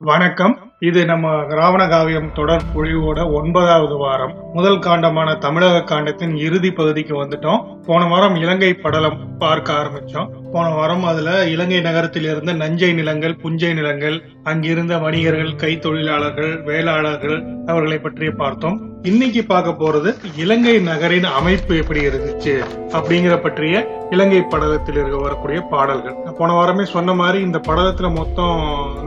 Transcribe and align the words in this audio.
வணக்கம். 0.00 0.72
இது 0.80 1.04
நம்ம 1.04 1.44
ராவண 1.44 1.88
காவியம் 1.88 2.32
தொடர் 2.32 2.62
பொழிவோட 2.74 3.32
ஒன்பதாவது 3.32 3.96
வாரம். 3.96 4.34
முதல் 4.52 4.78
காண்டமான 4.78 5.38
தமிழக 5.38 5.80
காண்டத்தின் 5.80 6.36
இறுதி 6.36 6.70
பகுதிக்கு 6.70 7.24
வந்துட்டோம். 7.24 7.78
போன 7.86 8.06
வாரம் 8.06 8.34
இலங்கை 8.34 8.74
படலம் 8.74 9.36
பார்க்க 9.38 9.72
ஆரம்பிச்சோம். 9.72 10.37
போன 10.52 10.68
வாரம் 10.68 11.04
அதுல 11.04 11.30
இலங்கை 11.48 11.80
நகரத்தில் 11.80 12.24
இருந்த 12.24 12.52
நஞ்சை 12.52 12.92
நிலங்கள் 12.92 13.36
புஞ்சை 13.42 13.74
நிலங்கள் 13.74 14.16
அங்கிருந்த 14.44 14.98
வணிகர்கள் 14.98 15.58
கைத்தொழிலாளர்கள் 15.62 16.52
வேளாளர்கள் 16.68 17.38
அவர்களை 17.66 17.98
பற்றிய 17.98 18.30
பார்த்தோம். 18.30 18.78
இன்னைக்கு 19.02 19.44
பார்க்க 19.44 19.70
போறது 19.80 20.10
இலங்கை 20.36 20.78
நகரின் 20.78 21.28
அமைப்பு 21.38 21.76
எப்படி 21.76 22.00
இருந்துச்சு 22.06 22.54
அப்படிங்கிற 22.88 23.42
பற்றிய 23.42 23.74
இலங்கை 24.10 24.40
படலத்தில் 24.50 24.98
இருக்க 25.00 25.16
வரக்கூடிய 25.16 25.60
பாடல்கள். 25.60 26.16
போன 26.38 26.52
வாரமே 26.52 26.84
சொன்ன 26.84 27.14
மாதிரி 27.14 27.38
இந்த 27.44 27.58
படலத்துல 27.68 28.14
மொத்தம் 28.14 28.56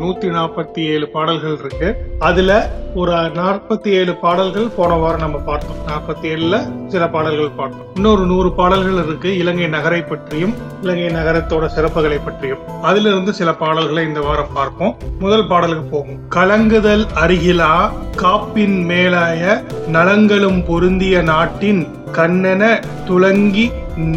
நூத்தி 0.02 0.30
நாற்பத்தி 0.38 0.82
ஏழு 0.94 1.08
பாடல்கள் 1.08 1.58
இருக்கு. 1.60 1.90
அதுல 2.20 2.70
ஒரு 2.96 3.12
நாற்பத்தி 3.12 3.88
ஏழு 4.00 4.16
பாடல்கள் 4.16 4.68
போன 4.78 4.94
வாரம் 4.94 5.20
நம்ம 5.20 5.38
பார்த்தோம். 5.38 5.82
நாற்பத்தி 5.92 6.26
ஏழுல 6.34 6.88
சில 6.88 7.10
பாடல்கள் 7.10 7.58
பார்த்தோம். 7.58 7.88
இன்னொரு 7.96 8.26
நூறு 8.26 8.52
பாடல்கள் 8.54 9.04
இருக்கு 9.06 9.38
இலங்கை 9.38 9.68
நகரை 9.68 10.02
பற்றியும் 10.02 10.56
இலங்கை 10.82 11.10
நகரத்தோட 11.32 11.66
சிறப்புகளை 11.76 12.18
பற்றியும் 12.24 12.64
அதிலிருந்து 12.82 13.34
சில 13.34 13.50
பாடல்களை 13.54 14.04
இந்த 14.08 14.22
வாரம் 14.22 14.54
பார்ப்போம். 14.54 14.96
முதல் 15.20 15.48
பாடலுக்கு 15.48 15.86
போகும். 15.86 16.18
கலங்குதல் 16.36 17.04
அருகிலா 17.24 17.74
காப்பின் 18.22 18.76
மேலாய 18.90 19.44
நலங்களும் 19.92 20.60
பொருந்திய 20.68 21.22
நாட்டின் 21.22 21.82
கண்ணென 22.18 22.64
துலங்கி 23.08 23.66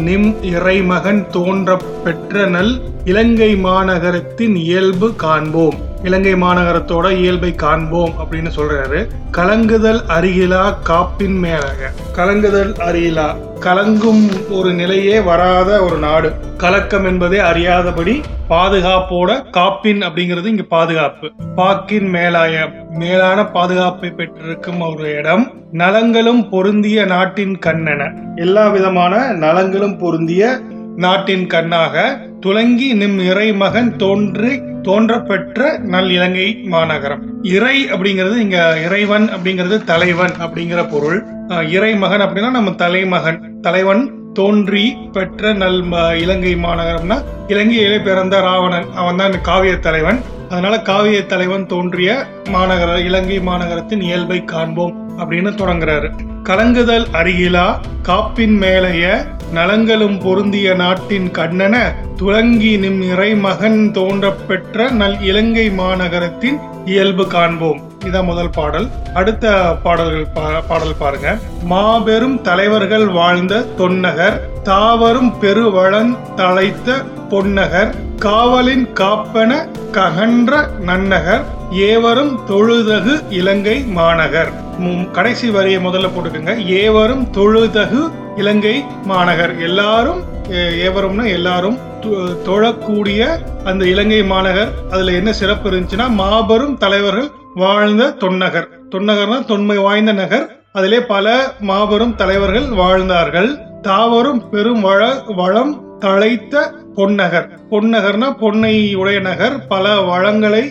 நிம் 0.07 0.29
இறைமகன் 0.43 1.23
தோன்ற 1.29 1.77
பெற்ற 2.03 2.45
நல் 2.55 2.73
இலங்கை 3.05 3.55
மாநகரத்தின் 3.55 4.55
இயல்பு 4.55 5.15
காண்போம். 5.15 5.73
இலங்கை 6.03 6.33
மாநகரத்தோட 6.33 7.11
இயல்பை 7.11 7.55
காண்போம் 7.55 8.13
அப்படின்னு 8.19 8.49
சொல்றாரு. 8.55 9.07
கலங்குதல் 9.31 9.99
அருகிலா 10.17 10.73
காப்பின் 10.89 11.39
மேலாக. 11.39 11.91
கலங்குதல் 12.15 12.71
அருகிலா. 12.71 13.35
கலங்கும் 13.59 14.49
ஒரு 14.49 14.73
நிலையே 14.73 15.19
வராத 15.19 15.83
ஒரு 15.83 15.97
நாடு. 15.97 16.33
கலக்கம் 16.57 17.05
என்பதே 17.05 17.37
அறியாதபடி 17.37 18.21
பாதுகாப்போட 18.49 19.43
காப்பின் 19.51 20.01
அப்படிங்கிறது 20.01 20.45
இங்க 20.45 20.63
பாதுகாப்பு. 20.63 21.31
பாக்கின் 21.57 22.11
மேலாய 22.13 22.71
மேலான 22.89 23.45
பாதுகாப்பை 23.45 24.09
பெற்றிருக்கும் 24.09 24.79
ஒரு 24.79 25.15
இடம் 25.15 25.51
நலங்களும் 25.73 26.49
பொருந்திய 26.49 27.05
நாட்டின் 27.05 27.59
கண்ணென. 27.65 28.11
எல்லா 28.35 28.67
விதமான 28.67 29.17
நலங்களும் 29.17 29.97
பொருந்திய 29.97 30.59
நாட்டின் 30.95 31.47
கண்ணாக 31.47 32.19
துலங்கி 32.45 32.93
நிம் 32.93 33.19
இறைமகன் 33.19 33.95
தோன்றி 33.95 34.61
தோன்றப்பெற்ற 34.81 35.77
நல் 35.77 36.09
இலங்கை 36.09 36.59
மாநகரம். 36.63 37.43
இறை 37.43 37.85
அப்படிங்கிறது 37.85 38.35
இங்க 38.35 38.81
இறைவன் 38.85 39.29
அப்படிங்கிறது 39.29 39.83
தலைவன் 39.83 40.31
அப்படிங்கிற 40.39 40.89
பொருள். 40.89 41.25
இறைமகன் 41.67 42.21
அப்படின்னா 42.21 42.51
நம்ம 42.51 42.71
தலைமகன். 42.71 43.59
தலைவன் 43.61 44.11
தோன்றி 44.33 44.97
பெற்ற 45.11 45.53
நல் 45.53 45.83
ம- 45.83 46.13
இலங்கை 46.13 46.55
மாநகரம்னா 46.55 47.23
இலங்கையிலே 47.47 47.99
பிறந்த 47.99 48.39
ராவணன். 48.39 48.85
அவன் 48.95 49.15
தான் 49.15 49.41
காவிய 49.41 49.75
தலைவன். 49.75 50.19
அதனால 50.49 50.81
காவிய 50.81 51.25
தலைவன் 51.25 51.65
தோன்றிய 51.65 52.25
மாநகர 52.43 53.05
இலங்கை 53.05 53.39
மாநகரத்தின் 53.39 54.01
இயல்பை 54.01 54.43
காண்போம் 54.43 55.19
அப்படின்னு 55.19 55.51
தொடங்குறாரு. 55.51 56.09
கலங்குதல் 56.43 57.05
அருகிலா 57.11 57.79
காப்பின் 58.03 58.57
மேலைய 58.57 59.25
நலங்களும் 59.53 60.19
பொருந்திய 60.19 60.73
நாட்டின் 60.73 61.31
கண்ணன 61.31 61.93
துலங்கி 62.17 62.79
நிம் 62.79 63.01
இறைமகன் 63.01 63.91
தோன்றப்பெற்ற 63.91 64.91
நல் 64.91 65.21
இலங்கை 65.21 65.69
மாநகரத்தின் 65.69 66.59
இயல்பு 66.85 67.27
காண்போம். 67.27 67.81
இதான் 68.05 68.23
முதல் 68.23 68.49
பாடல். 68.49 68.87
அடுத்த 69.13 69.75
பாடல்கள் 69.83 70.27
பா- 70.35 70.63
பாடல் 70.67 70.95
பாருங்க. 70.99 71.37
மாபெரும் 71.63 72.41
தலைவர்கள் 72.41 73.07
வாழ்ந்த 73.07 73.61
தொன்னகர் 73.61 74.49
தாவரும் 74.63 75.33
பெருவளன் 75.41 76.17
தலைத்த 76.35 76.93
பொன்னகர் 77.29 77.93
காவலின் 78.17 78.93
காப்பன 78.93 79.67
ககன்ற 79.91 80.67
நன்னகர் 80.79 81.43
ஏவரும் 81.71 82.39
தொழுதகு 82.47 83.23
இலங்கை 83.29 83.83
மாநகர். 83.83 84.63
கடைசி 85.11 85.49
வரியை 85.49 85.85
முதல்ல 85.85 86.09
போட்டுக்கோங்க. 86.09 86.65
ஏவரும் 86.65 87.27
தொழுதகு 87.31 88.11
இலங்கை 88.35 88.83
மாநகர். 89.03 89.61
எல்லாரும் 89.61 90.23
ஏ- 90.51 90.87
ஏவரும்னா 90.87 91.27
எல்லாரும் 91.27 91.77
தொ- 92.01 92.37
தொழக்கூடிய 92.45 93.37
அந்த 93.63 93.85
இலங்கை 93.85 94.23
மாநகர். 94.23 94.71
அதுல 94.91 95.11
என்ன 95.11 95.33
சிறப்பு 95.33 95.71
இருந்துச்சுன்னா 95.71 96.09
மாபெரும் 96.09 96.77
தலைவர்கள் 96.77 97.31
வாழ்ந்த 97.55 98.11
தொன்னகர். 98.11 98.67
தொன்னகர்னா 98.89 99.45
தொன்மை 99.45 99.77
வாய்ந்த 99.77 100.13
நகர். 100.13 100.45
அதிலே 100.71 100.99
பல 101.01 101.53
மாபெரும் 101.59 102.15
தலைவர்கள் 102.15 102.67
வாழ்ந்தார்கள். 102.81 103.51
தாவரும் 103.81 104.41
பெரும் 104.49 104.81
வள 104.81 105.23
வளம் 105.27 105.73
தழைத்த 105.99 106.71
பொன்னகர். 106.95 107.47
பொன்னகர்னா 107.71 108.29
பொன்னை 108.41 108.95
உடைய 108.95 109.19
நகர். 109.19 109.55
பல 109.67 110.01
வளங்களை 110.01 110.63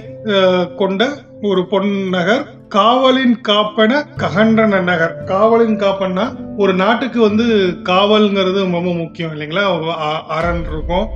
கொண்ட 0.77 1.09
ஒரு 1.43 1.63
பொன்னகர். 1.71 2.45
காவலின் 2.69 3.41
காப்பன 3.49 4.05
ககண்டன 4.17 4.83
நகர். 4.83 5.25
காவலின் 5.25 5.81
காப்பன்னா 5.81 6.43
ஒரு 6.57 6.75
நாட்டுக்கு 6.75 7.21
வந்து 7.21 7.45
காவல்ங்கிறது 7.83 8.59
ரொம்ப 8.59 8.81
முக்கியம் 8.81 9.41
இல்லைங்களா? 9.41 9.89
அ- 9.89 10.23
அரண் 10.29 10.63
இருக்கும். 10.63 11.09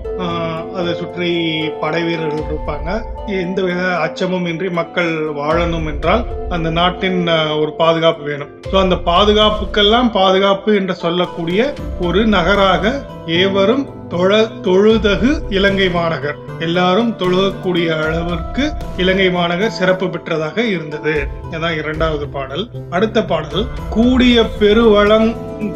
அதை 0.74 0.94
சுற்றி 0.94 1.60
படை 1.80 2.02
வீரர்கள் 2.02 2.38
இருப்பாங்க. 2.38 3.02
எந்த 3.26 3.62
வித 3.62 3.96
அச்சமும் 3.96 4.46
இன்றி 4.46 4.70
மக்கள் 4.70 5.14
வாழணும் 5.14 5.86
என்றால் 5.86 6.24
அந்த 6.48 6.70
நாட்டின் 6.70 7.28
ஒரு 7.60 7.74
பாதுகாப்பு 7.78 8.24
வேணும். 8.24 8.60
ஸோ 8.72 8.80
அந்த 8.80 8.94
பாதுகாப்புக்கெல்லாம் 8.94 10.10
பாதுகாப்பு 10.10 10.74
என்று 10.74 10.94
சொல்லக்கூடிய 10.94 11.72
ஒரு 12.00 12.26
நகராக 12.26 13.04
ஏவரும் 13.26 13.96
தொழ 14.08 14.48
தொழுதகு 14.62 15.40
இலங்கை 15.48 15.90
மாநகர். 15.90 16.36
எல்லாரும் 16.58 17.16
தொழுகக்கூடிய 17.18 18.04
அளவிற்கு 18.04 18.72
இலங்கை 18.96 19.30
மாநகர் 19.30 19.70
சிறப்பு 19.70 20.06
பெற்றதாக 20.06 20.58
இருந்தது. 20.58 21.28
இதான் 21.50 21.76
இரண்டாவது 21.76 22.28
பாடல். 22.28 22.64
அடுத்த 22.90 23.18
பாடல் 23.24 23.64
கூடிய 23.90 24.44
பெருவளங் 24.60 25.30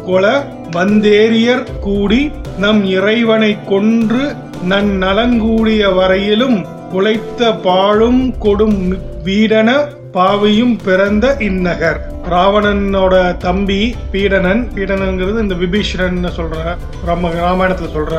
கொல 0.05 0.25
வந்தேரியர் 0.71 1.79
கூடி 1.79 2.21
நம் 2.57 2.83
இறைவனை 2.89 3.51
கொன்று 3.65 4.23
நன் 4.63 5.03
நலங்கூடிய 5.03 5.93
வரையிலும் 5.93 6.57
உழைத்த 6.91 7.51
பாழும் 7.61 8.21
கொடும் 8.39 8.79
வீடன 9.23 9.69
பாவியும் 10.13 10.79
பிறந்த 10.83 11.35
இந்நகர் 11.39 11.99
ராவணனோட 12.29 13.37
தம்பி 13.37 13.95
பீடனன் 14.11 14.69
பீடனங்கிறது 14.75 15.39
இந்த 15.39 15.55
விபீஷணன் 15.55 16.29
சொல்ற 16.37 16.75
நம்ம 17.05 17.29
ராமாயணத்துல 17.29 17.89
சொல்ற 17.93 18.13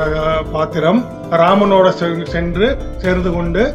பாத்திரம். 0.52 1.04
ராமனோட 1.30 1.88
செ- 1.90 2.24
சென்று 2.24 2.76
சேர்ந்து 2.96 3.32
கொண்டு 3.32 3.74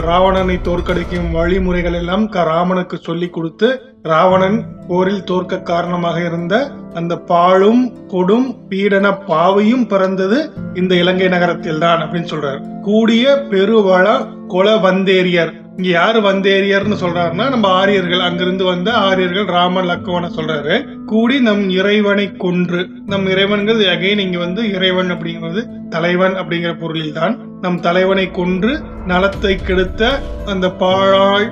ராவணனை 0.00 0.58
தோற்கடிக்கும் 0.62 1.30
வழிமுறைகள் 1.30 1.94
எல்லாம் 1.94 2.28
க- 2.28 2.44
ராமனுக்கு 2.44 2.96
சொல்லி 2.96 3.28
கொடுத்து 3.28 3.68
ராவணன் 4.02 4.58
போரில் 4.88 5.24
தோற்க 5.24 5.58
காரணமாக 5.62 6.24
இருந்த 6.24 6.54
அந்த 6.94 7.16
பாழும் 7.16 7.82
கொடும் 8.08 8.56
பீடன 8.68 9.24
பாவையும் 9.26 9.86
பிறந்தது 9.86 10.50
இந்த 10.74 10.94
இலங்கை 10.94 11.28
நகரத்தில் 11.28 11.78
தான் 11.78 12.00
அப்படின்னு 12.00 12.30
சொல்றாரு. 12.30 12.80
கூடிய 12.82 13.46
பெருவள 13.50 14.06
கொல 14.48 14.76
வந்தேரியர் 14.76 15.52
இங்கே 15.80 15.92
யார் 15.92 16.16
வந்தேரியர்னு 16.22 16.96
சொல்கிறாருன்னா 17.02 17.44
நம்ம 17.48 17.66
ஆரியர்கள். 17.68 18.20
அங்கேருந்து 18.20 18.64
வந்த 18.64 18.90
ஆரியர்கள் 19.08 19.46
ராம 19.56 19.82
லக்குவன 19.82 20.28
சொல்கிறாரு 20.36 20.74
கூடி 21.10 21.36
நம் 21.48 21.62
இறைவனை 21.78 22.26
கொன்று. 22.44 22.80
நம் 23.12 23.26
இறைவன்கிறது 23.32 23.84
அகைன் 23.94 24.24
இங்க 24.24 24.38
வந்து 24.44 24.62
இறைவன் 24.76 25.12
அப்படிங்கிறது 25.14 25.62
தலைவன் 25.94 26.34
அப்படிங்கிற 26.40 26.72
பொருளில் 26.82 27.16
தான் 27.18 27.34
நம் 27.64 27.78
தலைவனை 27.86 28.26
கொன்று 28.30 28.72
நலத்தை 29.10 29.54
கெடுத்த 29.58 30.02
அந்த 30.52 30.66
பாழாய் 30.82 31.48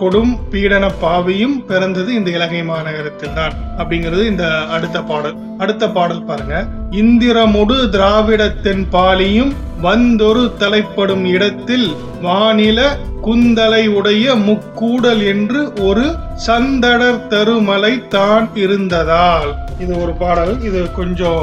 கொடும் 0.00 0.32
பீடன 0.52 0.84
பாவியும் 1.02 1.56
பிறந்தது 1.70 2.10
இந்த 2.18 2.30
இலங்கை 2.36 2.62
மாநகரத்தில் 2.70 3.36
தான் 3.38 3.54
அப்படிங்கிறது 3.78 4.24
இந்த 4.32 4.46
அடுத்த 4.76 4.98
பாடல். 5.10 5.36
அடுத்த 5.58 5.84
பாடல் 5.88 6.26
பாருங்க. 6.30 6.56
இந்திரமுடு 7.02 7.76
திராவிடத்தின் 7.94 8.84
பாலியும் 8.94 9.52
வந்தொரு 9.82 10.44
தலைப்படும் 10.62 11.24
இடத்தில் 11.34 11.88
வானில 12.22 12.80
குந்தலை 13.26 13.82
உடைய 13.98 14.34
முக்கூடல் 14.46 15.22
என்று 15.32 15.60
ஒரு 15.88 16.04
சந்தடர் 16.46 17.20
தருமலை 17.32 17.94
தான் 18.08 18.46
இருந்ததால் 18.66 19.50
இது 19.84 19.92
ஒரு 20.02 20.12
பாடல் 20.20 20.54
இது 20.68 20.80
கொஞ்சம் 20.98 21.42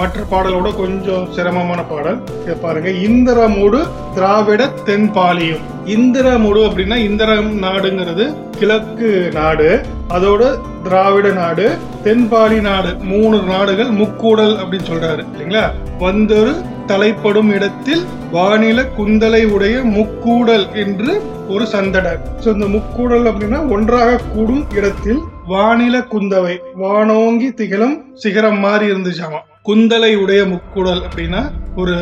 மற்ற 0.00 0.18
பாடலோட 0.32 0.68
கொஞ்சம் 0.82 1.24
சிரமமான 1.36 1.80
பாடல். 1.92 2.18
இதை 2.42 2.54
பாருங்க. 2.64 2.90
இந்திரமுடு 3.06 3.80
திராவிட 4.14 4.68
தென்பாலியும். 4.88 5.64
இந்திரமுடு 5.96 6.60
அப்படின்னா 6.68 6.96
இந்திரம் 7.08 7.50
நாடுங்கிறது 7.62 8.24
கிழக்கு 8.58 9.10
நாடு 9.38 9.68
அதோட 10.16 10.42
திராவிட 10.84 11.28
நாடு 11.40 11.66
தென்பாலி 12.04 12.58
நாடு. 12.68 12.90
மூணு 13.12 13.38
நாடுகள் 13.52 13.90
முக்கூடல் 14.00 14.54
அப்படின்னு 14.62 14.88
சொல்றாரு. 14.90 15.22
இல்லைங்களா? 15.32 15.64
வந்தொரு 16.04 16.54
தலைப்படும் 16.86 17.50
இடத்தில் 17.50 18.02
வானில 18.32 18.78
குந்தலை 18.96 19.44
உடைய 19.46 19.82
முக்கூடல் 19.96 20.66
என்று 20.74 21.12
ஒரு 21.48 21.66
சந்தடர் 21.66 22.20
சோ 22.44 22.48
இந்த 22.52 22.66
முக்கூடல் 22.66 23.26
அப்படின்னா 23.26 23.60
ஒன்றாக 23.70 24.20
கூடும் 24.34 24.64
இடத்தில் 24.72 25.20
வானில 25.48 25.96
குந்தவை 26.10 26.54
வானோங்கி 26.74 27.54
திகழும் 27.54 27.96
சிகரம் 28.14 28.58
மாதிரி 28.58 28.86
இருந்துச்சாமா? 28.92 29.40
குந்தலை 29.62 30.14
உடைய 30.16 30.44
முக்கூடல் 30.46 31.02
அப்படின்னா 31.02 31.42
ஒரு 31.76 31.94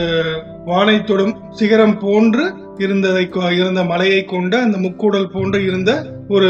வானை 0.65 0.97
தொடும் 1.05 1.35
சிகரம் 1.51 1.99
போன்று 1.99 2.45
இருந்ததை 2.79 3.29
கொ- 3.31 3.53
இருந்த 3.53 3.85
மலையை 3.85 4.25
கொண்ட 4.25 4.61
அந்த 4.61 4.79
முக்கூடல் 4.79 5.31
போன்று 5.33 5.65
இருந்த 5.65 6.07
ஒரு 6.29 6.49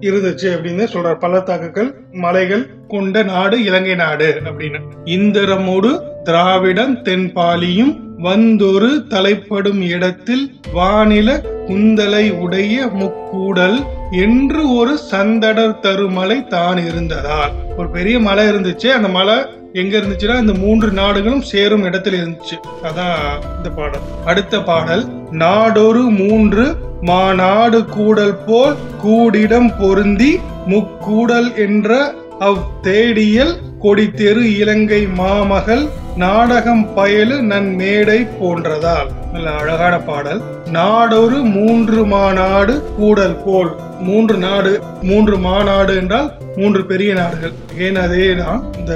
இருந்துச்சு 0.00 0.42
அப்படின்னு 0.42 0.86
சொல்றார். 0.92 1.18
பள்ளத்தாக்குகள் 1.18 1.94
மலைகள் 2.12 2.70
கொண்ட 2.88 3.22
நாடு 3.22 3.64
இலங்கை 3.64 3.94
நாடு 3.94 4.40
அப்படின்னு. 4.44 4.80
இந்திரமோடு 5.04 6.02
திராவிடம் 6.22 6.96
தென்பாலியும் 6.96 7.98
வந்தொரு 8.18 9.06
தலைப்படும் 9.06 9.80
இடத்தில் 9.80 10.50
வானில 10.74 11.44
குந்தலை 11.66 12.32
உடைய 12.32 12.86
முக்கூடல் 12.86 13.84
என்று 14.10 14.74
ஒரு 14.74 14.98
சந்தடர் 14.98 15.78
தருமலை 15.80 16.46
தான் 16.46 16.86
இருந்ததால். 16.86 17.50
ஒரு 17.76 17.90
பெரிய 17.90 18.20
மலை 18.20 18.46
இருந்துச்சு. 18.46 18.86
அந்த 18.86 19.08
மலை 19.08 19.34
எங்க 19.72 19.98
இருந்துச்சுன்னா 19.98 20.40
இந்த 20.40 20.52
மூன்று 20.52 20.90
நாடுகளும் 20.90 21.42
சேரும் 21.42 21.84
இடத்துல 21.84 22.16
இருந்துச்சு. 22.20 22.56
அதான் 22.82 23.20
இந்த 23.56 23.68
பாடல். 23.76 24.00
அடுத்த 24.24 24.62
பாடல் 24.62 25.04
நாடொரு 25.30 26.00
மூன்று 26.00 26.76
மாநாடு 27.00 27.84
கூடல் 27.84 28.34
போல் 28.46 28.76
கூடிடம் 28.98 29.78
பொருந்தி 29.78 30.40
முக்கூடல் 30.66 31.56
என்ற 31.56 32.14
அவ் 32.38 32.58
தேடியல் 32.82 33.56
கொடித்தெரு 33.82 34.42
இலங்கை 34.58 35.06
மாமகள் 35.06 35.88
நாடகம் 36.16 36.88
பயலு 36.96 37.40
நன் 37.40 37.74
மேடை 37.74 38.26
போன்றதால். 38.40 39.08
நல்ல 39.32 39.50
அழகான 39.50 39.98
பாடல். 39.98 40.42
நாடொரு 40.76 41.38
மூன்று 41.56 42.00
மாநாடு 42.12 42.74
கூடல் 42.98 43.38
போல். 43.44 43.70
மூன்று 44.08 44.36
நாடு 44.44 44.72
மூன்று 45.08 45.36
மாநாடு 45.46 45.92
என்றால் 46.00 46.28
மூன்று 46.56 46.82
பெரிய 46.90 47.10
நாடுகள். 47.14 47.54
ஏன் 47.86 47.98
அதே 48.04 48.26
தான்? 48.40 48.60
இந்த 48.78 48.94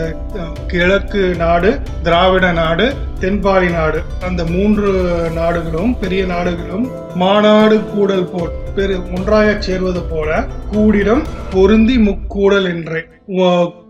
கிழக்கு 0.73 1.23
நாடு 1.43 1.71
திராவிட 2.03 2.47
நாடு 2.61 2.87
தென்பாலி 3.21 3.71
நாடு. 3.79 4.01
அந்த 4.29 4.45
மூன்று 4.55 4.91
நாடுகளும் 5.39 5.93
பெரிய 6.01 6.25
நாடுகளும் 6.33 6.87
மாநாடு 7.15 7.79
கூடல் 7.95 8.29
போல். 8.33 8.53
பெரு 8.77 8.97
ஒன்றாக 9.17 9.49
சேர்வது 9.67 10.03
போல 10.13 10.31
கூடிடம் 10.73 11.23
பொருந்தி 11.53 11.97
முக்கூடல் 12.09 12.69
என்றே. 12.75 13.03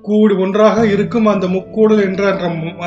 கூடு 0.08 0.34
ஒன்றாக 0.38 0.78
இருக்கும் 0.94 1.26
அந்த 1.26 1.46
முக்கூடல் 1.54 2.02
என்ற 2.06 2.32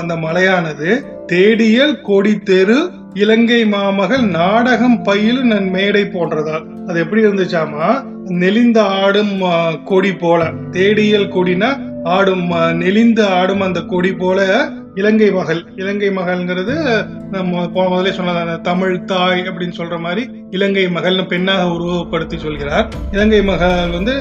அந்த 0.02 0.14
மலையானது 0.26 0.90
தேடியல் 1.32 1.96
கொடி 2.10 2.34
தெரு 2.50 2.78
இலங்கை 3.22 3.60
மாமகள் 3.74 4.24
நாடகம் 4.38 4.98
பயிலு 5.06 5.42
நன் 5.52 5.70
மேடை 5.76 6.02
போன்றதால். 6.14 6.66
அது 6.88 6.98
எப்படி 7.04 7.22
இருந்துச்சாமா? 7.26 7.88
நெளிந்த 8.42 8.80
ஆடும் 9.04 9.36
கொடி 9.92 10.12
போல. 10.24 10.50
தேடியல் 10.72 11.32
கொடினா 11.36 11.70
ஆடும் 12.16 12.46
நெளிந்து 12.84 13.24
ஆடும் 13.38 13.64
அந்த 13.68 13.80
கொடி 13.94 14.12
போல 14.22 14.46
இலங்கை 15.02 15.30
மகள். 15.32 15.62
இலங்கை 15.76 16.10
மகள்ங்கிறது 16.18 16.76
நம்ம 17.36 17.66
போன 17.74 17.90
முதலே 17.90 18.12
சொன்னது 18.18 18.40
அந்த 18.46 18.58
தமிழ் 18.70 18.96
தாய் 19.12 19.44
அப்படின்னு 19.50 19.78
சொல்ற 19.80 19.98
மாதிரி 20.06 20.24
இலங்கை 20.52 20.86
மகள்னு 20.96 21.26
பெண்ணாக 21.34 21.68
உருவப்படுத்தி 21.76 22.38
சொல்கிறார். 22.46 22.88
இலங்கை 23.12 23.42
மகள் 23.52 23.94
வந்து 23.98 24.16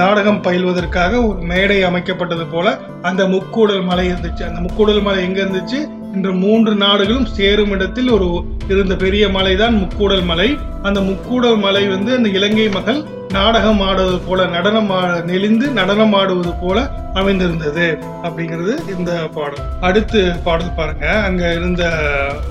நாடகம் 0.00 0.42
பயில்வதற்காக 0.44 1.12
ஒரு 1.28 1.40
மேடை 1.52 1.78
அமைக்கப்பட்டது 1.84 2.46
போல 2.52 2.76
அந்த 3.08 3.22
முக்கூடல் 3.32 3.88
மலை 3.90 4.04
இருந்துச்சு. 4.12 4.44
அந்த 4.50 4.60
முக்கூடல் 4.66 5.02
மலை 5.08 5.22
எங்க 5.28 5.40
இருந்துச்சு? 5.44 5.80
இந்த 6.14 6.30
மூன்று 6.30 6.74
நாடுகளும் 6.74 7.26
சேரும் 7.26 7.70
இடத்தில் 7.70 8.10
ஒரு 8.10 8.42
இருந்த 8.68 8.96
பெரிய 8.96 9.28
மலை 9.28 9.56
தான் 9.56 9.74
முக்கூடல் 9.74 10.24
மலை. 10.24 10.58
அந்த 10.82 11.00
முக்கூடல் 11.00 11.58
மலை 11.58 11.88
வந்து 11.88 12.16
அந்த 12.16 12.28
இலங்கை 12.28 12.68
மகள் 12.68 13.04
நாடகம் 13.28 13.80
ஆடுவது 13.80 14.18
போல 14.18 14.46
நடனம் 14.46 14.90
ஆ- 14.90 15.20
நெளிந்து 15.26 15.68
நடனம் 15.68 16.12
ஆடுவது 16.12 16.52
போல 16.62 16.90
அமைந்திருந்தது 17.14 17.98
அப்படிங்கிறது 18.22 18.98
இந்த 18.98 19.12
பாடல். 19.12 19.64
அடுத்து 19.80 20.32
பாடல் 20.44 20.74
பாருங்க. 20.76 21.08
அங்க 21.08 21.50
இருந்த 21.50 21.98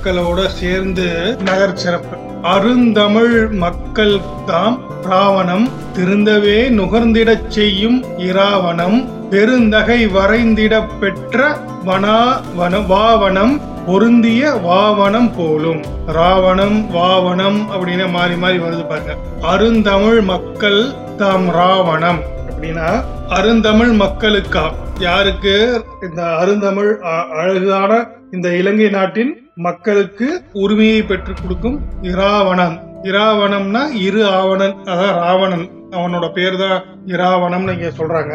மக்களோட 0.04 0.46
சேர்ந்து 0.46 1.38
நகர் 1.44 1.78
சிறப்பு. 1.78 2.29
அருந்தமிழ் 2.42 3.50
மக்கள் 3.50 4.20
தாம் 4.46 4.80
ராவணம் 5.04 5.70
திருந்தவே 5.94 6.70
நுகர்ந்திடச் 6.70 7.48
செய்யும் 7.48 8.06
இராவணம் 8.18 9.28
பெருந்தகை 9.30 10.08
வரைந்திடப் 10.08 11.00
பெற்ற 11.00 11.58
வனாவன 11.86 12.88
வாவனம் 12.88 13.62
பொருந்திய 13.86 14.52
வாவனம் 14.52 15.36
போலும். 15.36 15.84
ராவணம் 16.06 16.92
வாவனம் 16.92 17.68
அப்படின்னு 17.72 18.10
மாறி 18.10 18.36
மாறி 18.36 18.58
வருது 18.58 18.88
பாருங்க. 18.88 19.16
அருந்தமிழ் 19.42 20.22
மக்கள் 20.22 20.86
தாம் 21.18 21.50
ராவணம் 21.50 22.20
அப்படின்னா 22.50 23.04
அருந்தமிழ் 23.30 23.90
மக்களுக்கா? 23.90 24.72
யாருக்கு? 25.00 25.86
இந்த 26.02 26.36
அருந்தமிழ் 26.36 27.00
அ- 27.04 27.36
அழகான 27.36 28.08
இந்த 28.32 28.56
இலங்கை 28.56 28.90
நாட்டின் 28.90 29.49
மக்களுக்கு 29.66 30.28
உரிமையை 30.64 31.00
பெற்றுக் 31.04 31.40
கொடுக்கும் 31.42 31.78
இராவணன். 32.02 32.76
இராவணம்னா 33.04 33.82
இரு 34.06 34.22
ஆவணன் 34.38 34.76
அதான் 34.92 35.14
ராவணன். 35.24 35.66
அவனோட 35.98 36.26
பேர் 36.34 36.58
தான் 36.62 36.80
இராவணம்னு 37.16 37.74
இங்க 37.76 37.90
சொல்றாங்க. 38.00 38.34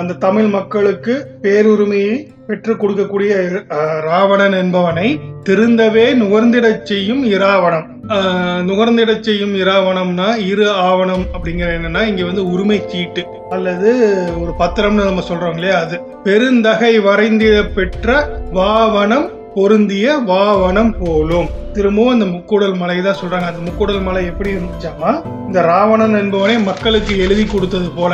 அந்த 0.00 0.16
தமிழ் 0.24 0.48
மக்களுக்கு 0.56 1.14
பேருரிமையை 1.42 2.16
பெற்றுக் 2.46 2.80
கொடுக்கக்கூடிய 2.82 3.32
ராவணன் 4.08 4.56
என்பவனை 4.62 5.08
திருந்தவே 5.48 6.06
நுகர்ந்திடச் 6.22 6.86
செய்யும் 6.90 7.22
இராவணம். 7.34 7.86
நுகர்ந்திடச் 8.68 9.26
செய்யும் 9.28 9.54
இராவணம்னா 9.62 10.28
இரு 10.50 10.68
ஆவணம் 10.88 11.26
அப்படிங்கிற 11.34 11.70
என்னன்னா 11.78 12.04
இங்க 12.12 12.24
வந்து 12.24 12.44
உரிமை 12.52 12.80
சீட்டு 12.86 13.24
அல்லது 13.50 13.90
ஒரு 14.42 14.54
பத்திரம்னு 14.62 15.08
நம்ம 15.10 15.26
சொல்றோம் 15.30 15.56
இல்லையா 15.58 15.78
அது. 15.86 15.98
பெருந்தகை 16.24 16.94
வரைந்திட 17.08 17.58
பெற்ற 17.74 18.08
வாவனம் 18.60 19.28
பொருந்திய 19.58 20.16
வாவனம் 20.30 20.92
போலும். 20.98 21.48
திரும்பவும் 21.76 22.14
அந்த 22.14 22.26
முக்கூடல் 22.34 22.76
மலை 22.80 22.96
தான் 23.02 23.20
சொல்றாங்க. 23.20 23.48
அந்த 23.50 23.62
முக்கூடல் 23.66 24.02
மலை 24.06 24.22
எப்படி 24.30 24.50
இருந்துச்சாமா 24.54 25.10
இந்த 25.48 25.60
ராவணன் 25.70 26.16
என்பவனை 26.22 26.56
மக்களுக்கு 26.70 27.12
எழுதி 27.24 27.44
கொடுத்தது 27.44 27.88
போல. 27.90 28.12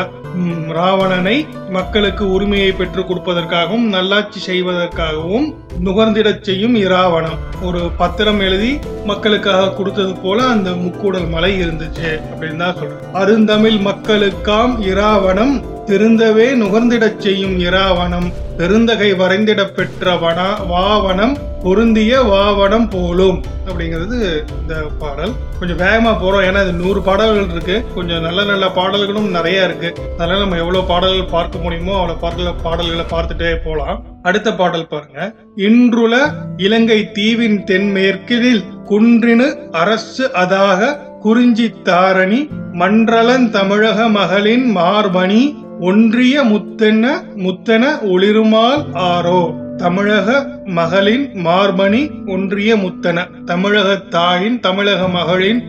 ராவணனை 0.76 1.34
மக்களுக்கு 1.70 2.24
உரிமையை 2.32 2.70
பெற்றுக் 2.72 3.08
கொடுப்பதற்காகவும் 3.08 3.84
நல்லாட்சி 3.86 4.40
செய்வதற்காகவும் 4.46 5.46
நுகர்ந்திடச் 5.84 6.44
செய்யும் 6.44 6.76
இராவணம் 6.84 7.36
ஒரு 7.62 7.82
பத்திரம் 7.96 8.40
எழுதி 8.40 8.72
மக்களுக்காக 9.04 9.70
கொடுத்தது 9.70 10.14
போல 10.24 10.46
அந்த 10.46 10.70
முக்கூடல் 10.84 11.28
மலை 11.28 11.52
இருந்துச்சு 11.62 12.10
அப்படின்னு 12.30 12.62
தான் 12.64 12.78
சொல்றேன் 12.80 13.14
அருந்தமிழ் 13.14 13.78
மக்களுக்காம் 13.88 14.74
இராவணம் 14.92 15.54
திருந்தவே 15.86 16.46
நுகர்ந்திடச் 16.54 17.18
செய்யும் 17.18 17.58
இராவணம் 17.58 18.32
பெருந்தகை 18.56 19.12
வரைந்திடப் 19.12 19.74
பெற்ற 19.76 20.16
வனா 20.16 20.56
வாவனம் 20.62 21.38
பொருந்திய 21.62 22.20
வாவனம் 22.20 22.90
போலும். 22.90 23.44
அப்படிங்கிறது 23.66 24.42
இந்த 24.60 24.74
பாடல். 24.98 25.32
கொஞ்சம் 25.58 25.86
வேகமா 25.86 26.10
போறோம். 26.10 26.44
ஏன்னா 26.44 26.62
இது 26.62 26.72
நூறு 26.72 27.02
பாடல்கள் 27.02 27.50
இருக்கு. 27.50 27.84
கொஞ்சம் 27.94 28.20
நல்ல 28.20 28.44
நல்ல 28.44 28.70
பாடல்களும் 28.70 29.30
நிறைய 29.30 29.64
இருக்கு. 29.64 29.94
அதனால 30.14 30.38
நம்ம 30.38 30.56
எவ்வளவு 30.56 30.84
பாடல்கள் 30.84 31.24
பார்க்க 31.24 31.58
முடியுமோ 31.58 31.94
அவ்வளவு 31.94 32.18
பாடல்களை 32.18 32.52
பாடல்களை 32.62 33.04
பார்த்துட்டே 33.04 33.56
போலாம் 33.64 34.04
அடுத்த 34.22 34.54
பாடல் 34.54 34.86
பாருங்க. 34.86 35.34
இன்றுல 35.56 36.32
இலங்கை 36.56 37.12
தீவின் 37.12 37.64
தென்மேற்கில் 37.64 38.62
குன்றினு 38.84 39.70
அரசு 39.70 40.30
அதாக 40.34 40.98
குறிஞ்சி 41.20 41.74
தாரணி 41.84 42.48
மன்றலன் 42.72 43.50
தமிழக 43.50 44.08
மகளின் 44.08 44.76
மார்பணி 44.76 45.62
ஒன்றிய 45.80 46.44
முத்தென 46.44 47.06
முத்தென 47.36 47.84
ஒளிருமால் 48.02 48.84
ஆரோ. 48.94 49.62
தமிழக 49.76 50.48
மகளின் 50.64 51.30
மார்பணி 51.34 52.28
ஒன்றிய 52.28 52.76
முத்தன. 52.76 53.44
தமிழக 53.44 53.96
தாயின் 53.96 54.60
தமிழக 54.60 55.08
மகளின் 55.08 55.62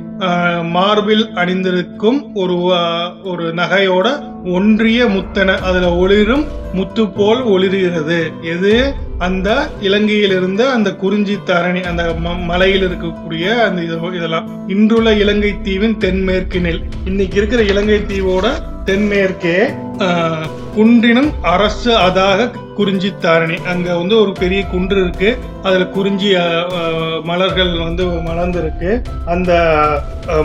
மார்பில் 0.63 1.29
அணிந்திருக்கும் 1.33 2.35
ஒரு 2.35 2.61
ஒரு 3.23 3.53
நகையோட 3.53 4.33
ஒன்றிய 4.45 5.05
முத்தன. 5.05 5.57
அதுல 5.59 5.95
ஒளிரும் 5.95 6.45
முத்து 6.73 7.07
போல் 7.07 7.45
ஒளிர்கிறது. 7.45 8.31
எது? 8.41 8.93
அந்த 9.17 9.69
இலங்கையில் 9.81 10.31
இருந்த 10.31 10.69
அந்த 10.69 10.95
குறிஞ்சி 10.95 11.37
தரணி 11.45 11.83
அந்த 11.83 12.03
ம- 12.03 12.43
மலையில் 12.43 12.87
இருக்கக்கூடிய 12.87 13.63
அந்த 13.63 13.81
இதெல்லாம். 14.13 14.69
இன்றுள்ள 14.69 15.13
இலங்கை 15.13 15.61
தீவின் 15.61 15.97
தென்மேற்கு 15.97 16.59
நெல் 16.59 16.81
இன்னைக்கு 17.05 17.37
இருக்கிற 17.37 17.63
இலங்கை 17.63 17.99
தீவோட 17.99 18.47
தென்மேற்கே 18.85 19.83
குன்றினும் 20.75 21.31
அரசு 21.41 21.91
அதாக 21.97 22.47
குறிஞ்சி 22.75 23.09
தாரணி. 23.21 23.57
அங்க 23.65 23.97
வந்து 23.97 24.15
ஒரு 24.21 24.31
பெரிய 24.33 24.61
குன்று 24.65 24.97
இருக்கு. 25.01 25.29
அதுல 25.63 25.85
குறிஞ்சி 25.89 26.29
மலர்கள் 27.23 27.73
வந்து 27.79 28.05
மலர்ந்துருக்கு. 28.27 28.91
அந்த 29.25 29.51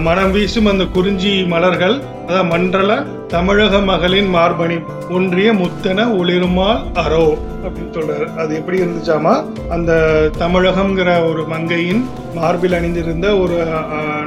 மனம் 0.00 0.32
வீசும் 0.32 0.66
அந்த 0.66 0.84
குறிஞ்சி 0.88 1.32
மலர்கள் 1.46 1.96
அதான் 2.26 2.50
மன்றல 2.50 2.92
தமிழக 3.28 3.78
மகளின் 3.82 4.34
மார்பணி 4.34 4.76
ஒன்றிய 5.10 5.52
முத்தன 5.54 6.06
ஒளிருமால் 6.18 6.82
அரோ 6.94 7.24
அப்படின்னு 7.62 7.92
சொல்றாரு. 7.92 8.26
அது 8.36 8.50
எப்படி 8.54 8.78
இருந்துச்சாமா? 8.80 9.32
அந்த 9.68 9.92
தமிழகம்ங்கிற 10.38 11.10
ஒரு 11.30 11.46
மங்கையின் 11.46 12.02
மார்பில் 12.34 12.72
அணிந்திருந்த 12.72 13.38
ஒரு 13.38 13.56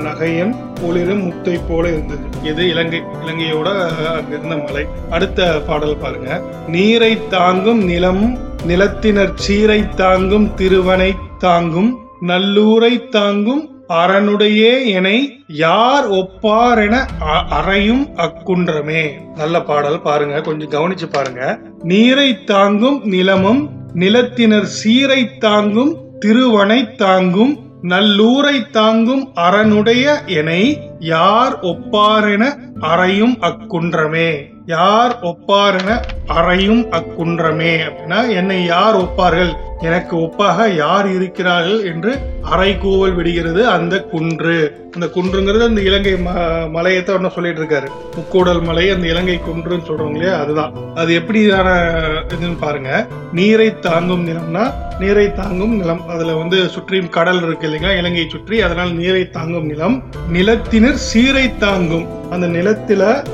நகையின் 0.01 0.53
ஒளிரும் 0.81 1.24
முத்தை 1.24 1.55
போல 1.67 1.83
இருந்தது. 1.88 2.22
இது 2.43 2.63
இலங்கை 2.67 3.00
இலங்கையோட 3.22 3.67
அஹ், 3.83 4.13
அங்க 4.13 4.31
இருந்த 4.31 4.55
மலை. 4.57 4.83
அடுத்த 5.10 5.39
பாடல் 5.67 5.98
பாருங்க. 5.98 6.31
நீரை 6.67 7.12
தாங்கும் 7.29 7.81
நிலம் 7.93 8.38
நிலத்தினர் 8.67 9.33
சீரை 9.35 9.89
தாங்கும் 9.89 10.53
திருவனை 10.55 11.15
தாங்கும் 11.38 11.97
நல்லூரை 12.21 13.09
தாங்கும் 13.09 13.69
அரணுடையே 13.89 14.85
எனை 14.85 15.43
யார் 15.47 16.09
ஒப்பார் 16.09 16.85
என 16.85 17.07
அ- 17.21 17.45
அறையும் 17.50 18.07
அக்குன்றமே. 18.15 19.12
நல்ல 19.35 19.62
பாடல் 19.62 20.01
பாருங்க 20.01 20.41
கொஞ்சம் 20.41 20.69
கவனிச்சு 20.69 21.12
பாருங்க. 21.12 21.59
நீரை 21.83 22.43
தாங்கும் 22.43 23.01
நிலமும் 23.03 23.69
நிலத்தினர் 23.93 24.67
சீரை 24.83 25.38
தாங்கும் 25.38 25.97
திருவனை 26.19 26.95
தாங்கும் 26.95 27.59
நல்லூரை 27.83 28.69
தாங்கும் 28.69 29.29
அரணுடைய 29.35 30.25
எனை 30.25 30.79
யார் 31.00 31.59
ஒப்பாரென 31.59 32.43
அறையும் 32.79 33.38
அக்குன்றமே. 33.41 34.52
யார் 34.65 35.13
ஒப்பாருன 35.22 35.89
அறையும் 36.27 36.84
அக்குன்றமே 36.91 37.72
அப்படின்னா 37.86 38.20
என்னை 38.34 38.65
யார் 38.65 38.96
ஒப்பார்கள்? 38.96 39.51
எனக்கு 39.83 40.17
ஒப்பாக 40.17 40.75
யார் 40.75 41.07
இருக்கிறார்கள் 41.07 41.83
என்று 41.83 42.19
அரைகூவல் 42.51 43.15
விடுகிறது 43.15 43.67
அந்த 43.67 43.99
குன்று. 43.99 44.81
அந்த 44.93 45.05
குன்றுங்கிறது 45.05 45.65
அந்த 45.65 45.81
இலங்கை 45.81 46.13
ம- 46.13 46.69
மலையத்தை 46.69 47.15
ஒன்னும் 47.15 47.31
சொல்லிட்டு 47.31 47.61
இருக்காரு 47.61 47.87
முக்கூடல் 48.15 48.63
மலை 48.63 48.89
அந்த 48.89 49.07
இலங்கை 49.07 49.39
குன்றுன்னு 49.39 49.89
சொல்றோம் 49.89 50.11
இல்லையா? 50.11 50.39
அதுதான். 50.39 50.73
அது 50.95 51.19
எப்படியான 51.19 51.91
இதுன்னு 52.27 52.57
பாருங்க. 52.59 53.07
நீரை 53.33 53.79
தாங்கும் 53.79 54.27
நிலம்னா 54.27 54.73
நீரை 54.99 55.33
தாங்கும் 55.33 55.75
நிலம். 55.75 56.07
அதுல 56.07 56.33
வந்து 56.33 56.69
சுற்றியும் 56.69 57.09
கடல் 57.09 57.43
இருக்கு 57.43 57.67
இல்லைங்களா? 57.67 57.97
இலங்கையை 57.97 58.27
சுற்றி. 58.29 58.61
அதனால் 58.61 58.93
நீரை 58.93 59.29
தாங்கும் 59.29 59.65
நிலம். 59.65 60.03
நிலத்தினர் 60.33 60.99
சீரை 61.13 61.57
தாங்கும். 61.57 62.31
அந்த 62.31 62.47
நிலத்துல 62.47 63.25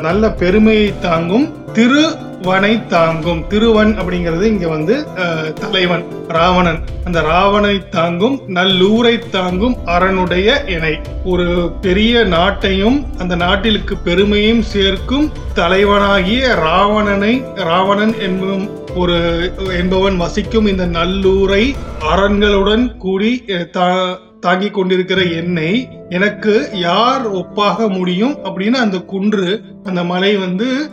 நல்ல 0.00 0.30
பெருமையை 0.30 0.92
தாங்கும். 1.00 1.72
திரு 1.72 2.16
வனை 2.42 2.86
தாங்கும். 2.86 3.44
திருவன் 3.48 3.98
அப்படிங்கிறது 3.98 4.42
இங்க 4.42 4.68
வந்து 4.68 5.06
தலைவன் 5.54 6.04
ராவணன். 6.28 6.78
அந்த 7.04 7.20
ராவனை 7.20 7.88
தாங்கும் 7.88 8.40
நல்லூரை 8.48 9.28
தாங்கும் 9.30 9.76
அரணுடைய 9.86 10.68
இணை. 10.68 11.00
ஒரு 11.24 11.72
பெரிய 11.80 12.20
நாட்டையும் 12.20 13.06
அந்த 13.18 13.36
நாட்டிற்கு 13.36 13.96
பெருமையும் 13.96 14.62
சேர்க்கும் 14.62 15.32
தலைவனாகிய 15.54 16.54
ராவணனை 16.54 17.44
ராவணன் 17.54 18.18
என்பும் 18.20 18.68
ஒரு 18.96 19.50
என்பவன் 19.78 20.16
வசிக்கும் 20.16 20.66
இந்த 20.66 20.86
நல்லூரை 20.86 21.74
அரண்களுடன் 22.14 22.96
கூடி 22.96 23.44
தா- 23.48 24.18
தாங்கிக் 24.40 24.74
கொண்டிருக்கிற 24.74 25.22
என்னை 25.22 25.88
எனக்கு 26.08 26.68
யார் 26.72 27.32
ஒப்பாக 27.32 27.88
முடியும் 27.88 28.34
அப்படின்னு 28.44 28.70
அந்த 28.70 28.98
குன்று 28.98 29.62
அந்த 29.82 30.04
மலை 30.04 30.36
வந்து 30.36 30.90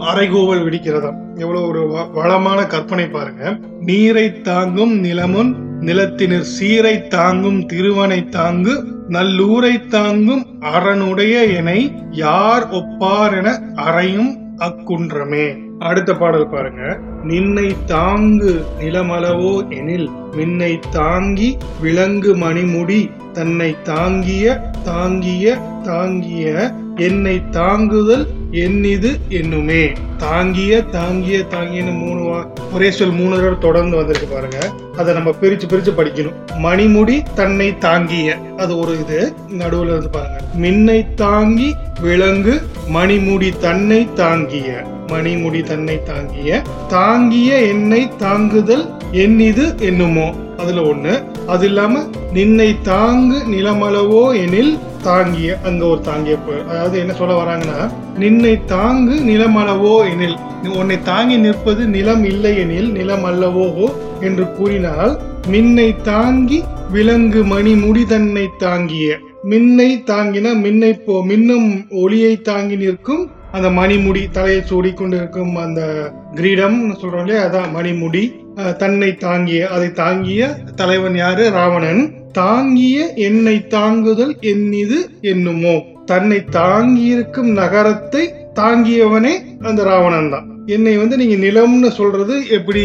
அரைகோவல் 0.00 0.62
வெடிக்கிறதாம். 0.62 1.38
எவ்வளவு 1.38 1.66
ஒரு 1.66 1.88
வ- 1.88 2.10
வளமான 2.12 2.64
கற்பனை 2.64 3.08
பாருங்க. 3.08 3.58
நீரை 3.80 4.40
தாங்கும் 4.40 4.92
நிலமுன் 4.92 5.56
நிலத்தினர் 5.80 6.44
சீரை 6.60 7.08
தாங்கும் 7.08 7.66
திருவனை 7.66 8.26
தாங்கு 8.30 8.84
நல்லூரை 9.08 9.86
தாங்கும் 9.86 10.46
அரணுடைய 10.60 11.54
என 11.54 11.74
யார் 12.10 12.68
ஒப்பார் 12.70 13.36
என 13.36 13.62
அறையும் 13.74 14.56
அக்குன்றமே. 14.56 15.68
அடுத்த 15.80 16.14
பாடல் 16.14 16.48
பாருங்க. 16.48 16.82
நின்னை 17.22 17.76
தாங்கு 17.86 18.64
நிலமளவோ 18.80 19.52
எனில் 19.68 20.08
மின்னை 20.36 20.78
தாங்கி 20.90 21.58
விலங்கு 21.80 22.36
மணிமுடி 22.36 23.10
தன்னை 23.32 23.76
தாங்கிய 23.82 24.60
தாங்கிய 24.84 25.58
தாங்கிய 25.82 26.70
என்னை 27.00 27.42
தாங்குதல் 27.50 28.26
என்னிது 28.52 29.16
என்னுமே. 29.28 29.96
தாங்கிய 30.16 30.82
தாங்கிய 30.82 31.38
தாங்கியன்னு 31.38 31.98
மூணு 31.98 32.20
வா- 32.20 32.46
ஒரே 32.72 32.90
சொல் 32.90 33.10
மூணு 33.10 33.36
தடவை 33.36 33.58
தொடர்ந்து 33.58 33.96
வந்திருக்கு 33.96 34.28
பாருங்க. 34.28 34.70
அதை 34.96 35.14
நம்ம 35.14 35.30
பிரிச்சு 35.30 35.62
பிரிச்சு 35.68 35.92
படிக்கணும். 35.96 36.34
மணிமுடி 36.62 37.22
தன்னை 37.34 37.78
தாங்கிய. 37.78 38.36
அது 38.56 38.78
ஒரு 38.78 38.98
இது. 39.00 39.32
நடுவுல 39.50 39.84
இருந்து 39.84 40.10
பாருங்க. 40.10 40.40
மின்னை 40.60 41.14
தாங்கி 41.14 41.74
விலங்கு 42.00 42.62
மணிமுடி 42.94 43.58
தன்னை 43.58 44.08
தாங்கிய. 44.14 44.84
மணிமுடி 45.06 45.62
தன்னை 45.62 46.02
தாங்கிய. 46.02 46.62
தாங்கிய 46.88 47.58
என்னை 47.58 48.10
தாங்குதல் 48.18 48.88
என்னிது 49.12 49.80
என்னுமோ. 49.80 50.34
அதுல 50.58 50.80
ஒண்ணு. 50.80 51.24
அது 51.46 51.66
இல்லாம 51.66 52.04
நின்னை 52.32 52.76
தாங்கு 52.84 53.42
நிலமளவோ 53.50 54.36
எனில் 54.36 54.78
தாங்கிய 55.02 55.50
அங்க 55.64 55.82
ஒரு 55.86 56.00
தாங்கிய 56.00 56.36
புயல் 56.36 56.68
அதாவது 56.68 56.96
என்ன 56.98 57.12
சொல்ல 57.12 57.34
வராங்கன்னா 57.34 57.78
நின்னை 58.18 58.54
தாங்கு 58.66 59.14
நிலமளவோ 59.24 59.94
எனில் 60.04 60.36
உன்னை 60.76 60.96
தாங்கி 61.02 61.36
நிற்பது 61.36 61.82
நிலம் 61.86 62.24
இல்லை 62.24 62.52
எனில் 62.58 62.90
நிலம் 62.92 63.24
அல்லவோ 63.24 63.66
என்று 64.20 64.44
கூறினால் 64.52 65.12
மின்னை 65.48 65.88
தாங்கி 66.02 66.58
விலங்கு 66.90 67.40
மணி 67.44 67.72
முடிதன்னை 67.74 68.46
தாங்கிய 68.58 69.18
மின்னை 69.44 69.90
தாங்கின 70.04 70.46
மின்னை 70.54 70.92
போ 70.98 71.14
மின்னும் 71.24 71.68
ஒளியை 71.90 72.34
தாங்கி 72.42 72.76
நிற்கும் 72.76 73.22
அந்த 73.52 73.68
மணிமுடி 73.70 74.22
தலையை 74.30 74.60
சூடி 74.62 74.90
கொண்டிருக்கும் 74.92 75.54
அந்த 75.56 75.80
கிரீடம் 76.34 76.78
சொல்றோம் 77.00 77.24
இல்லையா? 77.24 77.42
அதான் 77.44 77.72
மணிமுடி. 77.76 78.22
தன்னை 78.78 79.10
தாங்கிய 79.16 79.68
அதை 79.68 79.88
தாங்கிய 79.92 80.48
தலைவன் 80.74 81.16
யாரு? 81.16 81.44
ராவணன். 81.50 82.02
தாங்கிய 82.32 82.96
என்னை 83.28 83.56
தாங்குதல் 83.68 84.34
என்னிது 84.52 84.98
என்னுமோ. 85.20 85.74
தன்னை 86.06 86.38
தாங்கியிருக்கும் 86.58 87.50
நகரத்தை 87.52 88.22
தாங்கியவனே 88.54 89.34
அந்த 89.62 89.80
ராவணன் 89.84 90.30
தான். 90.30 90.46
என்னை 90.66 90.94
வந்து 90.96 91.16
நீங்க 91.16 91.36
நிலம்னு 91.46 91.90
சொல்றது 91.90 92.34
எப்படி 92.50 92.84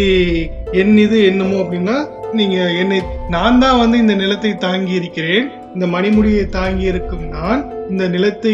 என்னிது 0.72 1.18
என்னமோ 1.26 1.58
அப்படின்னா 1.64 1.98
நீங்க 2.34 2.58
என்னை 2.82 3.00
நான் 3.30 3.60
தான் 3.60 3.80
வந்து 3.80 3.98
இந்த 3.98 4.14
நிலத்தை 4.14 4.52
தாங்கி 4.58 4.94
இருக்கிறேன் 4.94 5.46
இந்த 5.76 5.86
மணிமுடியை 5.88 6.50
தாங்கி 6.50 6.86
இருக்கும் 6.86 7.26
நான் 7.30 7.62
இந்த 7.90 8.08
நிலத்தை 8.08 8.54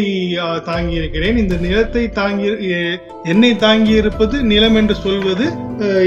தாங்கி 0.64 0.94
இருக்கிறேன் 0.94 1.36
இந்த 1.36 1.56
நிலத்தை 1.56 2.02
தாங்கி 2.10 2.48
என்னை 3.24 3.56
தாங்கி 3.56 3.92
இருப்பது 3.92 4.36
நிலம் 4.44 4.74
என்று 4.74 4.94
சொல்வது 4.94 5.44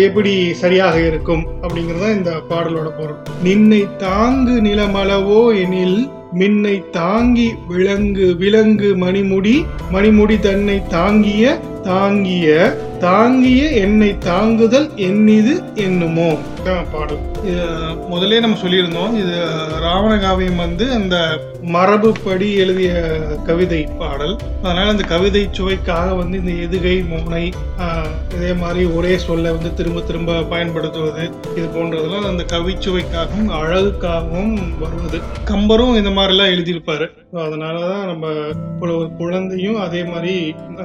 எப்படி 0.01 0.33
சரியாக 0.53 0.97
இருக்கும் 1.01 1.43
அப்படிங்கறத 1.61 2.11
இந்த 2.11 2.31
பாடலோட 2.49 2.89
பொருள். 2.97 3.17
நின்னை 3.43 3.81
தாங்கு 3.97 4.55
நிலமளவோ 4.61 5.41
எனில் 5.55 5.99
மின்னை 6.33 6.75
தாங்கி 6.91 7.47
விலங்கு 7.67 8.27
விலங்கு 8.35 8.89
மணிமுடி 8.95 9.55
மணிமுடி 9.91 10.39
தன்னை 10.39 10.77
தாங்கிய 10.87 11.43
தாங்கிய 11.83 12.47
தாங்கிய 13.05 13.63
என்னை 13.85 14.11
தாங்குதல் 14.27 14.87
என்னிது 15.07 15.53
என்னுமோ. 15.85 16.29
தான் 16.67 16.87
பாடல். 16.93 17.23
இது 17.49 18.37
நம்ம 18.43 18.59
சொல்லியிருந்தோம் 18.61 19.15
இது 19.21 19.33
ராவண 19.83 20.13
காவியம் 20.23 20.61
வந்து 20.63 20.85
அந்த 20.99 21.15
மரபுப்படி 21.75 22.47
எழுதிய 22.63 22.91
கவிதை 23.47 23.79
பாடல். 23.99 24.33
அதனால 24.63 24.87
அந்த 24.93 25.03
கவிதை 25.11 25.43
சுவைக்காக 25.57 26.07
வந்து 26.21 26.35
இந்த 26.41 26.53
எதுகை 26.65 26.95
மோனை 27.11 27.43
இதே 28.35 28.51
மாதிரி 28.61 28.81
ஒரே 28.97 29.13
சொல்ல 29.27 29.53
வந்து 29.55 29.71
திரும்ப 29.79 30.01
திரும்ப 30.09 30.39
பயன்படுத்துவது 30.53 31.23
இது 31.57 31.67
போன்றதெல்லாம் 31.75 32.29
அந்த 32.31 32.45
கவிச்சுவைக்காகவும் 32.53 33.51
அழகுக்காகவும் 33.59 34.55
வருவது. 34.83 35.19
கம்பரும் 35.51 35.97
இந்த 36.01 36.13
மாதிரிலாம் 36.17 36.53
எழுதியிருப்பாரு. 36.55 37.07
அதனால 37.45 37.75
தான் 37.91 38.09
நம்ம 38.11 38.27
ஒரு 38.83 38.95
குழந்தையும் 39.21 39.79
அதே 39.85 40.03
மாதிரி 40.13 40.35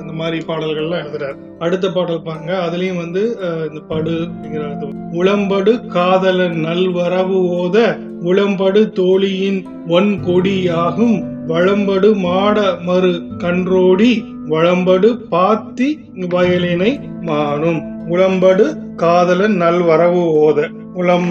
அந்த 0.01 0.13
மாதிரி 0.21 0.39
பாடல்கள்லாம் 0.51 1.03
எழுதுறாரு. 1.05 1.39
அடுத்த 1.67 1.87
பாடல் 1.97 2.09
பாருங்க 2.19 2.53
அதுலயும் 2.61 2.97
வந்து 2.97 3.23
இந்த 3.69 3.81
படு 3.89 4.15
அப்படிங்கிற 4.21 4.65
உளம்படு 5.13 5.73
காதலன் 5.89 6.59
நல்வரவு 6.61 7.39
ஓத 7.57 7.77
உளம்படு 8.23 8.93
தோழியின் 8.93 9.61
ஒன் 9.89 10.21
கொடியாகும் 10.27 11.17
வளம்படு 11.47 12.15
மாட 12.17 12.77
மறு 12.83 13.13
கன்றோடி 13.39 14.13
வளம்படு 14.47 15.09
பாத்தி 15.29 15.89
வயலினை 16.35 16.93
மானும் 17.21 17.81
உளம்படு 18.09 18.65
காதலன் 18.97 19.57
நல்வரவு 19.57 20.23
ஓத. 20.41 20.59
உளம் 21.01 21.31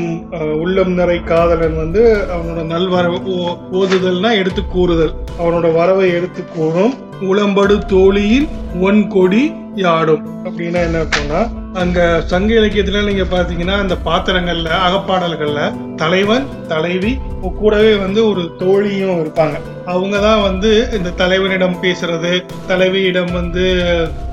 உள்ளம் 0.60 0.92
நிறை 0.92 1.24
காதலன் 1.24 1.76
வந்து 1.76 2.02
அவனோட 2.36 2.62
நல்வரவு 2.66 3.20
ஓ- 3.24 3.58
ஓதுதல்னா 3.72 4.32
எடுத்து 4.38 4.66
கூறுதல். 4.66 5.14
அவனோட 5.40 5.74
வரவை 5.74 6.10
எடுத்து 6.10 6.44
கூறும். 6.46 6.94
உளம்படு 7.22 7.86
தோழியின் 7.86 8.48
ஒன் 8.82 9.08
கொடி 9.08 9.54
யாடும். 9.76 10.28
அப்படின்னா 10.44 10.82
என்ன 10.82 11.02
அர்த்தம்னா 11.02 11.42
அங்க 11.74 12.24
சங்க 12.26 12.54
இலக்கியத்துல 12.54 13.04
நீங்க 13.04 13.24
பாத்தீங்கன்னா 13.24 13.78
அந்த 13.78 13.96
பாத்திரங்கள்ல 14.06 14.70
அகப்பாடல்கள்ல 14.88 15.96
தலைவன் 15.96 16.46
தலைவி 16.68 17.18
கூடவே 17.60 17.96
வந்து 17.96 18.30
ஒரு 18.30 18.52
தோழியும் 18.58 19.26
இருப்பாங்க. 19.26 19.58
அவங்க 19.86 20.20
தான் 20.20 20.42
வந்து 20.42 20.88
இந்த 20.92 21.10
தலைவனிடம் 21.10 21.78
பேசுறது 21.82 22.42
தலைவியிடம் 22.68 23.32
வந்து 23.32 23.64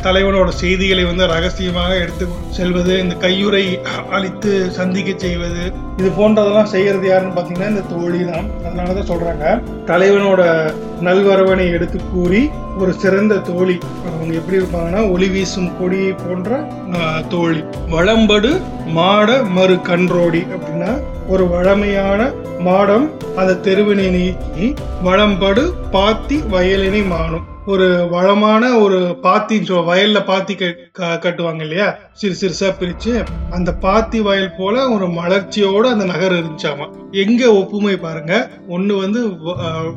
தலைவனோட 0.02 0.48
செய்திகளை 0.48 1.04
வந்து 1.04 1.26
ரகசியமாக 1.26 1.98
எடுத்து 1.98 2.26
செல்வது 2.50 2.98
இந்த 2.98 3.14
கையுறை 3.14 3.64
அழித்து 4.10 4.70
சந்திக்க 4.70 5.12
செய்வது 5.26 5.64
இது 6.00 6.08
போன்றதெல்லாம் 6.18 6.72
செய்யறது 6.74 7.06
யாருன்னு 7.10 7.36
பாத்தீங்கன்னா 7.36 7.72
இந்த 7.72 7.84
தோழி 7.94 8.20
தான் 8.30 8.46
அதனாலதான் 8.66 9.10
சொல்றாங்க. 9.10 9.44
தலைவனோட 9.90 10.42
நல்வரவனை 11.06 11.66
எடுத்து 11.76 11.98
கூறி 12.12 12.42
ஒரு 12.82 12.92
சிறந்த 13.02 13.34
தோழி. 13.48 13.76
அவங்க 14.10 14.32
எப்படி 14.40 14.58
இருப்பாங்கன்னா 14.60 15.02
ஒளி 15.14 15.28
வீசும் 15.34 15.70
கொடி 15.80 16.00
போன்ற 16.22 16.58
தோழி. 17.34 17.62
வளம்படு 17.94 18.50
மாட 18.98 19.38
மறு 19.58 19.76
கன்றோடி 19.90 20.42
அப்படின்னா 20.54 20.92
ஒரு 21.28 21.48
வழமையான 21.48 22.32
மாடம் 22.58 23.10
அந்த 23.36 23.54
தெருவினை 23.54 24.08
நீக்கி 24.10 24.74
வளம்படு 25.04 25.72
பாத்தி 25.90 26.36
வயலினை 26.36 27.06
மானும் 27.06 27.54
ஒரு 27.66 28.08
வளமான 28.10 28.78
ஒரு 28.78 29.18
பாத்தின்னு 29.22 29.84
வயல்ல 29.84 30.24
பாத்தி 30.24 30.54
கட்டுவாங்க 30.98 31.60
இல்லையா? 31.60 31.98
சிறு 32.12 32.34
சிறுசா 32.40 32.72
பிரிச்சு 32.72 33.24
அந்த 33.50 33.72
பாத்தி 33.72 34.20
வயல் 34.20 34.54
போல 34.58 34.88
ஒரு 34.88 35.06
மலர்ச்சியோட 35.06 35.80
அந்த 35.80 36.04
நகர் 36.04 36.32
இருந்துச்சாமா? 36.32 36.90
எங்க 37.10 37.52
ஒப்புமை 37.52 37.96
பாருங்க. 37.96 38.50
ஒண்ணு 38.68 39.00
வந்து 39.00 39.32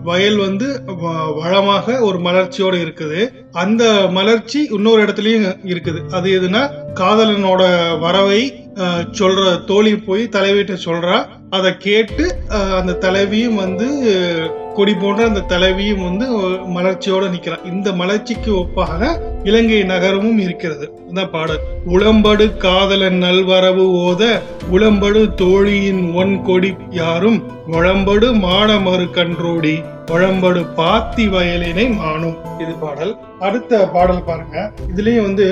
வயல் 0.04 0.38
வந்து 0.38 0.82
வ- 0.88 1.40
வளமாக 1.42 2.00
ஒரு 2.00 2.18
மலர்ச்சியோட 2.18 2.76
இருக்குது. 2.78 3.34
அந்த 3.52 4.08
மலர்ச்சி 4.10 4.68
இன்னொரு 4.72 5.04
இடத்துலயும் 5.04 5.58
இருக்குது. 5.66 6.10
அது 6.12 6.42
எதுனா 6.42 6.70
காதலனோட 6.94 7.64
வரவை 8.00 8.69
சொல்ற 9.20 9.44
தோழி 9.70 9.94
போய் 10.08 10.24
தலைவிட்ட 10.36 10.74
சொல்றா. 10.86 11.18
அதை 11.58 11.70
கேட்டு 11.86 12.26
அந்த 12.80 12.98
தலைவியும் 13.06 13.60
வந்து 13.64 13.88
கொடி 14.78 14.94
போன்ற 15.02 15.22
அந்த 15.30 15.42
தலைவியும் 15.54 16.04
வந்து 16.08 16.26
மலர்ச்சியோட 16.76 17.24
நிக்கிறான் 17.34 17.66
இந்த 17.72 17.92
மலர்ச்சிக்கு 18.02 18.52
ஒப்பாக 18.62 19.10
இலங்கை 19.50 19.80
நகரமும் 19.92 20.40
இருக்கிறது. 20.46 20.86
இந்த 21.10 21.24
பாடல் 21.34 21.64
உளம்படு 21.96 22.46
காதலன் 22.66 23.20
நல்வரவு 23.26 23.86
ஓத 24.06 24.24
உளம்படு 24.76 25.22
தோழியின் 25.42 26.04
ஒன் 26.22 26.36
கொடி 26.50 26.72
யாரும் 27.02 27.40
வளம்படு 27.76 28.30
மாடமறு 28.46 29.08
கன்றோடி 29.18 29.76
வளம்படு 30.12 30.62
பாத்தி 30.80 31.28
வயலினை 31.36 31.88
மாணும் 32.02 32.38
இது 32.64 32.76
பாடல். 32.86 33.14
அடுத்த 33.48 33.82
பாடல் 33.94 34.26
பாருங்க. 34.30 34.58
இதுலயும் 34.92 35.28
வந்து 35.28 35.48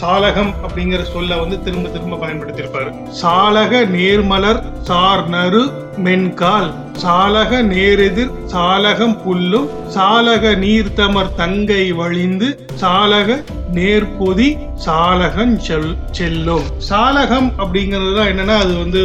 சாலகம் 0.00 0.52
அப்படிங்கிற 0.64 1.02
சொல்ல 1.14 1.36
வந்து 1.42 1.56
திரும்ப 1.66 1.92
திரும்ப 1.94 2.20
பயன்படுத்தியிருப்பாரு. 2.24 2.90
சாலக 3.22 3.82
நேர்மலர் 3.96 4.60
சார் 4.90 5.24
நறு 5.36 5.62
மென்கால். 6.06 6.70
சாலக 7.04 7.62
நேரெதிர் 7.72 8.34
சாலகம் 8.54 9.16
புல்லும். 9.24 9.68
சாலக 9.96 10.54
நீர்த்தமர் 10.64 11.34
தங்கை 11.40 11.84
வழிந்து. 12.00 12.48
சாலக 12.82 13.38
நேர்பொதி 13.76 14.46
சாலகன் 14.86 15.54
செல் 15.66 15.92
செல்லும். 16.18 16.66
சாலகம் 16.88 17.48
அப்படிங்கிறது 17.62 18.12
தான் 18.18 18.30
என்னன்னா 18.32 18.56
அது 18.64 18.72
வந்து 18.82 19.02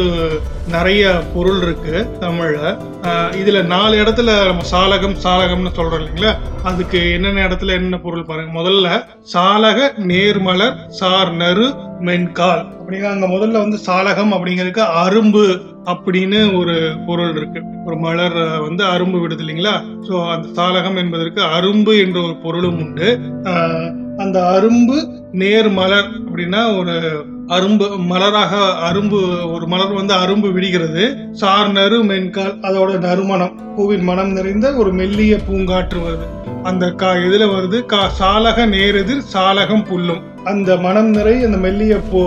நிறைய 0.74 1.02
பொருள் 1.34 1.60
இருக்கு 1.66 1.94
தமிழ்ல. 2.24 2.58
இதுல 3.40 3.58
நாலு 3.72 3.94
இடத்துல 4.02 4.30
நம்ம 4.48 4.66
சாலகம் 4.72 5.16
சாலகம்னு 5.24 5.72
சொல்றோம் 5.78 6.00
இல்லைங்களா? 6.00 6.32
அதுக்கு 6.70 7.00
என்னென்ன 7.16 7.44
இடத்துல 7.48 7.74
என்னென்ன 7.76 8.00
பொருள் 8.08 8.28
பாருங்க. 8.30 8.52
முதல்ல 8.60 8.88
சாலக 9.34 9.78
நேர்மலர் 10.10 10.76
சார் 11.00 11.32
நறு 11.42 11.68
மென்கால். 12.08 12.62
அப்படின்னா 12.80 13.08
அங்க 13.14 13.26
முதல்ல 13.32 13.62
வந்து 13.64 13.78
சாலகம் 13.86 14.32
அப்படிங்கிறதுக்கு 14.34 14.84
அரும்பு 15.04 15.44
அப்படின்னு 15.92 16.40
ஒரு 16.58 16.74
பொருள் 17.06 17.32
இருக்கு. 17.38 17.60
ஒரு 17.86 17.96
மலர் 18.04 18.36
வந்து 18.66 18.82
அரும்பு 18.94 19.18
விடுது 19.22 19.42
இல்லைங்களா? 19.44 19.74
ஸோ 20.06 20.14
அந்த 20.34 20.46
சாலகம் 20.58 20.98
என்பதற்கு 21.02 21.40
அரும்பு 21.56 21.92
என்ற 22.04 22.18
ஒரு 22.26 22.36
பொருளும் 22.44 22.78
உண்டு. 22.84 23.08
அந்த 24.24 24.38
அரும்பு 24.54 24.96
நேர்மலர் 25.42 26.08
அப்படின்னா 26.20 26.62
ஒரு 26.80 26.94
அரும்பு 27.48 27.86
மலராக 28.10 28.52
அரும்பு 28.88 29.18
ஒரு 29.52 29.66
மலர் 29.66 29.92
வந்து 29.92 30.14
அரும்பு 30.14 30.52
விடுகிறது. 30.52 31.16
சார் 31.32 31.72
நறு 31.72 32.04
மென்கால் 32.04 32.58
அதோட 32.60 32.98
நறுமணம். 32.98 33.74
பூவின் 33.76 34.02
மனம் 34.02 34.32
நிறைந்த 34.32 34.74
ஒரு 34.74 34.92
மெல்லிய 34.92 35.36
பூங்காற்று 35.36 35.98
வருது. 35.98 36.26
அந்த 36.62 36.90
கா 36.90 37.12
எதுல 37.12 37.46
வருது 37.54 37.86
கா 37.86 38.10
சாலக 38.20 38.66
நேரெதிர் 38.66 39.28
சாலகம் 39.32 39.84
புல்லும். 39.84 40.27
அந்த 40.52 40.70
மனம் 40.86 41.10
நிறை 41.16 41.34
அந்த 41.46 41.58
மெல்லிய 41.64 41.94
பூ 42.10 42.20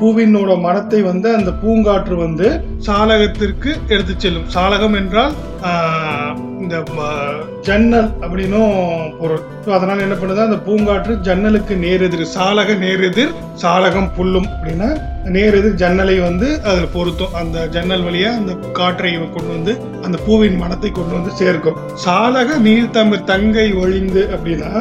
பூவினோட 0.00 0.50
மனத்தை 0.66 1.00
வந்து 1.10 1.28
அந்த 1.38 1.50
பூங்காற்று 1.62 2.16
வந்து 2.24 2.46
சாலகத்திற்கு 2.86 3.70
எடுத்து 3.94 4.14
செல்லும். 4.16 4.50
சாலகம் 4.54 4.96
என்றால் 5.00 5.34
இந்த 6.62 6.76
ஜன்னல் 7.66 8.08
அப்படின்னும் 8.24 8.74
பொருள். 9.20 9.42
ஸோ 9.64 9.70
அதனால 9.76 10.04
என்ன 10.06 10.16
பண்ணுது? 10.20 10.46
அந்த 10.48 10.58
பூங்காற்று 10.66 11.12
ஜன்னலுக்கு 11.26 11.74
நேரெதிர் 11.84 12.24
சாலக 12.34 12.76
நேரெதிர் 12.84 13.34
சாலகம் 13.62 14.10
புல்லும் 14.18 14.48
அப்படின்னா 14.52 14.88
நேரெதிர் 15.36 15.80
ஜன்னலை 15.82 16.16
வந்து 16.28 16.48
அதில் 16.70 16.94
பொருத்தும். 16.94 17.34
அந்த 17.40 17.66
ஜன்னல் 17.74 18.06
வழியா 18.06 18.30
அந்த 18.40 18.54
காற்றை 18.78 19.12
கொண்டு 19.36 19.50
வந்து 19.56 19.74
அந்த 20.06 20.16
பூவின் 20.28 20.58
மனத்தை 20.62 20.92
கொண்டு 20.92 21.14
வந்து 21.18 21.34
சேர்க்கும். 21.42 21.78
சாலக 22.04 22.58
நீர் 22.68 22.94
தமிழ் 22.98 23.28
தங்கை 23.32 23.68
ஒழிந்து 23.82 24.24
அப்படின்னா 24.36 24.72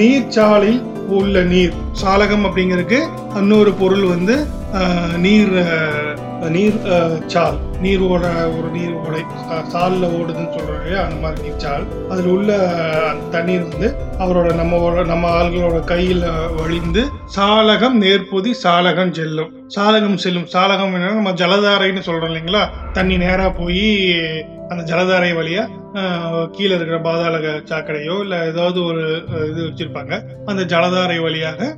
நீர்ச்சாலில் 0.00 0.82
உள்ள 1.18 1.42
நீர் 1.54 1.74
சாலகம் 2.02 2.46
அப்படிங்கிறதுக்கு 2.48 3.00
இன்னொரு 3.34 3.72
பொருள் 3.72 4.06
வந்து 4.14 4.36
நீர் 5.18 5.54
நீர் 6.54 6.76
சால். 7.26 7.56
நீர் 7.80 8.00
ஓட 8.00 8.26
ஒரு 8.56 8.68
நீர் 8.72 8.92
ஓடை. 9.06 9.22
சாலில் 9.72 10.06
ஓடுதுன்னு 10.16 10.52
சொல்றோம் 10.54 10.76
இல்லையா? 10.76 11.00
அந்த 11.04 11.16
மாதிரி 11.22 11.42
நீர் 11.46 11.56
சால். 11.56 11.84
அதில் 12.08 12.26
உள்ள 12.26 12.58
தண்ணீர் 13.30 13.64
வந்து 13.68 13.88
அவரோட 14.18 14.50
நம்மளோட 14.60 15.04
நம்ம 15.06 15.30
ஆள்களோட 15.42 15.80
கையில் 15.84 16.24
வழிந்து 16.56 17.04
சாலகம் 17.36 17.96
நேர்பொதி 18.04 18.52
சாலகம் 18.62 19.12
செல்லும். 19.12 19.50
சாலகம் 19.76 20.20
செல்லும். 20.24 20.48
சாலகம் 20.52 20.94
என்னன்னா 20.96 21.18
நம்ம 21.20 21.32
ஜலதாரைன்னு 21.42 22.06
சொல்கிறோம் 22.08 22.30
இல்லைங்களா? 22.30 22.62
தண்ணி 22.92 23.16
நேராக 23.16 23.50
போய் 23.50 23.86
அந்த 24.68 24.82
ஜலதாரை 24.94 25.34
வழியாக 25.34 25.84
கீழே 26.54 26.74
இருக்கிற 26.76 26.98
பாதாள 27.06 27.36
சாக்கடையோ 27.70 28.14
இல்ல 28.24 28.36
ஏதாவது 28.50 28.78
ஒரு 28.88 29.02
இது 29.50 29.60
வச்சிருப்பாங்க. 29.66 30.14
அந்த 30.50 30.62
ஜலதாரை 30.72 31.18
வழியாக 31.26 31.68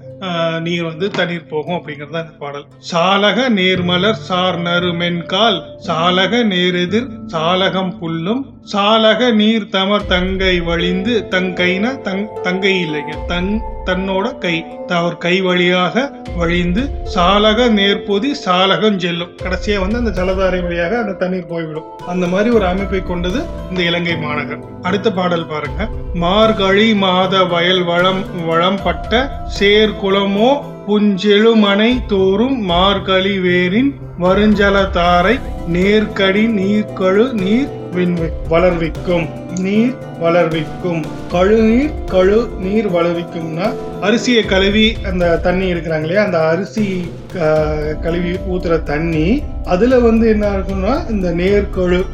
நீர் 0.66 0.86
வந்து 0.88 1.06
தண்ணீர் 1.16 1.50
போகும் 1.52 1.76
அப்படிங்கிறது 1.78 2.14
தான் 2.14 2.24
இந்த 2.26 2.36
பாடல். 2.44 2.64
சாலக 2.90 3.48
நேர்மலர் 3.58 4.20
சார் 4.28 4.58
நறுமென்கால் 4.66 5.58
சாலக 5.88 6.42
நேரெதிர் 6.52 7.08
சாலகம் 7.34 7.92
புல்லும் 8.00 8.42
சாலக 8.72 9.30
நீர் 9.40 9.70
தமர் 9.74 10.10
தங்கை 10.14 10.54
வழிந்து 10.68 11.14
தங்கைனா 11.34 11.92
தங் 12.08 12.26
தங்கை 12.46 12.74
இல்லைங்க 12.86 13.14
தன் 13.32 13.52
தன்னோட 13.88 14.26
கை 14.42 14.56
அவர் 14.96 15.14
கை 15.22 15.36
வழியாக 15.46 16.02
வழிந்து 16.40 16.82
சாலக 17.14 17.68
நேர்பொதி 17.76 18.30
சாலகம் 18.44 18.98
செல்லும். 19.04 19.30
கடைசியா 19.44 19.76
வந்து 19.84 20.00
அந்த 20.00 20.12
ஜலதாரை 20.18 20.58
வழியாக 20.66 20.98
அந்த 21.02 21.14
தண்ணீர் 21.22 21.48
போய்விடும். 21.52 21.86
அந்த 22.12 22.26
மாதிரி 22.32 22.50
ஒரு 22.58 22.66
அமைப்பை 22.72 23.00
கொண்டது 23.02 23.40
இந்த 23.70 23.80
இலங்கை 23.98 24.16
மாநகர். 24.16 24.61
அடுத்த 24.82 25.08
பாடல் 25.12 25.46
பாருங்க. 25.46 25.82
மார்கழி 26.14 26.94
மாத 26.94 27.44
வயல் 27.44 27.82
வளம் 27.82 28.20
வளம்பட்ட 28.46 29.20
சேர்குளமோ 29.58 30.50
புஞ்செழுமனை 30.87 31.88
தோறும் 32.06 32.58
மார்கழி 32.64 33.34
வேரின் 33.38 33.90
வருஞ்சலத்தாரை 34.18 35.35
நேர்கடி 35.68 36.46
நீர்கழு 36.52 37.33
நீர் 37.33 37.68
விண்வி 37.94 38.28
வளர்விக்கும். 38.48 39.26
நீர் 39.59 39.94
வளர்விக்கும். 40.20 41.02
கழுநீர் 41.33 41.94
கழு 42.11 42.48
நீர் 42.59 42.88
வளர்விக்கும்னா 42.88 43.66
அரிசியை 44.02 44.46
கழுவி 44.46 44.96
அந்த 45.04 45.37
தண்ணி 45.37 45.74
இருக்கிறாங்க 45.74 46.00
இல்லையா? 46.00 46.24
அந்த 46.24 46.38
அரிசி 46.46 47.11
க- 47.33 47.96
கழுவி 48.00 48.33
ஊத்துற 48.50 48.83
தண்ணி 48.83 49.42
அதுல 49.64 49.98
வந்து 49.98 50.28
என்ன 50.28 50.46
இருக்கும்னா 50.50 51.11
இந்த 51.11 51.31
நேர்கழு 51.33 52.04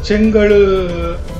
செங்கழு 0.00 0.60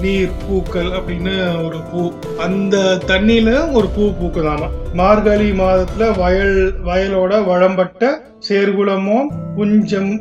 நீர் 0.01 0.31
பூக்கள் 0.49 0.91
அப்படின்னு 0.91 1.65
ஒரு 1.65 1.79
பூ. 1.93 2.13
அந்த 2.39 2.77
தண்ணியில 3.07 3.73
ஒரு 3.73 3.89
பூ 3.89 4.11
பூக்குதாமா? 4.11 4.69
மார்கழி 4.95 5.51
மாதத்துல 5.53 6.19
வயல் 6.19 6.75
வயலோட 6.85 7.45
வளம்பட்ட 7.45 8.21
சேர்குளமோ 8.49 9.19
புஞ்சம் 9.57 10.14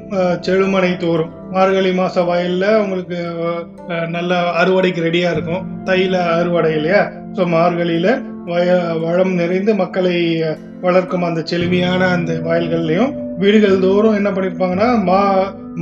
செழுமனை 0.45 0.91
தோறும். 1.03 1.31
மார்கழி 1.55 1.91
மாச 1.99 2.25
வயல்ல 2.29 2.65
உங்களுக்கு 2.83 3.19
நல்ல 4.15 4.33
அறுவடைக்கு 4.61 5.01
ரெடியா 5.07 5.31
இருக்கும். 5.35 5.65
தையில 5.89 6.21
அறுவடை 6.37 6.71
இல்லையா? 6.79 7.01
ஸோ 7.37 7.45
மார்கழியில 7.55 8.07
வய 8.51 8.69
வளம் 9.03 9.33
நிறைந்து 9.41 9.73
மக்களை 9.81 10.15
வளர்க்கும் 10.85 11.27
அந்த 11.27 11.41
செழுமையான 11.51 12.01
அந்த 12.15 12.31
வயல்கள்லயும் 12.47 13.11
வீடுகள் 13.41 13.83
தோறும் 13.85 14.17
என்ன 14.19 14.29
பண்ணிருப்பாங்கன்னா 14.31 14.89
மா 15.09 15.21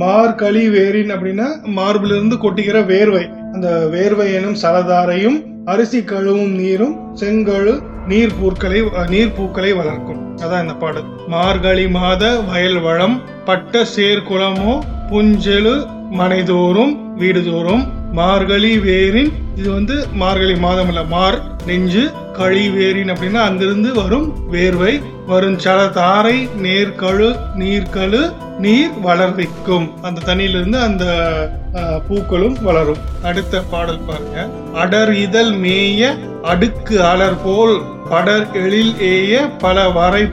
மார்கழி 0.02 0.62
வேரின் 0.74 1.12
அப்படின்னா 1.14 1.46
மார்பிலிருந்து 1.78 2.18
இருந்து 2.18 2.36
கொட்டுகிற 2.44 2.78
வேர்வை. 2.90 3.24
அந்த 3.54 3.68
வேர்வை 3.94 4.26
எனும் 4.38 4.60
சலதாரையும் 4.62 5.38
அரிசி 5.72 6.00
கழுவும் 6.02 6.54
நீரும் 6.60 6.94
செங்கழு 7.20 7.74
நீர் 8.10 8.32
பூக்களை 8.38 8.78
நீர் 9.12 9.34
பூக்களை 9.36 9.70
வளர்க்கும். 9.72 10.20
அதான் 10.44 10.62
இந்த 10.64 10.74
பாடல். 10.82 11.06
மார்கழி 11.34 11.84
மாத 11.96 12.22
வயல் 12.50 12.80
வளம் 12.80 13.16
பட்ட 13.44 13.82
சேர்குளமோ 13.96 14.74
புஞ்செழு 15.10 15.74
மனைதோறும் 16.20 16.92
வீடுதோறும். 17.20 17.84
மார்கழி 18.12 18.72
வேரின் 18.86 19.30
இது 19.56 19.68
வந்து 19.72 19.94
மார்கழி 20.22 20.56
மாதம் 20.56 20.90
இல்ல 20.92 21.02
மார் 21.14 21.38
நெஞ்சு 21.66 22.02
கழி 22.38 22.64
வேரின் 22.68 23.12
அப்படின்னா 23.14 23.40
அங்கிருந்து 23.48 23.90
வரும் 23.94 24.26
வேர்வை 24.50 24.92
வரும் 25.26 25.58
சல 25.58 25.88
தாரை 25.88 26.48
நேர்கழு 26.62 27.28
நீர்கழு 27.58 28.32
நீர் 28.58 28.90
வளர்விக்கும். 29.02 29.86
அந்த 30.02 30.20
தண்ணியிலிருந்து 30.26 30.78
அந்த 30.80 31.04
பூக்களும் 32.08 32.56
வளரும். 32.62 32.96
அடுத்த 33.22 33.60
பாடல் 33.60 34.04
பாருங்க. 34.06 34.48
அடர் 34.74 35.12
இதழ் 35.12 35.52
மேய 35.64 36.10
அடுக்கு 36.42 37.02
அலர் 37.02 37.38
போல் 37.44 37.80
படர் 38.10 38.46
எழில் 38.52 38.94
ஏய 39.00 39.48
பல 39.58 39.88
வரை 39.88 40.24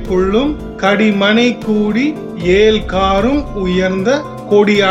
கடிமனை 0.78 1.58
கூடி 1.66 2.16
ஏல் 2.44 2.86
காரும் 2.86 3.56
உயர்ந்த 3.56 4.22
கொடி 4.50 4.82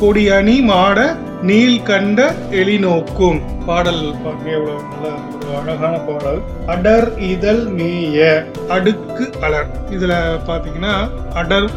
கொடியணி 0.00 0.62
மாட 0.62 1.16
நீல் 1.48 1.76
கண்ட 1.82 2.18
எளிநோக்கும் 2.60 3.38
பாடல் 3.66 4.00
பாருங்க 4.22 4.48
எவ்வளவு 4.56 4.80
நல்ல 4.88 5.12
ஒரு 5.36 5.52
அழகான 5.60 5.94
பாடல். 6.08 6.40
அடர் 6.72 7.06
இதழ் 7.28 7.62
மேய 7.78 8.18
அடுக்கு 8.76 9.24
அலர். 9.46 9.70
இதுல 9.94 10.12
பாத்தீங்கன்னா 10.48 10.94
அடர் 11.40 11.68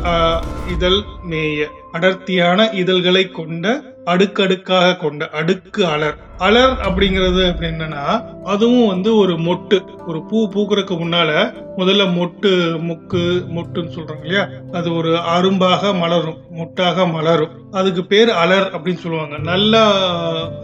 இதழ் 0.73 0.99
மேய. 1.32 1.67
அடர்த்தியான 1.91 2.69
இதழ்களை 2.82 3.23
கொண்ட 3.39 3.65
அடுக்கடுக்காக 4.12 4.96
கொண்ட 4.96 5.30
அடுக்கு 5.39 5.82
அலர். 5.86 6.18
அலர் 6.38 6.74
அப்படிங்கிறது 6.88 7.42
அப்படி 7.50 7.68
என்னன்னா 7.70 8.04
அதுவும் 8.44 8.88
வந்து 8.88 9.10
ஒரு 9.16 9.34
மொட்டு 9.48 9.78
ஒரு 10.08 10.20
பூ 10.30 10.38
பூக்குறதுக்கு 10.54 10.96
முன்னால 11.02 11.32
முதல்ல 11.78 12.04
மொட்டு 12.18 12.52
முக்கு 12.88 13.22
மொட்டுன்னு 13.56 13.94
சொல்றாங்க 13.96 14.24
இல்லையா? 14.24 14.44
அது 14.72 14.96
ஒரு 14.96 15.12
அரும்பாக 15.36 15.94
மலரும் 16.00 16.39
மொட்டாக 16.60 17.06
மலரும். 17.12 17.54
அதுக்கு 17.72 18.06
பேர் 18.06 18.32
அலர் 18.44 18.68
அப்படின்னு 18.76 19.04
சொல்லுவாங்க. 19.04 19.38
நல்லா 19.52 19.84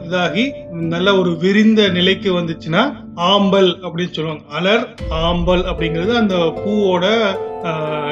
இதாகி 0.08 0.46
நல்ல 0.96 1.18
ஒரு 1.18 1.32
விரிந்த 1.38 1.88
நிலைக்கு 1.98 2.32
வந்துச்சுன்னா 2.40 2.84
ஆம்பல் 3.32 3.72
அப்படின்னு 3.86 4.16
சொல்லுவாங்க. 4.18 4.44
அலர் 4.60 4.84
ஆம்பல் 5.26 5.64
அப்படிங்கிறது 5.72 6.16
அந்த 6.24 6.36
பூவோட 6.36 7.06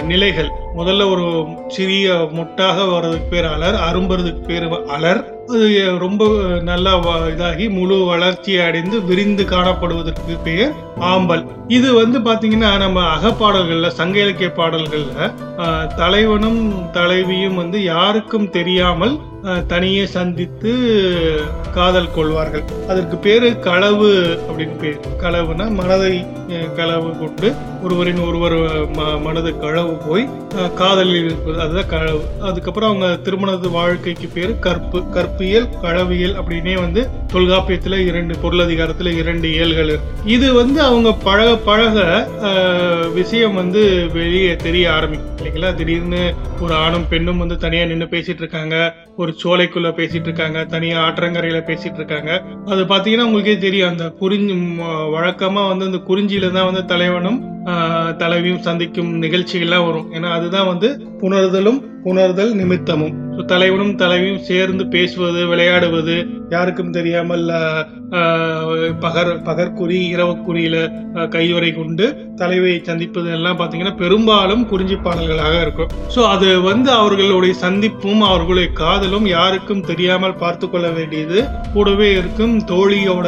நிலைகள். 0.04 0.50
முதல்ல 0.78 1.04
ஒரு 1.12 1.28
சிறிய 1.68 2.08
மொட்டாக 2.38 2.78
வர்றதுக்கு 2.94 3.28
பேர் 3.30 3.46
அலர் 3.46 3.78
அரும்புறதுக்கு 3.90 4.44
பேர் 4.46 4.66
அலர். 4.98 5.17
பின்னர் 5.20 6.00
ரொம்ப 6.00 6.24
நல்லா 6.62 6.92
இதாகி 7.30 7.66
முழு 7.70 7.98
வளர்ச்சி 8.06 8.54
அடைந்து 8.60 8.98
விரிந்து 9.02 9.44
காணப்படுவதற்கு 9.46 10.36
பெயர் 10.44 10.74
ஆம்பல். 11.08 11.44
இது 11.70 11.90
வந்து 11.94 12.18
பாத்தீங்கன்னா 12.20 12.72
நம்ம 12.78 13.00
அகப்பாடல்கள்ல 13.16 13.90
சங்க 13.94 14.18
இலக்கிய 14.20 14.50
பாடல்கள்ல 14.58 15.14
ஆஹ், 15.60 15.88
தலைவனும் 15.96 16.62
தலைவியும் 16.92 17.56
வந்து 17.56 17.80
யாருக்கும் 17.86 18.50
தெரியாமல் 18.50 19.16
தனியே 19.68 20.06
சந்தித்து 20.06 21.42
காதல் 21.74 22.14
கொள்வார்கள். 22.16 22.64
அதற்கு 22.88 23.18
பேரு 23.18 23.60
களவு 23.60 24.40
அப்படின்னு 24.52 24.80
பேர். 24.80 25.00
களவுனா 25.22 25.70
மனதை 25.70 26.26
களவு 26.76 27.18
கொண்டு 27.18 27.54
ஒருவரின் 27.84 28.20
ஒருவர் 28.20 28.54
ம- 28.92 29.22
மனது 29.22 29.60
களவு 29.60 29.94
போய் 29.94 30.30
காதலில் 30.76 31.26
இருப்பது 31.26 31.60
அதுதான் 31.60 31.88
களவு. 31.88 32.24
அதுக்கப்புறம் 32.42 33.02
அவங்க 33.02 33.32
திருமணத்து 33.32 33.72
வாழ்க்கைக்கு 33.72 34.28
பேரு 34.28 34.60
கற்பு. 34.60 35.10
கற்பியல் 35.10 35.70
களவியல் 35.82 36.36
அப்படின்னே 36.36 36.74
வந்து 36.74 37.10
தொல்காப்பியத்துல 37.34 37.98
இரண்டு 37.98 38.36
பொருளதிகாரத்துல 38.44 39.18
இரண்டு 39.18 39.52
இயல்கள் 39.52 40.00
இது 40.26 40.54
வந்து 40.54 40.82
அவங்க 40.82 41.12
பழக 41.12 41.56
பழக 41.56 42.28
விஷயம் 43.14 43.54
வந்து 43.54 44.08
வெளியே 44.14 44.56
தெரிய 44.56 44.94
ஆரம்பிக்கும். 44.94 45.48
இல்லைங்களா? 45.48 45.74
திடீர்னு 45.74 46.36
ஒரு 46.62 46.74
ஆணும் 46.74 47.08
பெண்ணும் 47.10 47.38
வந்து 47.38 47.58
தனியா 47.58 47.84
நின்று 47.84 48.06
பேசிட்டு 48.06 48.38
இருக்காங்க. 48.38 48.96
ஒரு 49.18 49.36
சோலைக்குள்ள 49.44 49.90
பேசிட்டு 49.92 50.24
இருக்காங்க 50.24 50.66
தனியா 50.66 50.98
ஆற்றங்கரையில 51.04 51.60
பேசிட்டு 51.66 51.96
இருக்காங்க 51.96 52.32
அது 52.66 52.84
பாத்தீங்கன்னா 52.84 53.24
உங்களுக்கே 53.24 53.58
தெரியும் 53.58 53.90
அந்த 53.90 54.10
குறிஞ்சி 54.20 54.54
ம- 54.72 54.86
வழக்கமா 55.16 55.68
வந்து 55.68 55.86
அந்த 55.86 55.98
குறிஞ்சியில 56.08 56.52
தான் 56.52 56.66
வந்து 56.66 56.86
தலைவனும் 56.86 57.40
தலைவியும் 58.18 58.62
சந்திக்கும் 58.62 59.22
நிகழ்ச்சிகள்லாம் 59.22 59.86
வரும். 59.86 60.14
ஏன்னா 60.14 60.30
அதுதான் 60.30 60.68
வந்து 60.68 60.90
புணர்தலும் 61.22 61.80
புணர்தல் 62.04 62.52
நிமித்தமும். 62.60 63.16
தலைவனும் 63.52 63.96
தலைவியும் 64.02 64.44
சேர்ந்து 64.50 64.84
பேசுவது 64.94 65.42
விளையாடுவது 65.50 66.16
யாருக்கும் 66.54 66.94
தெரியாமல் 66.98 67.44
பகர் 69.04 69.32
பகற்குறி 69.48 69.98
இரவுக்குறியில 70.14 70.76
கையுறை 71.34 71.72
கொண்டு 71.78 72.06
தலைவியை 72.42 72.78
சந்திப்பது 72.90 73.30
எல்லாம் 73.38 73.58
பார்த்தீங்கன்னா 73.60 73.96
பெரும்பாலும் 74.04 74.64
குறிஞ்சி 74.72 74.98
பாடல்களாக 75.08 75.56
இருக்கும். 75.66 75.92
ஸோ 76.16 76.24
அது 76.36 76.48
வந்து 76.70 76.90
அவர்களுடைய 77.02 77.56
சந்திப்பும் 77.66 78.24
அவர்களுடைய 78.30 78.70
காதலும் 78.82 79.28
யாருக்கும் 79.38 79.86
தெரியாமல் 79.92 80.40
பார்த்து 80.44 80.68
கொள்ள 80.70 80.90
வேண்டியது 80.98 81.42
கூடவே 81.76 82.10
இருக்கும் 82.22 82.56
தோழியோட 82.72 83.28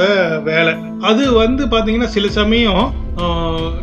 வேலை. 0.49 0.75
அது 1.11 1.25
வந்து 1.41 1.65
பார்த்தீங்கன்னா 1.73 2.11
சில 2.17 2.27
சமயம் 2.39 2.85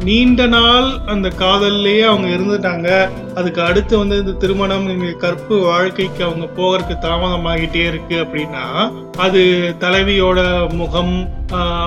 நீண்ட 0.09 0.43
நாள் 0.57 0.91
அந்த 1.15 1.29
காதல்லையே 1.45 2.05
அவங்க 2.11 2.29
இருந்துட்டாங்க. 2.37 2.91
அதுக்கு 3.39 3.61
அடுத்து 3.63 3.95
வந்து 3.99 4.17
இந்த 4.23 4.33
திருமணம் 4.43 4.87
இந்த 4.93 5.09
கற்பு 5.25 5.57
வாழ்க்கைக்கு 5.71 6.23
அவங்க 6.27 6.47
போகிறதுக்கு 6.59 6.95
தாமதமாகிட்டே 7.07 7.83
இருக்கு 7.91 8.17
அப்படின்னா 8.25 8.65
அது 9.25 9.41
தலைவியோட 9.83 10.41
முகம் 10.81 11.15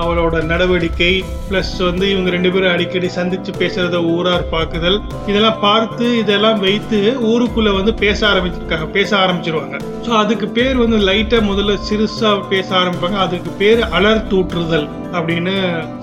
அவளோட 0.02 0.36
நடவடிக்கை 0.50 1.10
பிளஸ் 1.48 1.72
வந்து 1.88 2.04
இவங்க 2.10 2.30
ரெண்டு 2.30 2.50
பேரும் 2.52 2.72
அடிக்கடி 2.74 3.08
சந்திச்சு 3.16 3.52
பேசுறத 3.62 3.96
ஊரார் 4.12 4.46
பார்க்குதல் 4.54 4.98
இதெல்லாம் 5.30 5.58
பார்த்து 5.66 6.06
இதெல்லாம் 6.20 6.60
வைத்து 6.66 7.00
ஊருக்குள்ள 7.30 7.72
வந்து 7.78 7.94
பேச 8.04 8.20
ஆரம்பிச்சிருக்காங்க 8.30 8.88
பேச 8.98 9.10
ஆரம்பிச்சிருவாங்க. 9.22 9.76
ஸோ 10.06 10.12
அதுக்கு 10.22 10.46
பேர் 10.58 10.82
வந்து 10.84 10.98
லைட்டா 11.08 11.40
முதல்ல 11.50 11.76
சிறுசா 11.88 12.30
பேச 12.54 12.68
ஆரம்பிப்பாங்க 12.80 13.18
அதுக்கு 13.26 13.52
பேர் 13.62 13.82
அலர் 13.98 14.26
தூற்றுதல் 14.32 14.88
அப்படின்னு 15.16 15.54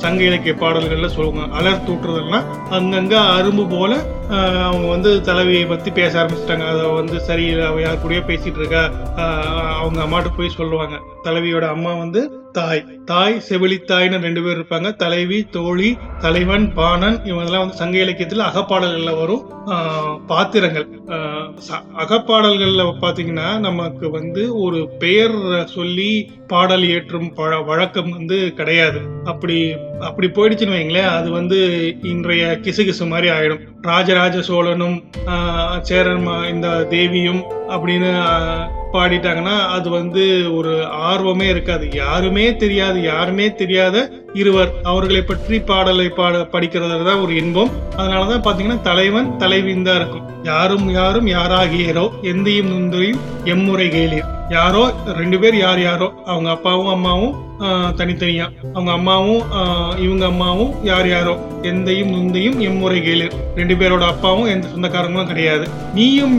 சங்க 0.03 0.21
இலக்கிய 0.29 0.53
பாடல்கள்ல 0.61 1.09
சொல்லுவாங்க. 1.15 1.49
அலர் 1.59 1.85
தூற்றுதல்னா 1.89 2.41
அங்கங்க 2.77 3.15
அரும்பு 3.37 3.65
போல 3.75 3.95
அவங்க 4.67 4.87
வந்து 4.95 5.11
தலைவியை 5.27 5.65
பற்றி 5.65 5.89
பேச 5.99 6.13
ஆரம்பிச்சிட்டாங்க. 6.21 6.65
அதை 6.71 6.85
வந்து 6.99 7.17
சரி 7.27 7.45
அவள் 7.67 7.83
யார் 7.83 8.01
கூடயோ 8.03 8.23
பேசிகிட்டு 8.29 8.61
இருக்கா. 8.61 8.83
அவங்க 9.79 9.99
அம்மாட்ட 10.05 10.31
போய் 10.37 10.57
சொல்லுவாங்க. 10.59 10.97
தலைவியோட 11.23 11.67
அம்மா 11.75 11.93
வந்து 12.03 12.21
தாய் 12.57 12.85
தாய் 13.05 13.41
செவிலித்தாய்னு 13.49 14.21
ரெண்டு 14.21 14.41
பேர் 14.41 14.59
இருப்பாங்க. 14.59 14.95
தலைவி 14.95 15.43
தோழி 15.43 15.97
தலைவன் 16.19 16.73
பாணன் 16.73 17.19
இவங்கெல்லாம் 17.23 17.57
வந்து 17.57 17.75
சங்க 17.75 17.97
இலக்கியத்துல 17.97 18.43
அகப்பாடல்கள்ல 18.53 19.19
வரும். 19.19 19.51
பாத்திரங்கள். 20.27 20.87
ச- 21.07 21.85
அகப்பாடல்கள்ல 21.97 22.93
பாத்தீங்கன்னா 23.01 23.59
நமக்கு 23.59 24.09
வந்து 24.09 24.59
ஒரு 24.59 24.89
பெயர் 24.99 25.65
சொல்லி 25.65 26.31
பாடல் 26.47 26.89
ஏற்றும் 26.89 27.33
பழ- 27.33 27.61
வழக்கம் 27.61 28.09
வந்து 28.09 28.53
கிடையாது. 28.53 28.99
அப்படி 29.23 29.75
அப்படி 29.99 30.27
போயிடுச்சுன்னு 30.27 30.75
வைங்களேன் 30.75 31.07
அது 31.07 31.31
வந்து 31.31 31.91
இன்றைய 32.01 32.59
கிசுகிசு 32.61 33.07
மாதிரி 33.07 33.29
ஆயிடும். 33.29 33.59
ராஜராஜ 33.81 34.37
சோழனும் 34.37 35.03
சேரன் 35.81 36.27
இந்த 36.49 36.83
தேவியும் 36.83 37.43
அப்படின்னு 37.69 38.67
பாடிட்டாங்கன்னா 38.97 39.55
அது 39.77 39.89
வந்து 39.89 40.23
ஒரு 40.55 40.73
ஆர்வமே 41.09 41.47
இருக்காது. 41.49 41.85
யாருமே 41.93 42.45
தெரியாது 42.55 43.01
யாருமே 43.03 43.47
தெரியாத 43.53 43.97
இருவர் 44.41 44.71
அவர்களை 44.89 45.21
பற்றி 45.31 45.57
பாடலை 45.71 46.07
பாட 46.19 46.43
படிக்கிறது 46.53 47.03
தான் 47.09 47.23
ஒரு 47.25 47.33
இன்பம். 47.41 47.73
அதனாலதான் 47.99 48.45
பாத்தீங்கன்னா 48.47 48.79
தலைவன் 48.89 49.33
தலைவின் 49.43 49.85
தான் 49.87 49.99
இருக்கும். 50.01 50.25
யாரும் 50.51 50.87
யாரும் 50.99 51.27
யாராகியரோ 51.35 52.05
எந்தையும் 52.31 52.71
நுந்தையும் 52.73 53.21
எம்முறை 53.53 53.87
கேளீர் 53.95 54.27
யாரோ 54.55 54.81
ரெண்டு 55.19 55.37
பேர் 55.41 55.55
யார் 55.63 55.79
யாரோ 55.87 56.07
அவங்க 56.31 56.49
அப்பாவும் 56.55 56.91
அம்மாவும் 56.93 57.35
தனித்தனியா. 57.99 58.45
அவங்க 58.73 58.91
அம்மாவும் 58.97 59.41
இவங்க 60.03 60.23
அம்மாவும் 60.31 60.73
யார் 60.89 61.07
யாரோ 61.13 61.33
எந்தையும் 61.69 62.11
நுந்தையும் 62.15 62.59
எம்முறை 62.67 62.99
கேளு. 63.05 63.27
ரெண்டு 63.59 63.75
பேரோட 63.79 64.03
அப்பாவும் 64.13 64.51
எந்த 64.53 64.65
சொந்தக்காரங்களும் 64.73 65.31
கிடையாது. 65.31 65.65
நீயும் 65.97 66.35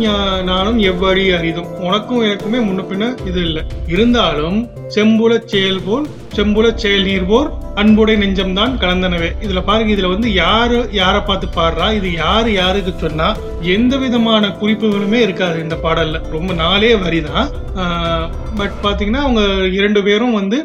நானும் 0.51 0.79
எவ்வழி 0.91 1.25
அறிதும் 1.39 1.73
உனக்கும் 1.87 2.25
எனக்குமே 2.27 2.61
முன்ன 2.69 2.85
பின்ன 2.91 3.11
இது 3.31 3.43
இல்லை. 3.49 3.65
இருந்தாலும் 3.95 4.59
செம்புல 4.97 5.41
செயல் 5.53 5.85
போல் 5.89 6.07
செம்புல 6.37 6.67
செயல் 6.83 7.07
நீர்வோர் 7.09 7.49
அன்புடை 7.81 8.15
நெஞ்சம்தான் 8.23 8.73
கலந்தனவே. 8.83 9.29
இதுல 9.45 9.61
பாருங்க 9.69 9.93
இதுல 9.95 10.09
வந்து 10.15 10.29
யாரு 10.35 10.79
யாரை 10.99 11.21
பார்த்து 11.21 11.47
பாடுறா 11.57 11.87
இது 11.99 12.09
யாரு 12.13 12.51
யாருக்கு 12.53 12.93
சொன்னா 13.05 13.29
எந்த 13.75 13.97
விதமான 13.97 14.47
குறிப்புகளுமே 14.61 15.21
இருக்காது 15.27 15.57
இந்த 15.65 15.77
பாடல்ல. 15.85 16.21
ரொம்ப 16.37 16.53
நாளே 16.63 16.91
வரிதான். 17.05 17.49
பட் 18.57 18.77
பாத்தீங்கன்னா 18.83 19.23
அவங்க 19.27 19.43
இரண்டு 19.79 20.03
பேரும் 20.09 20.37
வந்து 20.41 20.59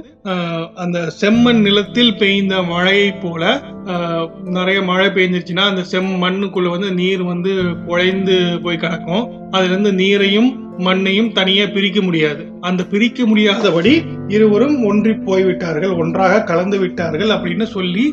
அந்த 0.84 1.00
செம்மண் 1.22 1.62
நிலத்தில் 1.68 2.18
பெய்ந்த 2.22 2.62
மழையை 2.74 3.10
போல 3.24 3.62
நிறைய 4.58 4.80
மழை 4.90 5.08
பெய்ஞ்சிருச்சுன்னா 5.16 5.66
அந்த 5.72 5.84
செம் 5.94 6.12
மண்ணுக்குள்ள 6.24 6.70
வந்து 6.76 6.90
நீர் 7.02 7.24
வந்து 7.24 7.54
குழைந்து 7.88 8.38
போய் 8.64 8.82
கிடக்கும். 8.84 9.26
அதுல 9.52 9.72
இருந்து 9.72 9.92
நீரையும் 10.04 10.50
மண்ணையும் 10.78 11.32
தனியா 11.40 11.66
பிரிக்க 11.76 12.02
முடியாது. 12.02 12.44
அந்த 12.64 12.86
பிரிக்க 12.86 13.26
முடியாதபடி 13.26 13.94
இருவரும் 14.28 14.86
ஒன்றி 14.86 15.14
போய்விட்டார்கள் 15.26 15.94
ஒன்றாக 15.96 16.44
கலந்து 16.44 16.80
விட்டார்கள் 16.80 17.30
அப்படின்னு 17.30 17.64
சொல்லி 17.70 18.06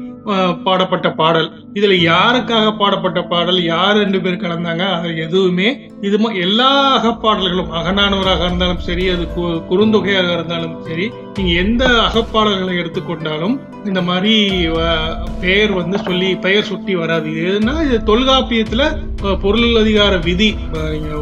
பாடப்பட்ட 0.65 1.11
பாடல். 1.13 1.47
இதுல 1.75 1.95
யாருக்காக 2.05 2.77
பாடப்பட்ட 2.79 3.23
பாடல் 3.23 3.65
யார் 3.65 3.97
ரெண்டு 3.97 4.21
பேர் 4.21 4.35
கலந்தாங்க 4.37 4.85
அதில் 4.91 5.17
எதுவுமே 5.19 5.69
இது 6.01 6.17
எல்லா 6.41 6.69
அகப்பாடல்களும் 6.97 7.73
அகநானூறாக 7.73 8.45
இருந்தாலும் 8.45 8.79
சரி 8.81 9.09
அது 9.09 9.25
கு- 9.37 9.61
குறுந்தொகையாக 9.69 10.35
இருந்தாலும் 10.35 10.77
சரி 10.83 11.07
நீங்க 11.35 11.53
எந்த 11.61 11.85
அகப்பாடல்களை 12.07 12.75
எடுத்துக்கொண்டாலும் 12.79 13.57
இந்த 13.85 14.03
மாதிரி 14.03 14.33
பெயர் 15.41 15.73
வந்து 15.73 15.99
சொல்லி 15.99 16.35
பெயர் 16.37 16.63
சுட்டி 16.63 16.95
வராது. 16.95 17.29
எதுனா 17.45 17.75
இது 17.85 17.99
தொல்காப்பியத்துல 18.07 18.83
பொருள் 19.43 19.77
அதிகார 19.77 20.17
விதி 20.19 20.49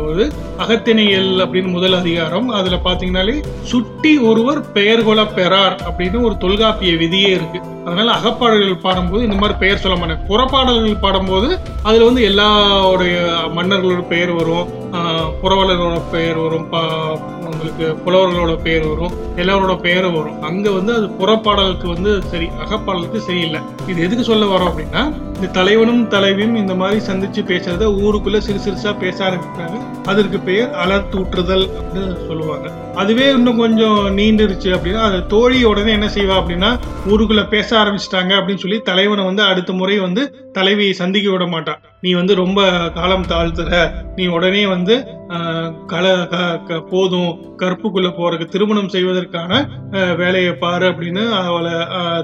ஒரு 0.02 0.24
அகத்திணையல் 0.58 1.32
அப்படின்னு 1.38 1.70
முதல் 1.70 1.94
அதிகாரம் 1.94 2.48
அதுல 2.50 2.76
பின்னாலே 3.18 3.42
சுட்டி 3.62 4.18
ஒருவர் 4.18 4.72
பெயர் 4.72 5.06
கொல 5.06 5.32
பெறார் 5.34 5.80
அப்படின்னு 5.82 6.22
ஒரு 6.22 6.36
தொல்காப்பிய 6.38 6.92
விதியே 6.92 7.28
இருக்கு. 7.28 7.60
அதனால 7.84 8.12
அகப்பாடல்கள் 8.12 8.80
பாடும்போது 8.80 9.22
இந்த 9.22 9.34
மாதிரி 9.34 9.58
பெயர் 9.58 9.78
சொல்ல 9.78 9.98
மாட்டேன் 9.98 10.26
புறப்பாடல்கள் 10.28 11.00
பாடும்போது 11.00 11.58
அதுல 11.82 12.04
வந்து 12.04 12.22
எல்லாருடைய 12.22 13.34
மன்னர்களோட 13.56 14.06
பெயர் 14.06 14.30
வரும். 14.30 14.68
புறவலரோட 15.42 16.00
பெயர் 16.10 16.36
வரும். 16.36 16.72
பா- 16.72 17.36
உங்களுக்கு 17.52 17.86
புலவர்களோட 18.04 18.54
பெயர் 18.66 18.86
வரும் 18.92 19.14
எல்லாரோட 19.42 19.74
பெயரும் 19.86 20.16
வரும். 20.18 20.38
அங்க 20.48 20.66
வந்து 20.78 20.92
அது 20.98 21.06
புறப்பாடலுக்கு 21.20 21.86
வந்து 21.94 22.12
சரி 22.32 22.48
அகப்பாடலுக்கு 22.64 23.20
சரியில்லை. 23.28 23.60
இது 23.90 23.98
எதுக்கு 24.06 24.24
சொல்ல 24.30 24.46
வரோம் 24.54 24.70
அப்படின்னா 24.70 25.02
இந்த 25.36 25.48
தலைவனும் 25.58 26.02
தலைவியும் 26.14 26.56
இந்த 26.62 26.74
மாதிரி 26.80 27.00
சந்திச்சு 27.08 27.42
பேசுறத 27.50 27.88
ஊருக்குள்ள 28.04 28.38
சிறு 28.46 28.60
சிறுசா 28.64 28.92
பேச 29.04 29.16
ஆரம்பிக்கிறாங்க. 29.28 29.76
அதற்கு 30.10 30.38
பெயர் 30.48 30.70
அலர் 30.82 31.10
தூற்றுதல் 31.14 31.66
அப்படின்னு 31.78 32.16
சொல்லுவாங்க. 32.28 32.68
அதுவே 33.02 33.26
இன்னும் 33.36 33.60
கொஞ்சம் 33.64 33.98
நீண்டுருச்சு 34.18 34.70
அப்படின்னா 34.76 35.02
அது 35.08 35.18
தோழி 35.26 35.58
உடனே 35.70 35.90
என்ன 35.98 36.08
செய்வா 36.16 36.36
அப்படின்னா 36.40 36.70
ஊருக்குள்ள 37.10 37.42
பேச 37.54 37.68
ஆரம்பிச்சிட்டாங்க 37.82 38.32
அப்படின்னு 38.38 38.64
சொல்லி 38.64 38.78
தலைவனை 38.90 39.24
வந்து 39.24 39.42
அடுத்த 39.50 39.72
முறை 39.80 39.98
வந்து 40.06 40.22
தலைவியை 40.52 40.94
சந்திக்க 41.02 41.28
விட 41.30 41.46
மாட்டான் 41.54 41.82
நீ 42.00 42.10
வந்து 42.20 42.34
ரொம்ப 42.34 42.60
காலம் 42.98 43.28
தாழ்த்துற. 43.32 43.70
நீ 44.16 44.26
உடனே 44.36 44.64
வந்து 44.74 44.96
கல 45.86 46.06
க- 46.26 46.58
க- 46.64 46.82
போதும் 46.90 47.30
கற்புக்குள்ள 47.56 48.08
போறதுக்கு 48.10 48.46
திருமணம் 48.46 48.88
செய்வதற்கான 48.88 49.52
வேலையை 50.16 50.52
பாரு 50.56 50.86
அப்படின்னு 50.86 51.24
அவளை 51.42 51.74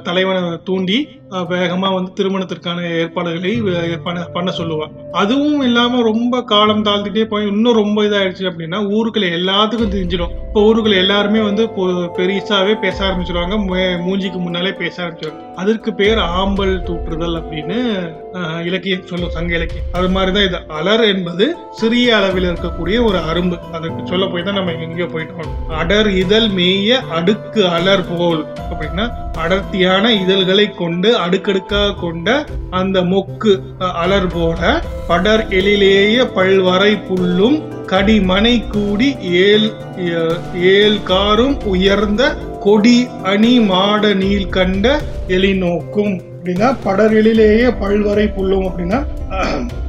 தலைவனை 0.03 0.43
தூண்டி 0.65 0.99
வேகமாக 1.29 1.95
வந்து 1.95 2.13
திருமணத்திற்கான 2.13 2.99
ஏற்பாடுகளை 2.99 3.61
பண்ண 4.05 4.25
பண்ண 4.25 4.53
சொல்லுவான் 4.59 4.91
அதுவும் 5.13 5.61
இல்லாமல் 5.61 6.05
ரொம்ப 6.05 6.45
காலம் 6.45 6.85
தாழ்ந்துட்டே 6.85 7.25
போய் 7.25 7.47
இன்னும் 7.47 7.73
ரொம்ப 7.73 8.03
இதாகிடுச்சு 8.03 8.51
அப்படின்னா 8.51 8.87
ஊருக்குள்ள 8.89 9.27
எல்லாத்துக்கும் 9.27 9.95
தெரிஞ்சிடும். 9.95 10.29
இப்போ 10.31 10.75
ஊருக்குள்ள 10.75 10.97
எல்லாருமே 10.97 11.41
வந்து 11.41 11.67
பொ- 11.67 12.81
பேச 12.81 13.05
ஆரம்பிச்சிருவாங்க. 13.05 13.57
மே- 13.57 13.99
மூஞ்சிக்கு 14.01 14.37
முன்னாலே 14.37 14.73
பேச 14.73 15.03
ஆரம்பிச்சிருவாங்க. 15.03 15.53
அதற்கு 15.55 15.95
பேர் 15.95 16.19
ஆம்பல் 16.19 16.83
தூற்றுதல் 16.83 17.43
அப்படின்னு 17.43 18.65
இலக்கியம் 18.65 19.07
சொல்லும் 19.07 19.31
சங்க 19.31 19.55
இலக்கியம். 19.55 19.85
அது 19.93 20.11
மாதிரிதான் 20.11 20.45
இது. 20.45 20.61
அலர் 20.69 21.05
என்பது 21.05 21.57
சிறிய 21.71 22.17
அளவில் 22.17 22.53
இருக்கக்கூடிய 22.53 23.05
ஒரு 23.05 23.19
அரும்பு. 23.19 23.59
அதற்கு 23.59 24.07
சொல்ல 24.07 24.27
போய் 24.27 24.43
தான் 24.43 24.55
நம்ம 24.55 24.73
எங்கேயோ 24.73 25.05
போயிட்டோம் 25.05 25.73
அடர் 25.73 26.09
இதழ் 26.09 26.49
மேய 26.57 26.89
அடுக்கு 26.89 27.69
அலர் 27.69 28.17
போல். 28.19 28.47
அப்படின்னா 28.71 29.23
அடர்த்தியான 29.39 30.13
இதழ்களை 30.13 30.71
கொண்டு 30.71 31.14
அடுக்கடுக்காக 31.19 31.95
கொண்ட 31.95 32.29
அந்த 32.71 33.03
மொக்கு 33.05 33.53
அலர்போட 33.81 34.01
அலர் 34.05 34.29
போல 34.33 34.81
படர் 35.07 35.49
எழிலேய 35.51 36.25
பல்வரை 36.35 36.93
புல்லும் 37.09 37.57
கடிமனை 37.87 38.69
கூடி 38.69 39.09
ஏல் 39.43 39.67
அஹ், 40.13 40.39
ஏல் 40.71 41.03
காரும் 41.03 41.57
உயர்ந்த 41.67 42.23
கொடி 42.61 42.99
அணி 43.23 43.61
மாட 43.63 44.15
நீல் 44.15 44.49
கண்ட 44.49 44.87
எலிநோக்கும் 45.29 46.15
அப்படின்னா 46.45 46.71
படரெழிலேயே 46.87 47.69
பல்வரை 47.83 48.25
புல்லும் 48.37 48.65
அப்படின்னா 48.69 48.99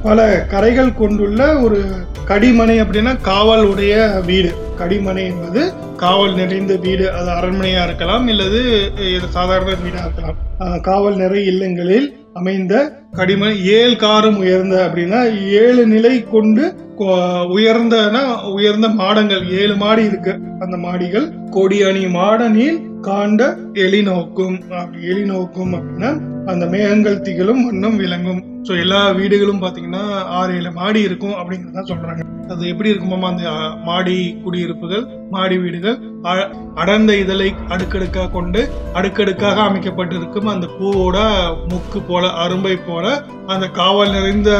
பல 0.04 0.20
கரைகள் 0.52 0.92
கொண்டுள்ள 1.00 1.42
ஒரு 1.64 1.80
கடிமனை 2.30 2.76
அப்படின்னா 2.84 3.14
காவல் 3.28 3.64
உடைய 3.72 3.96
வீடு. 4.28 4.52
கடிமனை 4.80 5.24
என்பது 5.32 5.62
காவல் 6.04 6.34
நிறைந்த 6.40 6.74
வீடு. 6.86 7.06
அது 7.18 7.30
அரண்மனையா 7.40 7.82
இருக்கலாம் 7.88 8.26
இல்லது 8.34 8.62
இது 9.16 9.28
சாதாரண 9.36 9.74
வீடா 9.84 10.06
இருக்கலாம். 10.06 10.40
காவல் 10.88 11.20
நிறை 11.24 11.42
இல்லங்களில் 11.52 12.08
அமைந்த 12.42 12.74
கடிமனை 13.20 13.58
ஏழு 13.76 13.94
காரம் 14.06 14.40
உயர்ந்த 14.46 14.78
அப்படின்னா 14.88 15.22
ஏழு 15.62 15.86
நிலை 15.94 16.16
கொண்டு 16.34 16.66
உயர்ந்தனா 17.58 18.26
உயர்ந்த 18.58 18.88
மாடங்கள். 19.04 19.46
ஏழு 19.62 19.78
மாடி 19.86 20.04
இருக்கு. 20.12 20.34
அந்த 20.66 20.76
மாடிகள் 20.88 21.28
கொடியணி 21.56 22.06
மாடனில் 22.18 22.78
காண்ட 23.06 23.42
எலி 23.78 24.02
நோக்கும். 24.02 24.56
அப்படி 24.78 25.08
எலி 25.08 25.24
நோக்கும் 25.26 25.74
அப்படின்னா 25.74 26.12
அந்த 26.48 26.66
மேகங்கள் 26.66 27.22
திகழும் 27.22 27.66
வண்ணம் 27.66 27.98
விளங்கும். 27.98 28.42
ஸோ 28.64 28.80
எல்லா 28.80 29.12
வீடுகளும் 29.12 29.62
பார்த்தீங்கன்னா 29.62 30.04
ஆறு 30.36 30.54
ஏழு 30.56 30.72
மாடி 30.72 31.02
இருக்கும் 31.02 31.36
அப்படிங்கிறத 31.36 31.84
சொல்றாங்க. 31.88 32.22
அது 32.50 32.68
எப்படி 32.68 32.92
இருக்குமாமா 32.92 33.28
அந்த 33.28 33.46
மாடி 33.84 34.16
குடியிருப்புகள் 34.44 35.04
மாடி 35.30 35.58
வீடுகள் 35.58 35.96
அ- 36.24 36.50
அடர்ந்த 36.76 37.16
இதழை 37.16 37.48
அடுக்கடுக்காக 37.68 38.30
கொண்டு 38.30 38.62
அடுக்கடுக்காக 38.94 39.62
அமைக்கப்பட்டிருக்கும் 39.62 40.48
அந்த 40.48 40.68
பூவோட 40.80 41.18
முக்கு 41.68 42.02
போல 42.08 42.28
அரும்பை 42.36 42.76
போல 42.88 43.06
அந்த 43.48 43.68
காவல் 43.72 44.12
நிறைந்த 44.12 44.52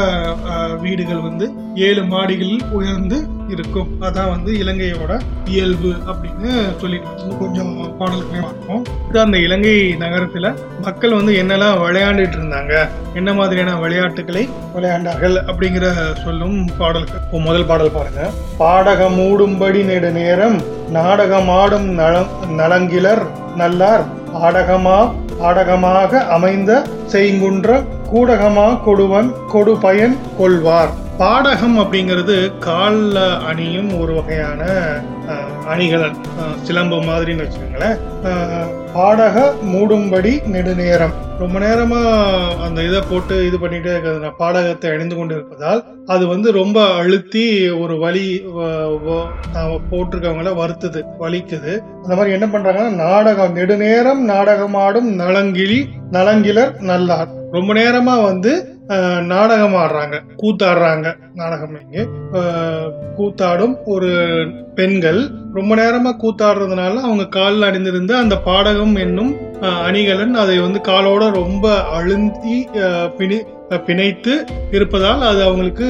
வீடுகள் 0.80 1.20
வந்து 1.20 1.48
ஏழு 1.80 2.02
மாடிகளில் 2.04 2.66
உயர்ந்து 2.72 3.18
இருக்கும். 3.54 3.88
அதான் 4.06 4.30
வந்து 4.34 4.52
இலங்கையோட 4.62 5.12
இயல்பு 5.54 5.90
அப்படின்னு 6.10 6.50
சொல்லிட்டு 6.82 7.38
கொஞ்சம் 7.42 7.72
பாடல்களை 7.98 8.40
பார்ப்போம். 8.46 8.82
அந்த 9.24 9.38
இலங்கை 9.46 9.74
நகரத்துல 10.04 10.46
மக்கள் 10.86 11.16
வந்து 11.18 11.32
என்னெல்லாம் 11.42 11.80
விளையாண்டுட்டு 11.84 12.36
இருந்தாங்க? 12.38 12.74
என்ன 13.20 13.30
மாதிரியான 13.32 13.74
விளையாட்டுகளை 13.84 14.42
விளையாண்டார்கள் 14.76 15.36
அப்படிங்கிற 15.50 15.86
சொல்லும் 16.24 16.58
பாடல்கள். 16.80 17.22
இப்போ 17.24 17.40
முதல் 17.48 17.68
பாடல் 17.70 17.96
பாருங்க. 17.98 18.24
பாடகம் 18.62 19.16
மூடும்படி 19.20 19.82
நெடு 19.90 20.10
நேரம் 20.20 20.58
நாடகமாடும் 20.98 21.88
நலம் 22.00 22.32
நலங்கிலர் 22.60 23.24
நல்லார் 23.62 24.04
ஆடகமா 24.46 24.98
ஆடகமாக 25.48 26.20
அமைந்த 26.36 26.72
செய்குன்ற 27.12 27.78
கூடகமா 28.12 28.68
கொடுவன் 28.86 29.28
கொடு 29.52 29.72
பயன் 29.84 30.14
கொள்வார். 30.38 30.92
பாடகம் 31.20 31.76
அப்படிங்கிறது 31.82 32.34
காலில் 32.64 33.20
அணியும் 33.50 33.92
ஒரு 34.00 34.12
வகையான 34.16 34.62
அணிகள் 35.72 36.04
சிலம்பு 36.66 36.98
மாதிரின்னு 37.06 37.44
வச்சுக்கோங்களேன். 37.44 37.96
பாடக 38.96 39.46
மூடும்படி 39.70 40.32
நெடுநேரம். 40.54 41.14
ரொம்ப 41.42 41.56
நேரமா 41.64 42.00
அந்த 42.66 42.78
இதை 42.88 43.00
போட்டு 43.08 43.34
இது 43.48 43.56
பண்ணிட்டே 43.62 43.90
இருக்கிறது 43.94 44.30
பாடகத்தை 44.42 44.90
அணிந்து 44.96 45.16
கொண்டு 45.16 45.34
இருப்பதால் 45.38 45.82
அது 46.14 46.24
வந்து 46.34 46.48
ரொம்ப 46.60 46.84
அழுத்தி 47.00 47.46
ஒரு 47.82 47.96
வலி 48.04 48.26
போட்டிருக்கவங்கள 49.90 50.54
வருத்துது 50.62 51.02
வலிக்குது. 51.24 51.74
அந்த 52.04 52.14
மாதிரி 52.14 52.36
என்ன 52.38 52.48
பண்றாங்கன்னா 52.54 52.94
நாடகம் 53.04 53.58
நெடுநேரம் 53.58 54.22
நாடகமாடும் 54.34 55.10
நலங்கிளி 55.24 55.80
நலங்கிலர் 56.16 56.72
நல்லார். 56.92 57.30
ரொம்ப 57.58 57.70
நேரமா 57.82 58.16
வந்து 58.30 58.54
நாடகம் 59.30 59.74
ஆடுறாங்க 59.74 60.16
கூத்தாடுறாங்க 60.42 61.06
நாடகம் 61.34 61.74
இங்கே. 61.80 62.02
கூத்தாடும் 63.18 63.74
ஒரு 63.84 64.10
பெண்கள். 64.74 65.20
ரொம்ப 65.54 65.72
நேரமா 65.74 66.12
கூத்தாடுறதுனால 66.22 66.94
அவங்க 67.06 67.26
காலில் 67.26 67.62
அணிந்திருந்த 67.62 68.16
அந்த 68.16 68.36
பாடகம் 68.44 68.96
என்னும் 68.98 69.32
அணிகலன் 69.88 70.34
அதை 70.34 70.56
வந்து 70.58 70.80
காலோட 70.88 71.30
ரொம்ப 71.30 71.66
அழுந்தி 71.98 72.56
பிணி 73.18 73.38
பிணைத்து 73.86 74.34
இருப்பதால் 74.70 75.22
அது 75.22 75.40
அவங்களுக்கு 75.42 75.86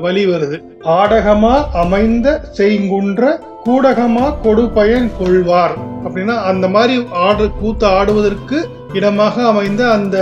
வழி 0.00 0.26
வருது. 0.26 0.56
ஆடகமா 1.00 1.54
அமைந்த 1.84 2.40
செய்குன்ற 2.58 3.22
கூடகமா 3.64 4.26
கொடுபயன் 4.42 5.10
கொள்வார் 5.18 5.74
அப்படின்னா 6.04 6.36
அந்த 6.50 6.68
மாதிரி 6.68 6.94
ஆடு 7.10 7.46
கூத்து 7.60 7.86
ஆடுவதற்கு 7.86 8.58
இடமாக 8.92 9.42
அமைந்த 9.46 9.82
அந்த 9.90 10.16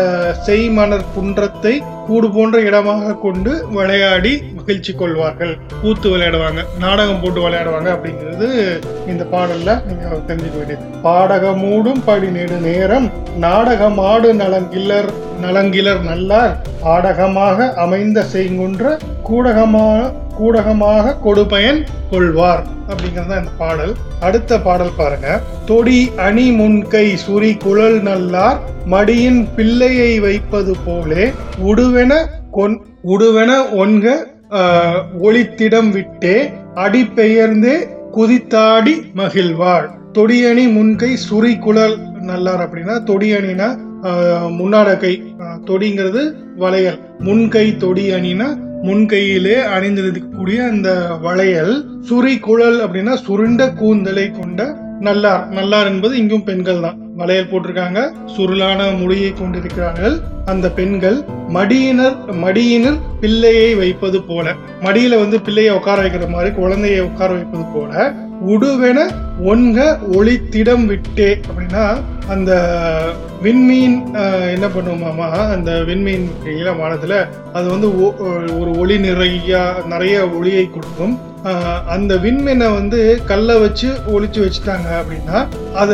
செய்மணர் 0.46 1.12
குன்றத்தை 1.14 1.74
கூடு 2.08 2.28
போன்ற 2.36 2.56
இடமாக 2.68 3.14
கொண்டு 3.24 3.52
விளையாடி 3.76 4.32
மகிழ்ச்சி 4.58 4.92
கொள்வார்கள். 5.00 5.54
கூத்து 5.82 6.06
விளையாடுவாங்க 6.12 6.60
நாடகம் 6.84 7.20
போட்டு 7.22 7.40
விளையாடுவாங்க 7.44 7.88
அப்படிங்கிறது 7.96 8.48
இந்த 9.12 9.24
பாடல்ல 9.34 9.74
நீங்க 9.88 10.04
தெரிஞ்சுக்க 10.28 10.56
வேண்டியது. 10.60 10.86
பாடகமூடும் 11.06 12.04
படி 12.08 12.30
நெடு 12.36 12.58
நேரம் 12.68 13.08
நாடகமாடு 13.46 14.30
நலங்கிலர் 14.42 15.10
நலங்கிலர் 15.44 16.02
நல்லார் 16.10 16.54
ஆடகமாக 16.94 17.68
அமைந்த 17.84 18.24
செய்குன்ற 18.32 18.96
கூடகமாக 19.28 20.10
கூடகமாக 20.38 21.14
கொடுபயன் 21.24 21.80
கொள்வார் 22.10 22.60
அப்படிங்கிறது 22.90 23.30
தான் 23.30 23.40
இந்த 23.42 23.52
பாடல். 23.62 23.92
அடுத்த 24.26 24.58
பாடல் 24.66 24.98
பாருங்க. 24.98 25.28
தொடி 25.70 26.00
அணி 26.26 26.46
முன்கை 26.58 27.06
சுரி 27.24 27.50
குழல் 27.64 27.98
நல்லார் 28.08 28.60
மடியின் 28.92 29.40
பிள்ளையை 29.56 30.12
வைப்பது 30.26 30.74
போலே 30.84 31.24
உடுவ 31.70 31.97
உடுவென 31.98 32.16
கொன் 32.56 32.74
உடுவென 33.12 33.52
ஒன்க 33.82 34.06
ஒளித்திடம் 35.28 35.88
விட்டே 35.94 36.34
அடி 36.82 37.00
பெயர்ந்தே 37.16 37.74
குதித்தாடி 38.16 38.94
மகிழ்வாள். 39.20 39.88
தொடியணி 40.16 40.64
முன்கை 40.76 41.10
சுரி 41.24 41.52
குழல் 41.64 41.96
நல்லார் 42.28 42.62
அப்படின்னா 42.64 42.94
தொடியணினா 43.10 43.68
முன்னாட 44.58 44.88
கை 45.04 45.12
தொடிங்கிறது 45.70 46.22
வளையல். 46.62 47.00
முன்கை 47.28 47.66
தொடி 47.84 48.04
அணினா 48.18 48.48
முன்கையிலே 48.86 49.56
அணிந்திருக்கக்கூடிய 49.76 50.58
அந்த 50.72 50.90
வளையல். 51.26 51.74
சுரி 52.10 52.36
குழல் 52.46 52.78
அப்படின்னா 52.84 53.16
சுருண்ட 53.26 53.70
கூந்தலை 53.80 54.28
கொண்ட 54.38 54.70
நல்லார் 55.00 55.48
நல்லார் 55.48 55.86
என்பது 55.86 56.16
இங்கும் 56.16 56.44
பெண்கள் 56.44 56.80
தான். 56.80 56.98
வளையல் 57.16 57.50
போட்டிருக்காங்க. 57.50 58.00
சுருளான 58.36 58.98
முடியை 58.98 59.32
கொண்டிருக்கிறார்கள். 59.32 60.16
அந்த 60.44 60.70
பெண்கள் 60.70 61.24
மடியினர் 61.48 62.34
மடியினர் 62.34 62.98
பிள்ளையை 63.20 63.74
வைப்பது 63.74 64.22
போல 64.22 64.54
மடியில 64.80 65.18
வந்து 65.18 65.40
பிள்ளையை 65.40 65.74
உட்கார 65.74 66.02
வைக்கிற 66.02 66.28
மாதிரி 66.28 66.54
குழந்தையை 66.54 67.00
உட்கார 67.00 67.32
வைப்பது 67.32 67.64
போல 67.74 68.12
உடுவென 68.54 68.98
ஒன்க 69.50 69.78
ஒளித்திடம் 70.18 70.84
விட்டே. 70.90 71.28
அப்படின்னா 71.48 71.84
அந்த 72.34 72.52
விண்மீன் 73.44 73.96
என்ன 74.54 74.66
பண்ணுவோமாமா 74.74 75.28
அந்த 75.54 75.70
விண்மீன் 75.88 76.26
கீழே 76.44 76.72
வானத்துல 76.80 77.14
அது 77.52 77.66
வந்து 77.74 77.88
ஒரு 78.60 78.70
ஒளி 78.82 78.96
நிறைய 79.06 79.60
நிறைய 79.94 80.16
ஒளியை 80.38 80.64
கொடுக்கும். 80.70 81.14
அந்த 81.94 82.12
விண்மீனை 82.24 82.68
வந்து 82.78 83.00
கல்லை 83.30 83.56
வச்சு 83.64 83.88
ஒளிச்சு 84.14 84.40
வச்சுட்டாங்க 84.44 84.88
அப்படின்னா 85.00 85.38
அத 85.82 85.92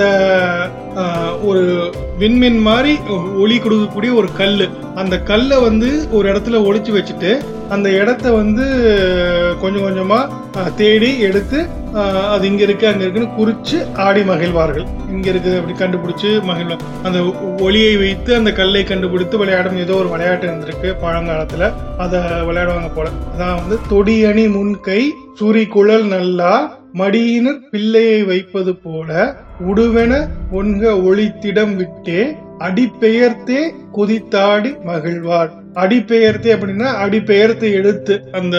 ஒரு 1.49 1.65
விண்மீன் 2.23 2.59
மாதிரி 2.69 2.93
ஒளி 3.43 3.57
கொடுக்கக்கூடிய 3.59 4.13
ஒரு 4.21 4.29
கல் 4.41 4.65
அந்த 5.03 5.19
கல்லை 5.31 5.59
வந்து 5.69 5.91
ஒரு 6.17 6.27
இடத்துல 6.33 6.63
ஒளிச்சு 6.69 6.93
வச்சுட்டு 6.97 7.33
அந்த 7.77 7.89
இடத்த 8.01 8.33
வந்து 8.33 8.65
கொஞ்சம் 9.61 9.87
கொஞ்சமா 9.87 10.21
தேடி 10.77 11.19
எடுத்து 11.19 11.83
அது 12.31 12.47
இங்கே 12.47 12.63
இருக்கு 12.63 12.87
அங்கே 12.87 13.03
இருக்குன்னு 13.03 13.35
குறித்து 13.35 13.87
ஆடி 13.97 14.23
மகிழ்வார்கள். 14.23 14.87
இங்கே 15.11 15.33
இருக்குது 15.33 15.59
அப்படி 15.59 15.77
கண்டுபிடிச்சி 15.79 16.31
மகிழ்வா 16.51 16.77
அந்த 17.03 17.25
ஒ- 17.25 17.55
ஒளியை 17.59 17.97
வைத்து 17.97 18.35
அந்த 18.35 18.53
கல்லை 18.53 18.85
கண்டுபிடித்து 18.85 19.39
விளையாடும் 19.39 19.77
ஏதோ 19.77 19.95
ஒரு 19.95 20.09
விளையாட்டு 20.09 20.47
இருந்திருக்கு 20.47 20.95
பழங்காலத்தில். 21.01 21.73
அதை 21.99 22.21
விளையாடுவாங்க 22.21 22.95
போல. 22.95 23.09
அதான் 23.35 23.61
வந்து 23.61 23.79
தொடியணி 23.91 24.51
முன்கை 24.51 25.13
சுரி 25.35 25.67
குழல் 25.67 26.05
நல்லா 26.05 26.79
மடியினர் 26.93 27.69
பிள்ளையை 27.71 28.23
வைப்பது 28.23 28.77
போல 28.77 29.37
உடுவென 29.67 30.29
ஒன்க 30.53 30.85
ஒளித்திடம் 31.03 31.77
விட்டே 31.77 32.37
அடிப்பெயர்த்தே 32.59 33.61
குதித்தாடி 33.97 34.83
மகிழ்வார். 34.85 35.51
அடிப்பெயர்த்தே 35.75 36.51
அப்படின்னா 36.57 36.89
அடிப்பெயர்த்து 37.05 37.73
எடுத்து 37.73 38.29
அந்த 38.33 38.57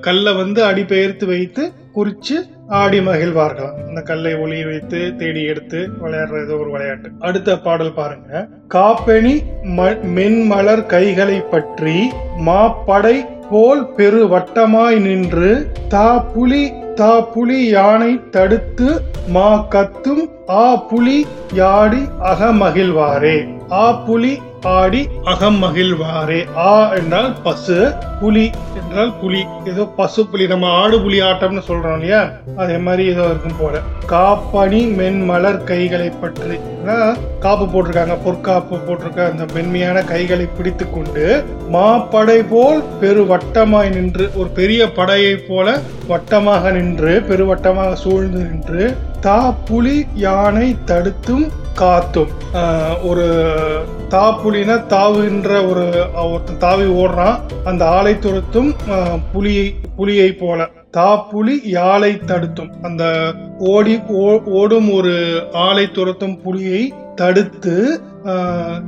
கல்லை 0.00 0.34
வந்து 0.34 0.64
அடிபெயர்த்து 0.64 1.26
வைத்து 1.26 1.72
குறிச்சு 1.94 2.36
ஆடி 2.68 3.00
மகிழ்வார்களாம் 3.00 3.88
அந்த 3.88 4.00
கல்லை 4.00 4.34
ஒளிய 4.34 4.66
வைத்து 4.66 5.16
தேடி 5.16 5.42
எடுத்து 5.42 5.88
விளையாடுற 6.04 6.42
ஏதோ 6.42 6.56
ஒரு 6.56 6.70
விளையாட்டு. 6.70 7.08
அடுத்த 7.18 7.58
பாடல் 7.58 7.92
பாருங்க. 7.92 8.48
காப்பெணி 8.68 9.34
ம- 9.64 10.04
மென்மலர் 10.14 10.86
கைகளை 10.86 11.40
பற்றி 11.40 12.10
மாப்படை 12.46 13.26
போல் 13.50 13.86
பெரு 13.86 14.26
வட்டமாய் 14.26 14.98
நின்று 14.98 15.76
தா 15.88 16.18
புலி 16.18 16.72
தா 16.94 17.20
புலி 17.20 17.68
யானை 17.68 18.20
தடுத்து 18.30 19.00
மா 19.28 19.66
கத்தும் 19.74 20.24
ஆ 20.50 20.74
புலி 20.74 21.26
யாடி 21.52 22.02
அகமகிழ்வாரே 22.22 23.48
ஆ 23.72 23.92
புலி 23.92 24.38
ஆடி 24.72 25.00
அகம் 25.32 25.58
மகிழ்வாரே. 25.62 26.38
ஆ 26.66 26.90
என்றால் 26.98 27.30
பசு 27.42 27.76
புலி 28.20 28.44
என்றால் 28.80 29.12
புலி. 29.20 29.40
ஏதோ 29.70 29.82
பசு 29.98 30.26
புலி 30.26 30.44
நம்ம 30.46 30.70
ஆடு 30.82 30.96
புலி 31.00 31.18
ஆட்டம்னு 31.22 31.62
சொல்றோம் 31.68 31.96
இல்லையா? 31.98 32.20
அதே 32.56 32.76
மாதிரி 32.76 33.04
ஏதோ 33.12 33.24
இருக்கும் 33.32 33.58
போல. 33.60 33.80
காப்பணி 34.12 34.80
மென்மலர் 35.00 35.64
கைகளை 35.64 36.08
பற்றி. 36.22 36.56
காப்பு 37.44 37.64
போட்டிருக்காங்க 37.64 38.16
பொற்காப்பு 38.24 38.76
போட்டிருக்க 38.86 39.20
அந்த 39.30 39.44
மென்மையான 39.54 39.98
கைகளை 40.02 40.46
பிடித்து 40.46 40.90
கொண்டு 40.90 41.24
மாப்படை 41.74 42.38
போல் 42.52 42.82
பெரு 43.00 43.22
வட்டமாய் 43.32 43.92
நின்று 43.96 44.30
ஒரு 44.36 44.48
பெரிய 44.58 44.92
படையை 44.92 45.34
போல 45.48 45.76
வட்டமாக 46.08 46.70
நின்று 46.70 47.12
பெருவட்டமாக 47.28 47.92
சூழ்ந்து 48.04 48.40
நின்று 48.48 48.84
தா 49.20 49.38
புலி 49.68 49.96
யானை 50.14 50.76
தடுத்தும் 50.84 51.46
காத்தும் 51.74 52.28
ஒரு 53.02 53.24
தாப்புலினா 54.08 54.86
தாவுகின்ற 54.86 55.68
ஒரு 55.68 56.06
ஒருத்தன் 56.14 56.58
தாவி 56.58 56.82
ஓடுறான். 56.82 57.38
அந்த 57.64 57.88
ஆலை 57.88 58.18
துரத்தும் 58.18 58.74
புலியை 59.32 59.74
புலியை 59.96 60.32
போல. 60.32 60.68
தாப்புலி 60.96 61.60
யாழை 61.64 62.18
தடுத்தும். 62.18 62.72
அந்த 62.82 63.32
ஓடி 63.58 64.00
ஓ- 64.08 64.42
ஓடும் 64.44 64.92
ஒரு 64.92 65.42
ஆலை 65.52 65.90
துரத்தும் 65.90 66.40
புலியை 66.42 66.94
தடுத்து 67.14 68.00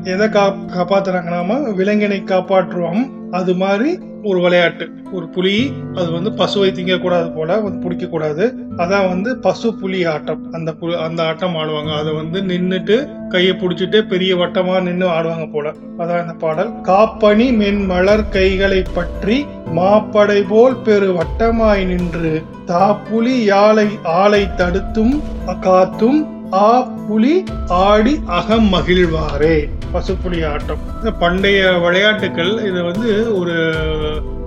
எதை 0.05 0.29
கா 0.29 0.49
காப்பாத்துறாங்கன்னாம 0.49 1.75
விலங்கினை 1.75 2.23
காப்பாற்றுவோம். 2.25 3.11
அது 3.31 3.55
மாதிரி 3.55 3.99
ஒரு 4.31 4.41
விளையாட்டு. 4.41 4.87
ஒரு 5.13 5.27
புலி 5.29 5.73
அது 5.95 6.09
வந்து 6.11 6.31
பசுவை 6.31 6.69
திங்கக்கூடாது 6.79 7.35
போல 7.35 7.59
வந்து 7.61 7.83
பிடிக்க 7.83 8.07
கூடாது 8.07 8.45
அதான் 8.77 9.09
வந்து 9.09 9.37
பசு 9.37 9.75
புலி 9.75 10.05
ஆட்டம். 10.05 10.43
அந்த 10.53 10.75
அந்த 11.07 11.21
ஆட்டம் 11.25 11.57
ஆடுவாங்க. 11.57 11.93
அதை 11.99 12.13
வந்து 12.13 12.41
நின்றுட்டு 12.43 12.97
கையை 13.29 13.53
பிடிச்சிட்டு 13.53 14.01
பெரிய 14.09 14.37
வட்டமா 14.37 14.83
நின்று 14.83 15.09
ஆடுவாங்க 15.09 15.47
போல. 15.53 15.73
அதான் 15.99 16.23
இந்த 16.23 16.35
பாடல். 16.39 16.73
காப்பணி 16.83 17.49
மென்மலர் 17.63 18.25
கைகளை 18.29 18.83
பற்றி 18.95 19.47
மாப்படை 19.75 20.41
போல் 20.49 20.77
பெரு 20.77 21.09
வட்டமாய் 21.13 21.85
நின்று 21.85 22.43
தாப்புலி 22.67 23.37
யாழை 23.45 23.89
ஆளை 24.03 24.43
தடுத்தும் 24.55 25.23
காத்தும் 25.61 26.21
ஆ 26.53 26.81
புலி 26.81 27.45
ஆடி 27.69 28.23
அகம் 28.27 28.73
மகிழ்வாரே. 28.73 29.69
பசுப்புலி 29.93 30.47
ஆட்டம். 30.47 30.79
இந்த 30.97 31.13
பண்டைய 31.13 31.73
விளையாட்டுக்கள் 31.73 32.65
இது 32.67 32.83
வந்து 32.83 33.39
ஒரு 33.39 33.55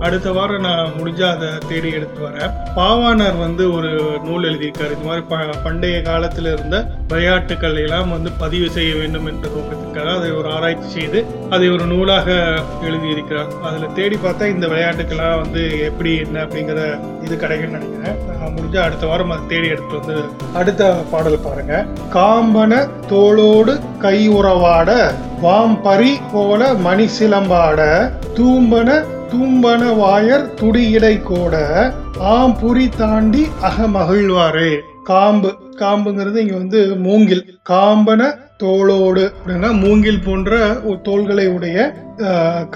அடுத்த 0.00 0.32
வாரம் 0.32 0.60
நான் 0.60 0.90
முடிஞ்சா 0.98 1.30
அதை 1.30 1.48
தேடி 1.68 1.90
எடுத்து 1.90 2.28
வரேன். 2.28 2.50
பாவாணர் 2.76 3.38
வந்து 3.38 3.72
ஒரு 3.72 4.18
நூல் 4.24 4.44
எழுதியிருக்காரு. 4.44 4.92
இது 4.92 4.96
மாதிரி 5.04 5.26
ப- 5.28 5.38
பண்டைய 5.64 6.02
காலத்தில் 6.02 6.52
இருந்த 6.52 6.86
விளையாட்டுக்கள் 7.08 7.76
எல்லாம் 7.76 8.10
வந்து 8.10 8.30
பதிவு 8.32 8.70
செய்ய 8.70 8.94
வேண்டும் 8.94 9.26
என்ற 9.26 9.48
நோக்கத்திற்காக 9.48 10.16
அதை 10.16 10.30
ஒரு 10.30 10.50
ஆராய்ச்சி 10.50 10.88
செய்து 10.88 11.24
அதை 11.50 11.70
ஒரு 11.70 11.86
நூலாக 11.86 12.30
எழுதியிருக்கிறார். 12.82 13.60
அதில் 13.62 13.92
தேடி 13.94 14.16
பார்த்தா 14.16 14.46
இந்த 14.46 14.66
விளையாட்டுக்கெல்லாம் 14.66 15.40
வந்து 15.40 15.80
எப்படி 15.80 16.16
என்ன 16.16 16.44
அப்படிங்கிற 16.44 17.00
இது 17.24 17.36
கிடைக்கும்னு 17.36 17.78
நினைக்கிறேன். 17.78 18.36
நான் 18.38 18.54
முடிஞ்சா 18.54 18.76
அடுத்த 18.76 19.06
வாரம் 19.06 19.30
அதை 19.30 19.46
தேடி 19.46 19.68
எடுத்து 19.68 19.98
வந்து 19.98 20.22
அடுத்த 20.54 20.94
பாடல் 21.10 21.38
பாருங்க. 21.44 21.86
காம்பன 22.14 22.88
தோளோடு 23.08 23.98
கை 23.98 24.28
உறவாட 24.28 25.14
வாம்பரி 25.42 26.20
போல 26.32 26.74
மணி 26.74 27.08
சிலம்பாட 27.20 28.10
தூம்பன 28.34 29.18
தூம்பன 29.32 29.82
வாயர் 29.96 30.46
துடியிடை 30.60 31.14
கோட 31.28 31.54
ஆம்புரி 32.36 32.86
தாண்டி 33.00 33.42
அகமகிழ்வாரே 33.68 34.70
காம்பு 35.04 35.50
காம்புங்கிறது 35.80 36.38
இங்க 36.44 36.56
வந்து 36.56 36.80
மூங்கில். 37.04 37.42
காம்பன 37.70 38.22
தோளோடு 38.62 39.22
அப்படின்னா 39.36 39.70
மூங்கில் 39.82 40.24
போன்ற 40.24 40.58
தோள்களை 41.02 41.46
உடைய 41.56 41.78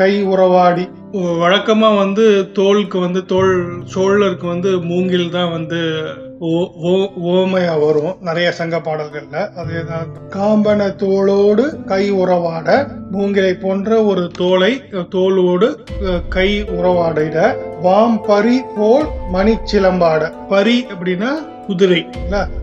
கை 0.00 0.12
உறவாடி. 0.32 0.84
வழக்கமா 1.42 1.90
வந்து 1.96 2.24
தோலுக்கு 2.58 2.98
வந்து 3.06 3.20
தோல் 3.32 3.52
சோழருக்கு 3.94 4.46
வந்து 4.46 4.70
மூங்கில் 4.90 5.28
தான் 5.30 5.50
வந்து 5.50 5.80
ஓமையா 6.44 7.86
வரும் 7.86 8.16
நிறைய 8.20 8.52
சங்க 8.52 8.76
பாடல்கள்ல. 8.76 9.48
அதேதான் 9.56 10.08
காம்பன 10.30 10.94
தோளோடு 10.94 11.84
கை 11.84 12.10
உறவாட 12.10 12.88
மூங்கிலை 13.10 13.54
போன்ற 13.54 14.04
ஒரு 14.04 14.30
தோலை 14.38 14.82
தோலோடு 15.10 15.84
கை 16.28 16.62
உறவாடிட 16.62 17.56
வாம்பரி 17.82 18.62
போல் 18.76 19.06
மணிச்சிலம்பாட. 19.32 20.32
பரி 20.48 20.86
அப்படின்னா 20.88 21.30
குதிரை 21.66 22.06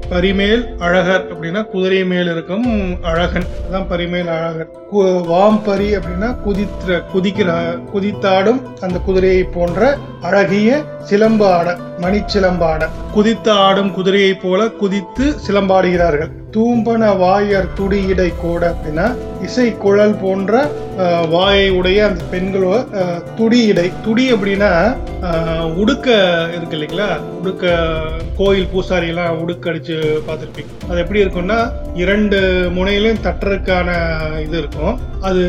பரிமேல் 0.09 0.75
அழகர் 0.77 1.25
அப்படின்னா 1.33 1.63
குதிரை 1.63 2.05
மேல் 2.05 2.31
இருக்கும் 2.31 2.95
அழகன். 3.01 3.43
அதான் 3.71 3.87
பரிமேல் 3.87 4.27
அழகர். 4.27 4.67
கு- 4.91 5.25
வாம்பரி 5.25 5.97
அப்படின்னா 5.97 6.41
குதித்த 6.41 7.01
குதிக்கிற 7.15 7.79
குதித்தாடும் 7.93 8.61
அந்த 8.81 8.99
குதிரையை 8.99 9.43
போன்ற 9.43 9.97
அழகிய 10.21 10.81
சிலம்பு 11.03 11.45
ஆட 11.45 11.77
மணிச்சிலம்பாட 12.03 12.89
குதித்து 13.15 13.51
ஆடும் 13.65 13.91
குதிரையைப் 13.97 14.41
போல 14.43 14.67
குதித்து 14.81 15.25
சிலம்பாடுகிறார்கள். 15.45 16.31
தூம்பன 16.55 17.03
வாயர் 17.21 17.67
துடியிடை 17.77 18.29
கூட 18.37 18.61
அப்படின்னா 18.71 19.05
இசை 19.47 19.67
குழல் 19.83 20.15
போன்ற 20.23 20.63
வாயை 21.33 21.67
உடைய 21.77 21.99
அந்த 22.07 22.23
பெண்களோ 22.31 22.73
துடியிடை 22.87 23.35
துடி 23.37 23.59
இடை. 23.71 23.85
துடி 24.05 24.25
அப்படின்னா 24.33 24.71
உடுக்க 25.81 26.07
இருக்கு 26.55 26.75
இல்லைங்களா? 26.77 27.07
உடுக்க 27.39 27.73
கோயில் 28.39 28.69
பூசாரி 28.71 29.07
எல்லாம் 29.13 29.39
உடுக்க 29.43 29.71
அடிச்சு 29.71 29.97
பார்த்துருப்பீங்க. 30.28 30.71
அது 30.89 31.01
எப்படி 31.03 31.23
இருக்கும்னா 31.23 31.59
இரண்டு 32.03 32.39
முனையிலும் 32.78 33.23
தட்டுறதுக்கான 33.28 33.89
இது 34.45 34.57
இருக்கும். 34.61 34.95
அது 35.30 35.43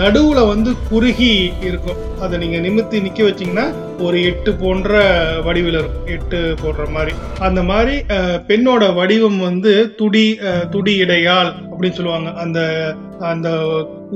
நடுவுல 0.00 0.40
வந்து 0.52 0.70
குறுகி 0.90 1.32
இருக்கும். 1.68 2.00
அதை 2.22 2.34
நீங்க 2.44 2.60
நிமித்தி 2.66 3.04
நிக்க 3.06 3.22
வச்சீங்கன்னா 3.28 3.66
ஒரு 4.06 4.18
எட்டு 4.30 4.50
போன்ற 4.62 5.02
வடிவில் 5.46 5.78
இருக்கும். 5.80 5.93
எட்டு 6.14 6.40
போடுற 6.62 6.84
மாதிரி. 6.96 7.12
அந்த 7.46 7.60
மாதிரி 7.70 7.94
பெண்ணோட 8.48 8.82
வடிவம் 8.98 9.38
வந்து 9.48 9.72
துடி 10.00 10.26
துடி 10.74 10.94
இடையால் 11.04 11.50
அப்படின்னு 11.70 11.98
சொல்லுவாங்க. 11.98 12.30
அந்த 12.44 12.60
அந்த 13.30 13.48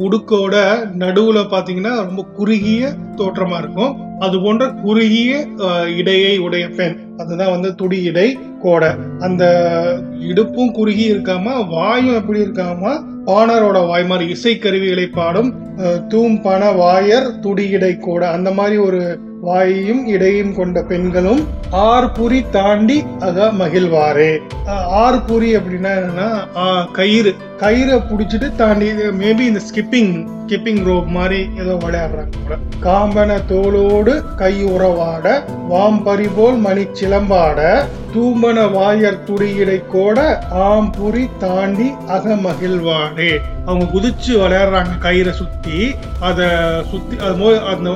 உடுக்கோட 0.04 0.54
நடுவுல 1.02 1.38
பாத்தீங்கன்னா 1.52 1.92
ரொம்ப 2.08 2.22
குறுகிய 2.38 2.90
தோற்றமா 3.20 3.56
இருக்கும். 3.62 3.94
அது 4.26 4.36
போன்ற 4.44 4.64
குறுகிய 4.84 5.32
இடையை 6.00 6.32
உடைய 6.46 6.64
பெண். 6.78 6.96
அதுதான் 7.22 7.54
வந்து 7.54 7.70
துடி 7.80 7.98
இடை 8.10 8.28
கோடை. 8.62 8.90
அந்த 9.26 9.44
இடுப்பும் 10.30 10.74
குறுகி 10.78 11.04
இருக்காம 11.12 11.54
வாயும் 11.74 12.18
எப்படி 12.20 12.40
இருக்காம 12.46 12.92
பாணரோட 13.28 13.78
வாய் 13.88 14.08
மாதிரி 14.10 14.26
இசைக்கருவிகளை 14.34 15.06
பாடும் 15.18 15.50
தூம்பான 15.78 16.04
தூம் 16.12 16.36
பண 16.44 16.70
வாயர் 16.80 17.26
துடி 17.40 17.64
இடை 17.76 17.92
கோடை. 18.06 18.28
அந்த 18.36 18.50
மாதிரி 18.58 18.76
ஒரு 18.86 19.00
வாயையும் 19.46 20.00
இடையும் 20.06 20.54
கொண்ட 20.54 20.78
பெண்களும் 20.82 21.42
ஆர்புரி 21.90 22.40
தாண்டி 22.50 22.96
அக 23.18 23.46
மகிழ்வாரே. 23.58 24.30
ஆர்புரி 25.04 25.50
அப்படின்னா 25.58 25.92
என்னன்னா 25.98 26.28
கயிறு. 26.92 27.32
கயிறை 27.60 27.96
பிடிச்சிட்டு 28.08 28.48
தாண்டி 28.56 28.88
மேபி 29.20 29.44
இந்த 29.50 29.60
ஸ்கிப்பிங் 29.68 30.12
ஸ்கிப்பிங் 30.42 30.82
ரோப் 30.88 31.08
மாதிரி 31.16 31.40
ஏதோ 31.62 31.74
விளையாடுறாங்க 31.84 32.34
கூட. 32.36 32.56
காம்பன 32.86 33.30
தோளோடு 33.50 34.14
கை 34.36 34.54
உறவாட 34.64 35.26
வாம்பரி 35.68 36.28
போல் 36.36 36.58
மணி 36.66 36.84
சிலம்பாட 37.00 37.60
தூம்பன 38.14 38.58
வாயர் 38.72 39.24
துடியிடை 39.26 39.78
கோட 39.94 40.18
ஆம்புரி 40.68 41.24
தாண்டி 41.38 41.88
அக 42.16 42.36
மகிழ்வாடே 42.46 43.32
அவங்க 43.68 43.86
குதிச்சு 43.94 44.32
விளையாடுறாங்க 44.42 44.92
கயிறை 45.04 45.32
சுத்தி. 45.38 45.78
அதை 46.28 46.46
சுத்தி 46.90 47.16
அது 47.24 47.34
மோ 47.40 47.48
அந்த 47.72 47.90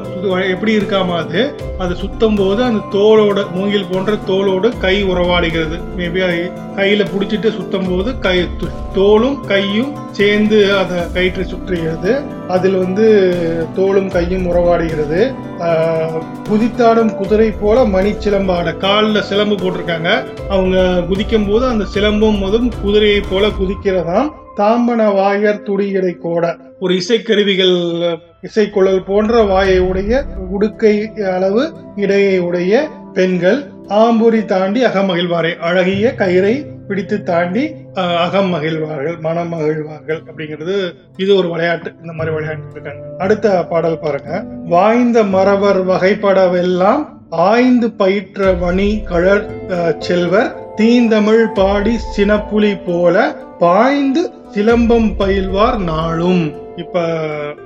எப்படி 0.55 0.73
இருக்காம 0.79 1.15
அது 1.23 1.41
அதை 1.83 1.95
சுத்தும் 2.01 2.37
போது 2.41 2.61
அந்த 2.69 2.81
தோலோட 2.97 3.41
மூங்கில் 3.55 3.89
போன்ற 3.91 4.13
தோலோடு 4.31 4.69
கை 4.85 4.97
உறவாடுகிறது. 5.13 5.79
மேபி 5.99 6.21
கையில 6.79 7.07
பிடிச்சிட்டு 7.13 7.49
சுத்தும் 7.57 7.89
போது 7.91 8.11
கை 8.27 8.37
தோலும் 8.97 9.39
கையும் 9.53 9.93
சேர்ந்து 10.19 10.59
அதை 10.81 10.99
கயிற்றை 11.15 11.45
சுற்றுகிறது. 11.53 12.13
அதில் 12.49 12.79
வந்து 12.83 13.07
தோலும் 13.77 14.11
கையும் 14.17 14.47
உறவாடுகிறது. 14.51 15.21
குதித்தாடும் 16.51 17.15
குதிரை 17.21 17.49
போல 17.63 17.79
மணிச்சிலம்பாட. 17.95 18.77
காலில் 18.85 19.27
சிலம்பு 19.31 19.57
போட்டிருக்காங்க. 19.63 20.11
அவங்க 20.55 20.79
குதிக்கும் 21.09 21.49
போது 21.49 21.65
அந்த 21.73 21.85
சிலம்பும் 21.95 22.41
முதல் 22.45 22.73
குதிரையை 22.83 23.21
போல 23.31 23.47
குதிக்கிறதாம். 23.61 24.31
தாம்பன 24.59 25.03
வாயர் 25.15 25.63
துடியடை 25.63 26.13
கோட. 26.25 26.45
ஒரு 26.81 26.93
இசைக்கருவிகள் 26.95 27.77
இசைக்குழல் 28.41 29.05
போன்ற 29.07 29.43
வாயை 29.43 29.79
உடைய 29.79 30.25
உடுக்கை 30.55 30.95
அளவு 31.35 31.63
இடையை 31.97 32.39
உடைய 32.39 32.83
பெண்கள் 33.13 33.61
ஆம்புரி 34.01 34.45
தாண்டி 34.45 34.81
அகமகிழ்வாரை 34.85 35.53
அழகிய 35.69 36.15
கயிறை 36.19 36.55
பிடித்து 36.89 37.23
தாண்டி 37.23 37.65
அகம் 37.95 38.51
மகிழ்வார்கள் 38.55 39.17
மனம் 39.21 39.53
மகிழ்வார்கள் 39.53 40.21
அப்படிங்கிறது 40.29 40.77
இது 41.17 41.31
ஒரு 41.37 41.49
விளையாட்டு. 41.49 41.93
இந்த 42.01 42.13
மாதிரி 42.13 42.35
விளையாட்டு 42.35 42.73
இருக்காங்க. 42.73 43.03
அடுத்த 43.19 43.65
பாடல் 43.71 43.99
பாருங்க. 43.99 44.45
வாய்ந்த 44.75 45.19
மறவர் 45.35 45.81
வகைப்படவெல்லாம் 45.87 47.03
ஆய்ந்து 47.31 47.91
பயிற்ற 47.91 48.53
வணி 48.53 48.91
கழற் 49.11 49.47
செல்வர் 49.99 50.51
தீந்தமிழ் 50.75 51.45
பாடி 51.55 51.95
சினப்புலி 52.17 52.73
போல 52.87 53.17
பாய்ந்து 53.59 54.23
சிலம்பம் 54.55 55.07
பயில்வார் 55.19 55.79
நாளும். 55.79 56.43
இப்ப 56.77 57.05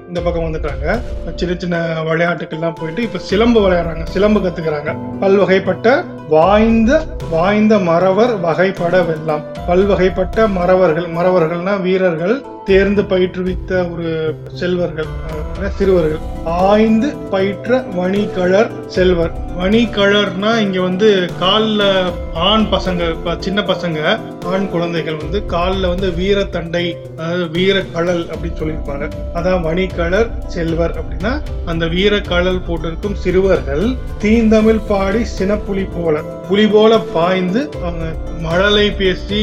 இந்த 0.09 0.21
பக்கம் 0.21 0.45
வந்துட்டாங்க. 0.45 1.01
சின்ன 1.35 1.55
சின்ன 1.59 1.77
விளையாட்டுக்கெல்லாம் 2.05 2.75
போயிட்டு 2.75 3.03
இப்ப 3.03 3.19
சிலம்பு 3.19 3.61
விளையாடுறாங்க. 3.61 4.05
சிலம்பு 4.05 4.41
கத்துக்கிறாங்க. 4.41 4.97
பல்வகைப்பட்ட 5.21 6.05
வாய்ந்த 6.29 7.03
வாய்ந்த 7.31 7.79
மறவர் 7.79 8.41
வகைப்பட 8.41 9.01
வெல்லாம் 9.01 9.43
பல்வகைப்பட்ட 9.69 10.49
மறவர்கள் 10.49 11.09
மறவர்கள்னா 11.11 11.81
வீரர்கள் 11.81 12.43
தேர்ந்து 12.69 13.03
பயிற்றுவித்த 13.11 13.73
ஒரு 13.93 14.09
செல்வர்கள் 14.61 15.11
சிறுவர்கள். 15.77 16.23
ஆய்ந்து 16.45 17.09
பயிற்ற 17.33 17.79
வணிகழர் 17.99 18.71
செல்வர். 18.95 19.35
வணிகழர்னா 19.59 20.51
இங்க 20.65 20.79
வந்து 20.87 21.09
காலில் 21.43 21.85
ஆண் 22.49 22.67
பசங்க 22.73 23.37
சின்ன 23.45 23.63
பசங்க 23.71 24.01
ஆண் 24.53 24.67
குழந்தைகள் 24.75 25.21
வந்து 25.23 25.39
காலில் 25.55 25.89
வந்து 25.93 26.09
வீரத்தண்டை 26.19 26.85
அதாவது 27.19 27.45
வீர 27.57 27.77
கழல் 27.95 28.23
அப்படின்னு 28.33 28.61
சொல்லியிருப்பாங்க. 28.61 29.07
அதான் 29.39 29.65
வணிகழர் 29.69 30.31
செல்வர் 30.57 30.97
அப்படின்னா 31.01 31.33
அந்த 31.73 31.87
வீர 31.95 32.21
கழல் 32.33 32.65
போட்டிருக்கும் 32.67 33.17
சிறுவர்கள் 33.25 33.87
தீந்தமிழ் 34.25 34.83
பாடி 34.91 35.23
சினப்புலி 35.39 35.87
போல 35.97 36.25
புலி 36.51 36.67
போல 36.75 36.99
பாய்ந்து 37.17 37.63
அவங்க 37.83 38.07
மழலை 38.47 38.87
பேசி 39.01 39.41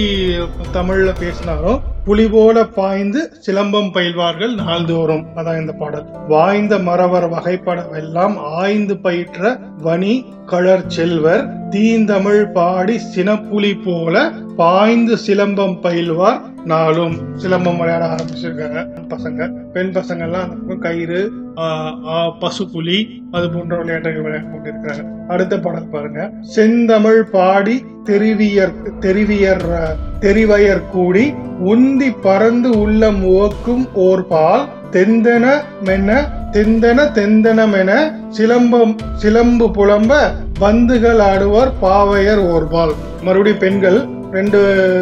தமிழ்ல 0.77 1.09
பேசினாலும் 1.23 1.81
புலி 2.05 2.29
போல 2.29 2.65
பாய்ந்து 2.65 3.31
சிலம்பம் 3.45 3.91
பயில்வார்கள் 3.93 4.53
நாள்தோறும். 4.53 5.25
அதான் 5.35 5.59
இந்த 5.59 5.71
பாடல். 5.71 6.05
வாய்ந்த 6.27 6.79
மறவர் 6.79 7.29
வகைப்படவெல்லாம் 7.31 8.35
ஆய்ந்து 8.37 8.97
பயிற்ற 8.97 9.59
வணி 9.77 10.25
கழற் 10.45 10.87
செல்வர் 10.87 11.69
தீந்தமிழ் 11.69 12.51
பாடி 12.51 12.99
சினப்புலி 13.15 13.73
போல 13.85 14.31
பாய்ந்து 14.55 15.17
சிலம்பம் 15.27 15.77
பயில்வார் 15.81 16.41
நாளும். 16.65 17.15
சிலம்பம் 17.35 17.77
விளையாட 17.77 18.05
ஆரம்பிச்சிருக்காங்க. 18.05 18.81
பசங்க 19.09 19.41
பெண் 19.73 19.91
பசங்க 19.93 20.19
எல்லாம் 20.19 20.43
அந்த 20.43 20.55
பக்கம் 20.55 20.79
கயிறு 20.79 21.31
ஆஹ், 21.55 21.95
ஆஹ், 22.05 22.31
பசுப்புலி 22.41 23.21
அது 23.31 23.49
போன்ற 23.49 23.77
விளையாட்டுகள் 23.77 24.21
விளையாட 24.21 24.47
கொண்டிருக்கிறாங்க. 24.47 25.27
அடுத்த 25.27 25.59
பாடல் 25.59 25.87
பாருங்க. 25.87 26.31
செந்தமிழ் 26.41 27.23
பாடி 27.31 27.85
தெரிவியர் 28.03 28.73
தெரிவியர் 28.99 29.65
தெரிவையர் 29.65 30.19
தெரிவயர் 30.19 30.89
கூடி 30.91 31.33
உந்தி 31.65 32.13
பறந்து 32.21 32.79
உள்ளம் 32.79 33.25
ஓக்கும் 33.25 33.87
ஓர்பால் 33.95 34.63
தெந்தன 34.91 35.45
மென்ன 35.85 36.09
தெந்தன 36.51 37.11
தெந்தனமென 37.13 37.91
சிலம்பம் 38.29 38.95
சிலம்பு 39.13 39.65
புலம்ப 39.67 40.11
பந்துகள் 40.59 41.19
ஆடுவார் 41.19 41.71
பாவையர் 41.81 42.39
ஓர்பால். 42.39 42.93
மறுபடியும் 43.23 43.59
பெண்கள் 43.59 43.99
ரெண்டு 44.33 44.59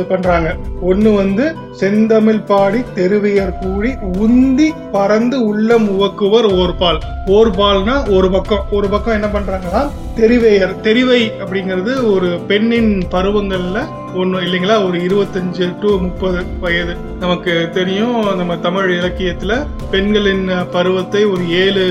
பண்றாங்க. 0.09 0.49
ஒன்னு 0.81 1.11
வந்து 1.13 1.45
செந்தமிழ் 1.71 2.41
பாடி 2.51 2.81
தெருவியர் 2.95 3.55
கூடி 3.61 3.91
உந்தி 4.25 4.67
பறந்து 4.91 5.37
உள்ள 5.45 5.79
முவக்குவர் 5.87 6.49
ஓர்பால். 6.61 6.99
ஓர்பால்னா 7.25 7.95
ஒரு 8.15 8.29
பக்கம். 8.31 8.65
ஒரு 8.71 8.89
பக்கம் 8.89 9.17
என்ன 9.21 9.27
பண்றாங்கன்னா 9.35 9.81
தெரிவையர் 10.19 10.73
தெரிவை 10.87 11.21
அப்படிங்கிறது 11.43 11.91
ஒரு 12.13 12.29
பெண்ணின் 12.47 12.93
பருவங்கள்ல 13.11 13.79
ஒன்றும் 14.19 14.43
இல்லைங்களா? 14.45 14.75
ஒரு 14.87 14.97
இருபத்தஞ்சு 15.07 15.67
டு 15.81 15.89
முப்பது 16.05 16.39
வயது. 16.63 16.93
நமக்கு 17.19 17.53
தெரியும் 17.77 18.17
நம்ம 18.39 18.57
தமிழ் 18.65 18.89
இலக்கியத்தில் 18.97 19.55
பெண்களின் 19.91 20.45
பருவத்தை 20.71 21.21
ஒரு 21.33 21.43
ஏழு 21.61 21.85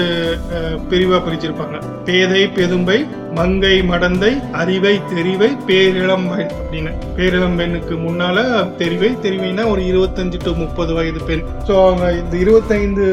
பிரிவாக 0.91 1.21
பிரிச்சிருப்பாங்க. 1.27 1.79
பேதை 2.05 2.43
பெதும்பை 2.59 2.99
மங்கை 3.39 3.75
மடந்தை 3.89 4.31
அறிவை 4.61 4.93
தெரிவை 5.13 5.49
பேரிளம் 5.67 6.25
பெண் 6.31 6.55
அப்படின்னு. 6.61 6.93
பேரிளம் 7.17 7.57
பெண்ணுக்கு 7.59 7.95
முன்னால 8.07 8.39
தெரிவை 8.81 9.11
தெரிவைனா 9.25 9.65
ஒரு 9.73 9.83
இருபத்தஞ்சு 9.91 10.39
டு 10.45 10.53
முப்பது 10.63 10.95
வயது 10.95 11.21
பெண். 11.29 11.45
ஸோ 11.69 11.73
அவங்க 11.85 12.07
இந்த 12.23 12.37
இருபத்தைந்து 12.45 13.07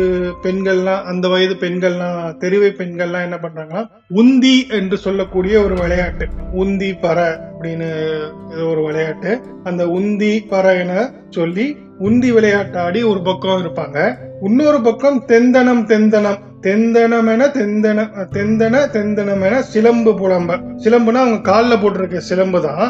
பெண்கள்லாம் 0.45 1.03
அந்த 1.11 1.27
வயது 1.27 1.57
பெண்கள்லாம் 1.65 2.21
தெரிவை 2.43 2.71
பெண்கள்லாம் 2.81 3.27
என்ன 3.27 3.39
பண்றாங்கன்னா 3.43 3.83
உந்தி 4.21 4.55
என்று 4.79 4.97
சொல்லக்கூடிய 4.97 5.55
ஒரு 5.65 5.77
விளையாட்டு. 5.83 6.27
உந்தி 6.63 6.91
பற 7.05 7.19
அப்படின்னு 7.57 7.87
ஏதோ 8.51 8.65
ஒரு 8.65 8.83
விளையாட்டு. 8.83 9.41
அந்த 9.63 9.85
உந்தி 9.85 10.39
பறவைன 10.49 11.11
சொல்லி 11.29 11.77
உந்தி 11.99 12.31
விளையாட்டாடி 12.31 13.03
ஒரு 13.03 13.21
பக்கம் 13.21 13.61
இருப்பாங்க. 13.61 14.17
இன்னொரு 14.41 14.81
பக்கம் 14.81 15.23
தெந்தனம் 15.27 15.85
தெந்தனம் 15.85 16.39
தெந்தனமென 16.67 17.41
தெந்தன 17.57 18.07
தெந்தன 18.35 18.85
தெந்தனமென 18.95 19.59
சிலம்பு 19.73 20.11
புலம்ப. 20.21 20.61
சிலம்புனா 20.85 21.19
அவங்க 21.25 21.41
காலில் 21.51 21.81
போட்டிருக்க 21.81 22.29
சிலம்பு 22.29 22.59
தான். 22.69 22.87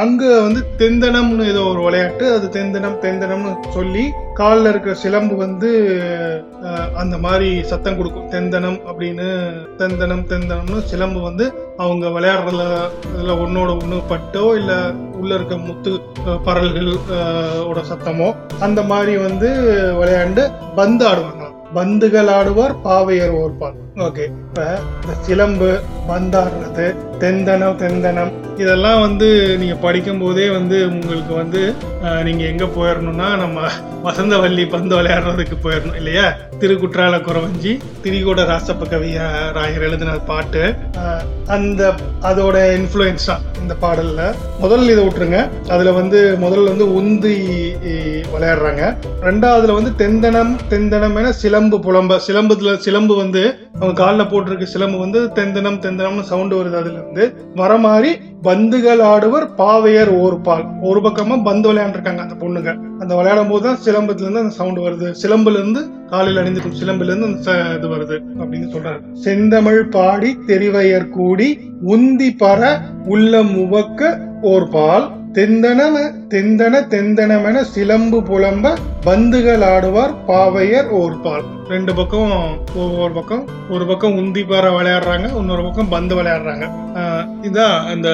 அங்கே 0.00 0.26
அங்க 0.26 0.42
வந்து 0.44 0.60
தெந்தனம்னு 0.80 1.44
ஏதோ 1.52 1.62
ஒரு 1.70 1.80
விளையாட்டு 1.86 2.24
அது 2.34 2.46
தெந்தனம் 2.54 2.96
தெந்தனம்னு 3.02 3.50
சொல்லி 3.74 4.04
காலில் 4.38 4.68
இருக்கிற 4.70 4.94
சிலம்பு 5.02 5.34
வந்து 5.42 5.70
அந்த 7.02 7.16
மாதிரி 7.24 7.48
சத்தம் 7.70 7.98
கொடுக்கும். 7.98 8.30
தெந்தனம் 8.34 8.78
அப்படின்னு 8.90 9.26
தெந்தனம் 9.80 10.24
தெந்தனம்னு 10.32 10.80
சிலம்பு 10.92 11.20
வந்து 11.28 11.46
அவங்க 11.84 12.06
விளையாடுறதுல 12.16 12.64
இதில் 13.12 13.40
ஒன்னோட 13.44 13.70
ஒன்று 13.82 14.00
பட்டோ 14.12 14.44
இல்லை 14.60 14.78
உள்ள 15.20 15.32
இருக்க 15.38 15.56
முத்து 15.68 15.94
பரல்கள் 16.48 16.92
ஓட 17.70 17.80
சத்தமோ 17.92 18.30
அந்த 18.68 18.82
மாதிரி 18.92 19.14
வந்து 19.28 19.50
விளையாண்டு 20.00 20.44
பந்து 20.80 21.04
ஆடுவாங்க. 21.10 21.48
பந்துகள் 21.74 22.28
ஆடுவார் 22.28 22.74
பாவையர் 22.82 23.34
ஓர்ப்பார் 23.34 23.76
ஓகே. 23.96 24.24
இப்ப 24.52 24.64
இந்த 25.02 25.12
சிலம்பு 25.26 25.68
பந்தாடுறது 26.08 26.86
தெந்தனம் 27.20 27.78
தெந்தனம் 27.82 28.32
இதெல்லாம் 28.62 29.00
வந்து 29.00 29.28
நீங்க 29.60 29.74
படிக்கும் 29.84 30.20
போதே 30.22 30.48
வந்து 30.50 30.78
உங்களுக்கு 30.90 31.34
வந்து 31.34 31.60
நீங்கள் 32.26 32.26
நீங்க 32.26 32.42
எங்க 32.44 32.64
போயிடணும்னா 32.76 33.28
நம்ம 33.42 33.68
வசந்தவல்லி 34.06 34.64
பந்து 34.74 34.92
விளையாடுறதுக்கு 34.98 35.56
போயிடணும் 35.64 35.98
இல்லையா? 36.00 36.24
திருக்குற்றால 36.60 37.14
குறவஞ்சி 37.26 37.72
திரிகூட 38.04 38.40
ராசப்ப 38.50 38.88
கவிய 38.92 39.18
ராயர் 39.56 39.84
எழுதின 39.88 40.16
பாட்டு. 40.30 40.62
அந்த 41.56 41.82
அதோட 42.30 42.56
இன்ஃப்ளூயன்ஸ் 42.78 43.28
தான் 43.30 43.44
இந்த 43.62 43.74
பாடல்ல. 43.84 44.22
முதல்ல 44.62 44.92
இதை 44.94 45.02
விட்டுருங்க. 45.06 45.40
அதுல 45.74 45.92
வந்து 46.00 46.20
முதல்ல 46.44 46.72
வந்து 46.74 46.88
உந்தி 47.00 47.34
விளையாடுறாங்க. 48.34 48.84
ரெண்டாவதுல 49.28 49.78
வந்து 49.78 49.92
தெந்தனம் 50.02 50.52
தெந்தனம் 50.72 51.16
என 51.22 51.32
சிலம்பு 51.42 51.78
புலம்ப 51.86 52.20
சிலம்புல 52.28 52.76
சிலம்பு 52.86 53.16
வந்து 53.22 53.44
அவங்க 53.78 53.94
காலில் 54.02 54.30
போட்டு 54.32 54.41
போட்டிருக்கு. 54.42 54.62
சிலம்பு 54.62 54.98
வந்து 54.98 55.26
தெந்தனம் 55.34 55.78
தெந்தனம்னு 55.78 56.20
சவுண்டு 56.20 56.64
வருது 56.64 56.76
அதுல 56.76 56.98
இருந்து 56.98 57.24
வர 57.54 57.76
மாதிரி 57.76 58.16
பந்துகள் 58.42 58.98
ஆடுவர் 58.98 59.48
பாவையர் 59.58 60.20
ஒரு 60.20 60.40
பால் 60.40 60.64
ஒரு 60.80 61.00
பக்கமா 61.00 61.44
பந்து 61.44 61.72
விளையாண்டுருக்காங்க 61.72 62.16
அந்த 62.16 62.34
பொண்ணுங்க. 62.34 62.70
அந்த 62.98 63.16
விளையாடும் 63.16 63.48
போது 63.48 63.64
தான் 63.64 63.78
சிலம்பத்துல 63.84 64.20
இருந்து 64.20 64.38
அந்த 64.38 64.54
சவுண்ட் 64.54 64.78
வருது. 64.78 65.14
சிலம்புல 65.22 65.50
இருந்து 65.50 65.80
காலில் 66.06 66.36
அணிந்திருக்கும் 66.36 66.80
சிலம்புல 66.80 67.04
இருந்து 67.04 67.26
அந்த 67.26 67.52
ச- 67.52 67.76
இது 67.76 67.88
வருது 67.88 68.16
அப்படின்னு 68.38 68.72
சொல்றாரு 68.74 69.12
செந்தமிழ் 69.12 69.88
பாடி 69.88 70.38
தெரிவையர் 70.46 71.08
கூடி 71.08 71.60
உந்தி 71.86 72.30
பர 72.38 72.78
உள்ளம் 73.06 73.56
உவக்க 73.56 74.20
ஓர் 74.42 74.68
பால் 74.68 75.10
தெந்தன 75.36 75.82
தெந்தன 76.32 76.80
தெந்தனமென 76.92 77.60
சிலம்பு 77.74 78.18
புலம்ப 78.28 78.72
பந்துகள் 79.06 79.64
ஆடுவார் 79.70 80.12
பாவையர் 80.28 80.90
ஓர் 80.98 81.16
பால் 81.24 81.46
ரெண்டு 81.72 81.92
பக்கம் 81.98 82.32
ஒவ்வொரு 82.82 83.12
பக்கம் 83.18 83.44
ஒரு 83.74 83.84
பக்கம் 83.90 84.16
உந்தி 84.20 84.42
பாற 84.50 84.64
விளையாடுறாங்க 84.76 85.28
இன்னொரு 85.40 85.62
பக்கம் 85.66 85.92
பந்து 85.94 86.14
விளையாடுறாங்க. 86.18 86.64
இதுதான் 87.46 87.48
இதான் 87.48 87.76
அந்த 87.92 88.08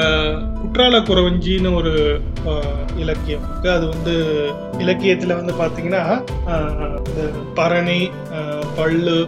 குற்றால 0.60 0.96
குறவஞ்சின்னு 1.08 1.70
ஒரு 1.78 1.92
இலக்கியம். 3.02 3.44
அது 3.74 3.84
வந்து 3.94 4.14
இலக்கியத்தில் 4.82 5.38
வந்து 5.38 5.52
பார்த்தீங்கன்னா 5.60 6.02
இந்த 7.08 7.22
பரணி 7.58 8.00
பல்லு 8.78 9.18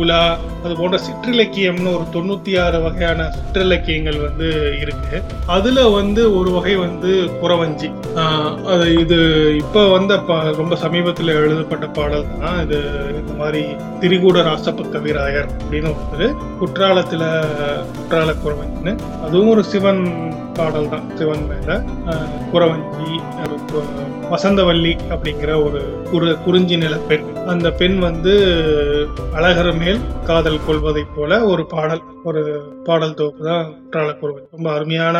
உலா 0.00 0.22
அது 0.64 0.74
போன்ற 0.80 0.98
சிற்றிலக்கியம்னு 1.06 1.94
ஒரு 1.96 2.06
தொண்ணூற்றி 2.16 2.52
ஆறு 2.64 2.78
வகையான 2.86 3.26
சிற்றிலக்கியங்கள் 3.36 4.18
வந்து 4.26 4.48
இருக்கு. 4.82 5.18
அதில் 5.56 5.82
வந்து 5.98 6.24
ஒரு 6.38 6.50
வகை 6.56 6.76
வந்து 6.86 7.09
குறவஞ்சி. 7.42 7.88
அது 8.64 8.94
இது 8.94 9.18
இப்ப 9.56 9.88
வந்த 9.88 10.16
பா- 10.16 10.56
ரொம்ப 10.56 10.76
சமீபத்தில் 10.76 11.28
எழுதப்பட்ட 11.28 11.86
பாடல் 11.86 12.24
தான். 12.40 12.62
இது 12.62 12.76
இந்த 13.18 13.32
மாதிரி 13.32 13.62
திரிகூட 14.00 14.42
ராசப்ப 14.42 14.88
கவிராயர் 14.88 15.48
அப்படின்னு 15.60 15.90
ஒருத்தர் 15.90 16.36
குற்றாலத்துல 16.60 17.24
குற்றால 17.92 18.34
குறவஞ்சின்னு. 18.34 18.98
அதுவும் 19.24 19.48
ஒரு 19.48 19.64
சிவன் 19.64 20.02
பாடல் 20.54 20.88
தான் 20.88 21.16
சிவன் 21.16 21.46
மேல. 21.46 21.82
குறவஞ்சி 22.52 23.20
வசந்தவல்லி 24.30 24.98
அப்படிங்கிற 25.08 25.64
ஒரு 25.64 26.02
குறு 26.10 26.36
குறிஞ்சி 26.44 26.76
நில 26.76 26.96
பெண். 26.96 27.36
அந்த 27.46 27.70
பெண் 27.70 27.98
வந்து 27.98 28.34
அழகர் 29.34 29.78
மேல் 29.78 30.00
காதல் 30.24 30.64
கொள்வதை 30.66 31.04
போல 31.16 31.44
ஒரு 31.44 31.66
பாடல் 31.66 32.02
ஒரு 32.24 32.42
பாடல் 32.84 33.14
தொகுப்பு 33.14 33.44
தான் 33.44 33.64
குற்றால 33.64 34.10
குறவஞ்சி. 34.10 34.48
ரொம்ப 34.52 34.72
அருமையான 34.72 35.18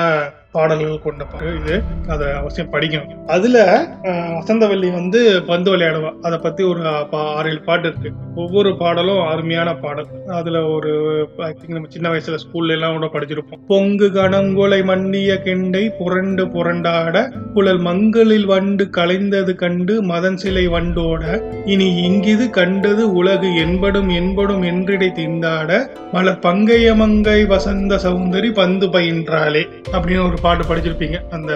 பாடல்கள் 0.52 1.02
கொண்ட 1.02 1.24
பாடல். 1.24 1.60
இது 1.60 1.82
அதை 2.08 2.32
அவசியம் 2.32 2.72
படிக்கணும். 2.72 3.24
அதுல 3.26 3.88
வசந்தவல்லி 4.02 4.92
வந்து 4.92 5.42
பந்து 5.42 5.76
விளையாடுவா. 5.76 6.12
அதை 6.22 6.38
பத்தி 6.38 6.64
ஒரு 6.64 6.80
பா- 6.80 7.34
ஆறு 7.34 7.50
ஏழு 7.50 7.60
பாட்டு 7.60 7.88
இருக்கு. 7.88 8.12
ஒவ்வொரு 8.34 8.76
பாடலும் 8.76 9.26
அருமையான 9.26 9.74
பாடல். 9.74 10.06
அதுல 10.28 10.64
ஒரு 10.66 10.90
I 11.38 11.54
நம்ம 11.66 11.88
சின்ன 11.88 12.08
வயசுல 12.08 12.36
ஸ்கூல்ல 12.36 12.70
எல்லாம் 12.70 12.98
கூட 12.98 13.06
படிச்சிருப்போம். 13.06 13.66
பொங்கு 13.68 14.06
கணங்கொலை 14.06 14.84
மன்னிய 14.84 15.38
கெண்டை 15.38 15.90
புரண்டு 15.98 16.46
புரண்டாட 16.46 17.32
புழல் 17.54 17.78
மங்களில் 17.78 18.46
வண்டு 18.46 18.90
கலைந்தது 18.96 19.54
கண்டு 19.54 20.02
மதன் 20.02 20.34
சிலை 20.34 20.68
வண்டோட 20.68 21.52
இனி 21.64 22.02
இங்கிது 22.02 22.50
கண்டது 22.50 23.12
உலகு 23.12 23.56
என்படும் 23.56 24.08
என்படும் 24.08 24.62
என்றிடை 24.62 25.08
திண்டாட 25.08 25.86
மலர் 26.12 26.38
பங்கைய 26.38 26.94
மங்கை 26.94 27.46
வசந்த 27.46 27.96
சௌந்தரி 27.96 28.52
பந்து 28.52 28.86
பயின்றாளே 28.86 29.68
அப்படின்னு 29.92 30.26
ஒரு 30.26 30.38
பாட்டு 30.40 30.64
படிச்சிருப்பீங்க. 30.64 31.18
அந்த 31.30 31.52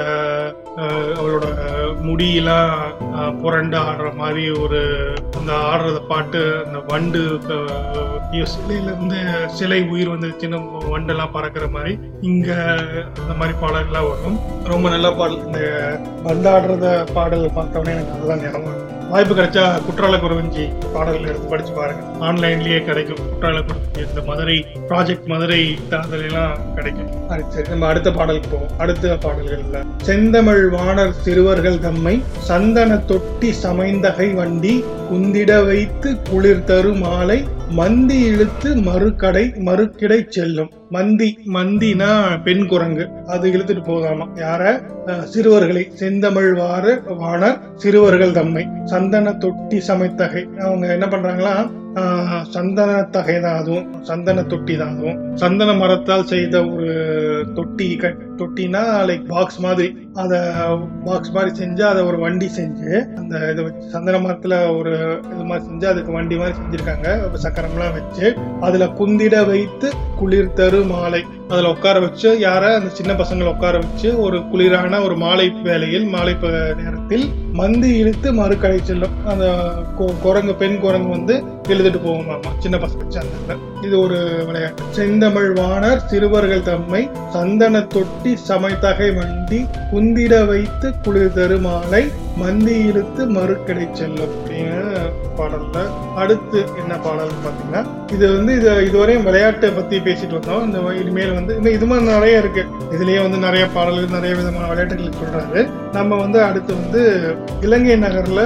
அவளோட 1.16 1.47
முடியெல்லாம் 2.03 2.70
புரண்டு 3.39 3.76
ஆடுற 3.82 4.09
மாதிரி 4.14 4.51
ஒரு 4.59 4.80
அந்த 5.37 5.53
ஆடுறத 5.66 5.99
பாட்டு 6.07 6.41
அந்த 6.64 6.78
வண்டு 6.89 7.22
அஹ், 7.55 8.18
சிலையில 8.55 8.89
இருந்து 8.89 9.18
சிலை 9.55 9.80
உயிர் 9.89 10.12
வந்துருச்சுன்னு 10.12 10.59
வண்டெல்லாம் 10.89 11.32
பறக்கிற 11.32 11.68
மாதிரி 11.68 11.93
இங்க 12.22 12.51
அந்த 13.18 13.32
மாதிரி 13.35 13.55
பாடல்கள்லாம் 13.61 14.11
வரும். 14.11 14.39
ரொம்ப 14.66 14.89
நல்ல 14.89 15.11
பாடல். 15.12 15.45
இந்த 15.47 15.61
வண்டாடுறத 16.24 16.89
பாடல் 17.12 17.47
பார்த்தோன்னே 17.57 17.95
எனக்கு 17.95 18.16
அதெல்லாம் 18.16 18.43
ஞாபகம் 18.45 18.68
வரும். 18.70 18.91
வாய்ப்பு 19.11 19.34
கிடைச்சா 19.34 19.64
குற்றால 19.86 20.14
குறவஞ்சி 20.22 20.64
பாடல்கள் 20.94 21.28
எடுத்து 21.30 21.48
படிச்சு 21.48 21.72
பாருங்க. 21.72 22.02
ஆன்லைன்லயே 22.26 22.78
கிடைக்கும். 22.84 23.20
குற்றால 23.26 23.59
குறவஞ்சி 23.66 24.02
இந்த 24.09 24.22
மதுரை 24.26 24.57
ப்ராஜெக்ட் 24.88 25.26
மதுரை 25.32 25.61
தாதலாம் 25.90 26.74
கிடைக்கும். 26.74 27.11
சரி 27.48 27.68
நம்ம 27.68 27.86
அடுத்த 27.86 28.11
பாடலுக்கு 28.11 28.48
போவோம். 28.48 28.78
அடுத்த 28.78 29.18
பாடல்கள்ல 29.24 29.82
செந்தமிழ் 30.09 30.64
வாணர் 30.68 31.14
சிறுவர்கள் 31.24 31.78
தம்மை 31.78 32.22
சந்தன 32.50 32.96
தொட்டி 33.11 33.50
சமைந்தகை 33.64 34.28
வண்டி 34.34 34.84
குந்திட 35.11 35.66
வைத்து 35.66 36.11
குளிர் 36.30 36.64
தரும் 36.64 36.98
மாலை 36.98 37.38
மந்தி 37.68 38.20
இழுத்து 38.20 38.74
மறுக்கடை 38.74 39.54
மறுக்கிடை 39.58 40.28
செல்லும். 40.28 40.70
மந்தி 40.90 41.38
மந்தினா 41.46 42.42
பெண் 42.42 42.66
குரங்கு. 42.66 43.08
அது 43.26 43.50
இழுத்துட்டு 43.50 43.82
போகாமா? 43.84 44.26
யார? 44.34 44.82
சிறுவர்களை. 45.22 45.90
செந்தமிழ் 45.94 46.52
வார 46.52 47.02
வாணர் 47.06 47.58
சிறுவர்கள் 47.74 48.32
தம்மை. 48.32 48.66
சந்தன 48.84 49.32
தொட்டி 49.32 49.82
சமைத்தகை. 49.88 50.56
அவங்க 50.58 50.92
என்ன 50.92 51.06
பண்றாங்களா? 51.06 51.82
சந்தன 52.55 52.92
தகை 53.14 53.34
சந்தன 54.09 54.42
தொட்டி 54.53 54.74
தான் 54.76 54.95
அதுவும் 54.95 55.18
சந்தன 55.42 55.74
மரத்தால் 55.80 56.30
செய்த 56.32 56.55
ஒரு 56.72 56.88
தொட்டி 57.57 57.88
கட் 58.03 58.22
தொட்டினா 58.40 58.82
லைக் 59.09 59.24
பாக்ஸ் 59.32 59.61
மாதிரி. 59.64 59.88
அத 60.22 60.32
பாக்ஸ் 61.05 61.32
மாதிரி 61.36 61.51
செஞ்சு 61.61 61.82
அதை 61.90 62.01
ஒரு 62.03 62.18
வண்டி 62.24 62.49
செஞ்சு 62.57 62.90
அந்த 63.20 63.34
இதை 63.53 63.64
வச்சு 63.66 63.86
சந்தன 63.95 64.20
மரத்துல 64.24 64.57
ஒரு 64.78 64.92
இது 65.32 65.45
மாதிரி 65.51 65.64
செஞ்சு 65.68 65.86
அதுக்கு 65.92 66.12
வண்டி 66.18 66.36
மாதிரி 66.36 66.59
செஞ்சிருக்காங்க. 66.61 67.09
சக்கரம்லாம் 67.45 67.97
வச்சு 67.99 68.26
அதுல 68.61 68.86
குந்திட 69.01 69.47
வைத்து 69.53 69.90
குளிர் 70.20 70.55
தரு 70.61 70.82
மாலை. 70.92 71.22
அதுல 71.49 71.72
உட்கார 71.74 71.97
வச்சு 72.01 72.28
யார 72.47 72.64
அந்த 72.80 72.90
சின்ன 72.99 73.12
பசங்களை 73.22 73.51
உட்கார 73.55 73.74
வச்சு 73.78 74.11
ஒரு 74.26 74.38
குளிரான 74.53 75.03
ஒரு 75.07 75.16
மாலை 75.24 75.49
வேலையில் 75.68 76.07
மாலை 76.14 76.34
நேரத்தில் 76.82 77.26
மந்தி 77.59 77.88
இழுத்து 77.98 78.28
மறுக்கடை 78.32 78.78
செல்லும். 78.82 79.14
அந்த 79.32 79.44
குரங்கு 80.22 80.55
பெண் 80.62 80.78
குரங்கு 80.84 81.11
வந்து 81.16 81.34
இழுத்துட்டு 81.68 82.14
ஆமா 82.34 82.50
சின்ன 82.59 82.76
பசங்க 82.84 83.05
சேர்ந்தாங்க 83.14 83.84
இது 83.86 83.94
ஒரு 84.00 84.18
விளையாட்டு. 84.46 84.82
செந்தமிழ் 84.96 85.50
வாணர் 85.59 86.02
சிறுவர்கள் 86.11 86.66
தம்மை 86.68 87.02
சந்தன 87.32 87.82
தொட்டி 87.94 88.32
சமைத்தகை 88.48 89.09
வண்டி 89.18 89.61
குந்திட 89.92 90.34
வைத்து 90.46 90.90
குளிர் 91.05 91.36
தருமாலை 91.36 92.02
மந்தி 92.36 92.76
இழுத்து 92.90 93.24
மறுக்கடை 93.36 93.86
செல்லும். 93.92 94.34
அப்படின்னு 94.36 94.93
பாடல்ல. 95.38 95.78
அடுத்து 96.14 96.58
என்ன 96.80 96.96
பாடல் 97.04 97.30
பாத்தீங்கன்னா 97.44 97.80
இது 98.14 98.36
வந்து 98.36 98.52
இது 98.58 98.70
இதுவரையும் 98.88 99.22
விளையாட்டை 99.22 99.70
பத்தி 99.70 99.96
பேசிட்டு 99.98 100.36
வந்தோம். 100.38 100.64
இந்த 100.66 100.78
இனிமேல் 101.00 101.32
வந்து 101.32 101.56
இன்னும் 101.56 101.72
இது 101.72 101.86
மாதிரி 101.86 102.06
நிறைய 102.06 102.38
இருக்கு. 102.38 102.62
இதுலயே 102.90 103.20
வந்து 103.22 103.38
நிறைய 103.38 103.66
பாடல்கள் 103.74 104.14
நிறைய 104.16 104.36
விதமான 104.36 104.66
விளையாட்டுகள் 104.66 105.18
சொல்றாரு. 105.20 105.68
நம்ம 105.92 106.16
வந்து 106.16 106.42
அடுத்து 106.42 106.74
வந்து 106.74 107.02
இலங்கை 107.60 107.96
நகர்ல 107.98 108.42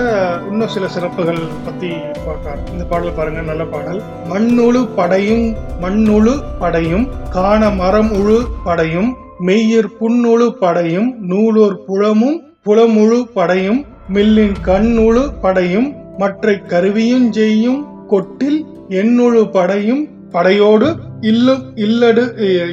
இன்னும் 0.50 0.68
சில 0.68 0.88
சிறப்புகள் 0.88 1.42
பத்தி 1.64 1.90
பார்க்கலாம். 2.26 2.64
இந்த 2.72 2.84
பாடல் 2.84 3.12
பாருங்க 3.12 3.40
நல்ல 3.40 3.64
பாடல். 3.64 4.02
மண்ணுழு 4.32 4.82
படையும் 4.96 5.46
மண்ணுழு 5.80 6.34
படையும் 6.58 7.06
காண 7.30 7.70
மரம் 7.70 8.12
உழு 8.12 8.40
படையும் 8.64 9.16
மெய்யர் 9.46 9.92
புன்னுழு 10.00 10.46
படையும் 10.64 11.14
நூலோர் 11.20 11.84
புலமும் 11.84 12.38
புலமுழு 12.66 13.18
படையும் 13.34 13.86
மில்லின் 14.08 14.56
கண்ணுழு 14.66 15.22
படையும் 15.40 15.97
மற்ற 16.18 16.54
கருவியும் 16.66 17.32
செய்யும் 17.32 17.80
கொட்டில் 18.06 18.58
எண்ணுழு 19.00 19.42
படையும் 19.50 20.02
படையோடு 20.30 20.88
இல்லும் 21.20 21.62
இல்லடு 21.74 22.24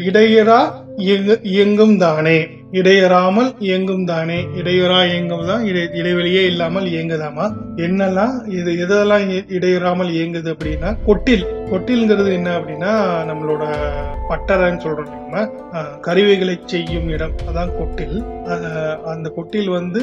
இடையரா 0.06 0.62
இயங்கு- 0.98 1.40
இயங்கும் 1.44 1.96
தானே 1.98 2.38
இடையறாமல் 2.76 3.56
இயங்கும் 3.60 4.06
தானே. 4.06 4.40
இடையூறா 4.58 5.10
இயங்கும் 5.10 5.48
தான் 5.48 5.66
இடை 5.66 5.82
இடைவெளியே 5.82 6.46
இல்லாமல் 6.46 6.86
இயங்குதாமா? 6.86 7.46
என்னெல்லாம் 7.76 8.34
இது 8.48 8.72
எதெல்லாம் 8.86 9.24
இ- 9.30 9.46
இடையறாமல் 9.50 10.10
இயங்குது 10.10 10.54
அப்படின்னா 10.54 10.98
கொட்டில். 11.06 11.46
கொட்டில்ங்கிறது 11.72 12.32
என்ன 12.32 12.58
அப்படின்னா 12.58 12.92
நம்மளோட 13.30 13.64
பட்டறைன்னு 14.30 14.82
சொல்றோம் 14.82 15.12
நம்ம. 15.12 15.46
கருவிகளை 16.02 16.60
செய்யும் 16.66 17.10
இடம். 17.10 17.32
அதான் 17.48 17.72
கொட்டில். 17.78 18.18
அந்த 19.04 19.32
கொட்டில் 19.36 19.70
வந்து 19.70 20.02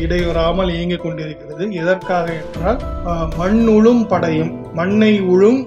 இடையூறாமல் 0.00 0.74
இயங்கிக் 0.74 1.02
கொண்டிருக்கிறது. 1.02 1.72
எதற்காக 1.72 2.32
என்றால் 2.32 2.80
அஹ், 3.06 3.28
மண் 3.36 4.06
படையும் 4.06 4.74
மண்ணை 4.74 5.20
உழும் 5.22 5.60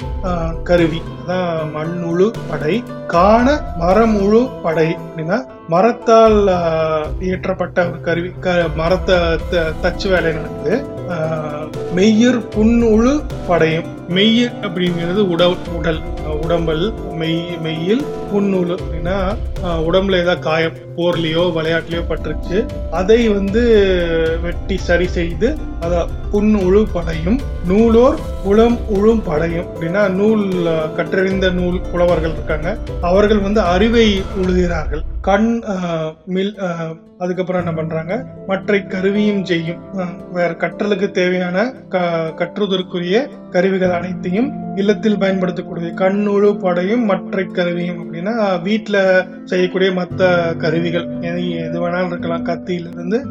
கருவி. 0.64 1.02
அதான் 1.28 1.72
மண் 1.72 2.02
உழு 2.06 2.32
படை. 2.50 2.84
காண 3.08 3.62
மரம் 3.78 4.18
உழு 4.22 4.50
படை 4.62 4.96
அப்படின்னா 4.96 5.40
மரத்தால் 5.70 6.38
இயற்றப்பட்ட 7.20 7.90
ஒரு 7.90 8.02
கருவி 8.02 8.32
க- 8.40 8.70
மரத்தை 8.76 9.16
த- 9.50 9.74
தச்சு 9.82 10.10
வேலை 10.10 10.32
நடக்குது 10.34 10.76
மெய்யர் 11.96 12.50
புன்னுழு 12.50 13.14
படையும். 13.48 13.99
மெய் 14.10 14.46
அப்படிங்கிறது 14.46 15.16
உடல் 15.16 15.56
உடல் 15.78 16.00
உடம்பல் 16.44 16.94
மெய் 17.14 17.58
மெய்யில் 17.64 18.06
புன்னுழு 18.32 18.78
அப்படின்னா 18.78 19.36
உடம்புல 19.64 20.20
ஏதாவது 20.20 20.40
காயம் 20.40 20.72
போர்லயோ 20.96 21.52
விளையாட்டுலயோ 21.52 22.04
பட்டுருச்சு 22.10 22.66
அதை 22.92 23.28
வந்து 23.28 23.62
வெட்டி 24.42 24.78
சரி 24.78 25.08
செய்து 25.08 25.58
அதை 25.82 26.06
புண் 26.32 26.56
உழு 26.56 26.86
படையும் 26.94 27.40
நூலோர் 27.66 28.20
புலம் 28.44 28.78
உழும் 28.94 29.22
படையும். 29.26 29.66
அப்படின்னா 29.66 30.10
நூல் 30.10 30.66
கற்றறிந்த 30.96 31.50
நூல் 31.50 31.82
புலவர்கள் 31.92 32.32
இருக்காங்க 32.32 32.78
அவர்கள் 33.02 33.40
வந்து 33.40 33.62
அறிவை 33.62 34.22
உழுகிறார்கள். 34.42 35.02
கண் 35.22 35.64
மில் 36.26 36.58
அதுக்கப்புறம் 37.18 37.62
என்ன 37.62 37.74
பண்றாங்க 37.74 38.26
மற்ற 38.48 38.80
கருவியும் 38.80 39.46
செய்யும். 39.46 39.78
வேற 40.32 40.52
கற்றலுக்கு 40.52 41.12
தேவையான 41.12 41.74
க- 41.90 42.34
கற்றுவதற்குரிய 42.36 43.30
கருவிகள் 43.50 43.94
அனைத்தையும் 43.94 44.50
இல்லத்தில் 44.76 45.18
பயன்படுத்தக்கூடிய 45.18 45.92
கண்ணுழு 45.92 46.58
படையும் 46.58 47.06
மற்ற 47.06 47.44
கருவியும் 47.44 47.98
அப்படின்னா 47.98 48.62
வீட்டில் 48.62 49.24
செய்யக்கூடிய 49.46 49.92
மற்ற 49.92 50.54
கருவிகள். 50.58 51.08
எது 51.22 51.90
வேணாலும் 51.90 52.08
இருக்கலாம். 52.08 52.46
கத்தியிலிருந்து 52.46 53.22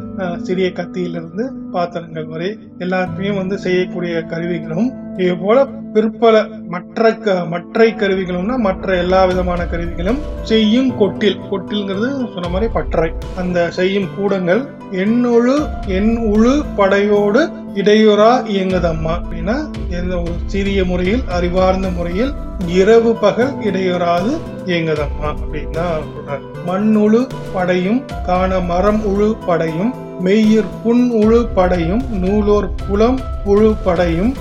சிறிய 0.41 0.67
கத்தியிலிருந்து 0.67 1.51
பாத்திரங்கள் 1.71 2.25
வரை 2.25 2.57
எல்லாத்தையும் 2.79 3.35
வந்து 3.35 3.57
செய்யக்கூடிய 3.57 4.21
கருவிகளும் 4.21 4.93
இது 5.17 5.37
போல 5.37 5.67
பிற்பல 5.93 6.63
மற்ற 6.67 7.15
க- 7.15 7.45
மற்ற 7.45 7.85
கருவிகளும்னா 7.85 8.57
மற்ற 8.57 8.95
எல்லா 8.95 9.25
விதமான 9.25 9.65
கருவிகளும் 9.65 10.17
செய்யும் 10.43 10.97
கொட்டில். 10.97 11.39
கொட்டில்ங்கிறது 11.51 12.09
சொன்ன 12.09 12.47
மாதிரி 12.49 12.71
பற்றை. 12.71 13.11
அந்த 13.37 13.71
செய்யும் 13.71 14.09
கூடங்கள் 14.17 14.65
என்னொழு 14.91 15.69
எண் 15.87 16.17
உழு 16.17 16.65
படையோடு 16.75 17.49
இடையூறா 17.73 18.43
இயங்குதம்மா. 18.47 19.21
அப்படின்னா 19.21 19.71
எந்த 19.89 20.21
ஒரு 20.21 20.31
சிறிய 20.45 20.85
முறையில் 20.85 21.23
அறிவார்ந்த 21.37 21.89
முறையில் 21.97 22.31
இரவு 22.79 23.11
பகல் 23.23 23.53
இடையூறாது. 23.67 24.31
இயங்குதம்மா 24.69 25.27
அப்படின்னு 25.31 25.73
தான் 25.77 26.05
சொல்றாரு. 26.13 26.43
மண்ணுழு 26.67 27.21
படையும் 27.55 27.99
காண 28.27 28.59
மரம் 28.71 29.01
உழு 29.11 29.29
படையும் 29.47 29.91
மெய்யிற் 30.25 30.71
புண் 30.83 31.03
உழு 31.21 31.39
படையும் 31.57 32.01
நூலோர் 32.23 32.67
புலம் 32.87 33.19
புழு 33.43 33.69
படையும் 33.85 34.33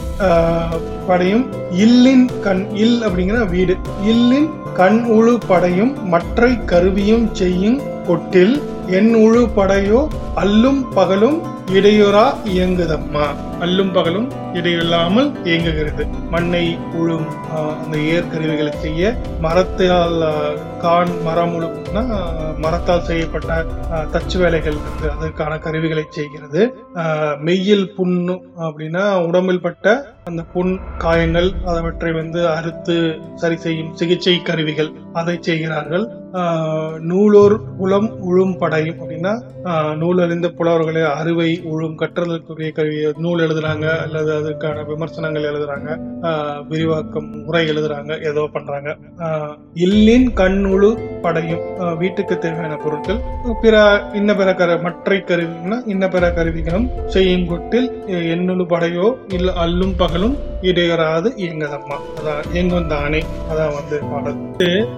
படையும் 1.09 1.45
இல்லின் 1.85 2.25
கண் 2.47 2.65
இல் 2.85 2.99
அப்படிங்கிற 3.09 3.41
வீடு. 3.53 3.77
இல்லின் 4.13 4.49
கண் 4.81 4.99
உழு 5.19 5.35
படையும் 5.51 5.93
மற்ற 6.15 6.49
கருவியும் 6.73 7.29
செய்யும் 7.41 7.79
கொட்டில் 8.09 8.57
என் 8.99 9.13
உழு 9.25 9.43
படையோ 9.57 10.01
அல்லும் 10.43 10.83
பகலும் 10.97 11.39
இடையூறா 11.77 12.27
இயங்குதம்மா. 12.55 13.25
அல்லும் 13.65 13.93
பகலும் 13.97 14.29
இடையில்லாமல் 14.59 15.29
இயங்குகிறது. 15.45 16.05
மண்ணை 16.31 16.65
உழும் 17.01 17.27
அந்த 17.77 17.97
ஏற்கருவிகளை 18.13 18.73
செய்ய 18.79 19.03
மரத்தால் 19.45 20.17
கான் 20.79 21.15
மரம் 21.25 21.55
உழுப்புனா 21.57 22.03
மரத்தால் 22.59 23.07
செய்யப்பட்ட 23.07 23.51
தச்சு 24.13 24.37
வேலைகள் 24.39 24.79
இருக்கு. 24.79 25.07
அதற்கான 25.15 25.53
கருவிகளை 25.59 26.05
செய்கிறது. 26.11 26.63
மெய்யில் 27.41 27.87
புண்ணு 27.97 28.37
அப்படின்னா 28.61 29.05
உடம்பில் 29.27 29.61
பட்ட 29.61 29.87
அந்த 30.27 30.43
புண் 30.53 30.73
காயங்கள் 30.99 31.47
அவற்றை 31.73 32.11
வந்து 32.15 32.41
அறுத்து 32.51 32.97
சரி 33.37 33.57
செய்யும் 33.59 33.93
சிகிச்சை 33.95 34.37
கருவிகள் 34.43 34.91
அதை 35.15 35.37
செய்கிறார்கள். 35.41 36.05
நூலோர் 37.09 37.55
புலம் 37.77 38.09
உழும் 38.23 38.57
படையும் 38.59 38.99
அப்படின்னா 38.99 39.33
ஆஹ், 39.71 39.95
நூல் 39.97 40.19
அறிந்த 40.19 40.49
புலவர்களை 40.51 41.03
அறுவை 41.15 41.49
உழும் 41.71 41.97
கற்றலுக்குரிய 42.01 42.71
கருவி 42.73 42.97
நூல் 43.19 43.45
எழுதுறாங்க 43.45 43.87
அல்லது 43.99 44.31
அது 44.35 44.48
அதுக்கான 44.49 44.85
விமர்சனங்கள் 44.91 45.49
எழுதுறாங்க. 45.51 45.89
விரிவாக்கம் 46.69 47.31
உரை 47.49 47.63
எழுதுறாங்க. 47.71 48.13
ஏதோ 48.31 48.43
பண்றாங்க. 48.53 48.91
இல்லின் 49.87 50.29
கண்ணுழு 50.41 50.91
படையும் 51.23 51.65
வீட்டுக்கு 51.99 52.35
தேவையான 52.39 52.75
பொருட்கள் 52.85 53.21
பிற 53.63 53.77
இன்ன 54.13 54.31
பிற 54.37 54.51
கரு 54.55 54.75
மற்ற 54.87 55.17
கருவினா 55.31 55.77
இன்ன 55.93 56.05
பிற 56.09 56.27
கருவிகளும் 56.39 56.89
செய்யும் 57.15 57.47
கொட்டில் 57.51 57.89
எண்ணுழு 58.35 58.65
படையோ 58.73 59.07
இல்ல 59.37 59.55
அல்லும் 59.65 59.95
பகலும் 59.97 60.37
இடையராது 60.71 61.29
இயங்கதம்மா. 61.45 61.97
அதான் 62.19 62.43
இயங்கும் 62.53 62.91
தானே. 62.95 63.21
அதான் 63.51 63.75
வந்து 63.79 63.99
பாடல். 64.11 64.39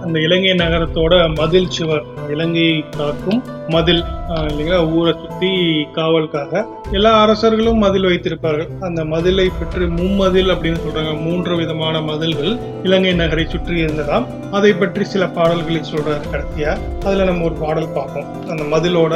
அந்த 0.05 0.17
இலங்கை 0.27 0.53
நகரத்தோட 0.63 1.15
மதில் 1.41 1.73
சுவர். 1.77 2.07
இலங்கையை 2.35 2.79
காக்கும் 2.99 3.43
மதில் 3.75 4.03
இல்லைங்களா? 4.31 4.79
ஊரை 4.97 5.13
சுத்தி 5.23 5.51
காவலுக்காக 5.97 6.63
எல்லா 6.97 7.13
அரசர்களும் 7.23 7.81
மதில் 7.85 8.09
வைத்திருப்பார்கள். 8.09 8.69
அந்த 8.87 9.01
மதிலை 9.13 9.47
பற்றி 9.59 9.87
மும்மதில் 9.99 10.53
அப்படின்னு 10.55 10.83
சொல்றாங்க. 10.85 11.13
மூன்று 11.27 11.53
விதமான 11.61 12.01
மதில்கள் 12.11 12.53
இலங்கை 12.87 13.13
நகரை 13.21 13.45
சுற்றி 13.55 13.77
இருந்ததாம். 13.85 14.27
அதை 14.59 14.73
பற்றி 14.73 15.05
சில 15.13 15.27
பாடல்களை 15.37 15.81
சொல்றாரு 15.91 16.31
கடைசியா 16.35 16.73
அதுல 17.05 17.27
நம்ம 17.31 17.45
ஒரு 17.49 17.57
பாடல் 17.65 17.95
பார்ப்போம். 17.99 18.31
அந்த 18.53 18.63
மதிலோட 18.75 19.15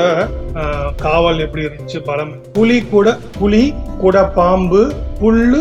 காவல் 1.04 1.42
எப்படி 1.44 1.64
இருந்துச்சு 1.66 2.00
பலம் 2.10 2.34
புலி 2.56 2.78
கூட 2.92 3.16
புலி 3.38 3.62
கூட 4.02 4.18
பாம்பு 4.38 4.82
புல்லு 5.20 5.60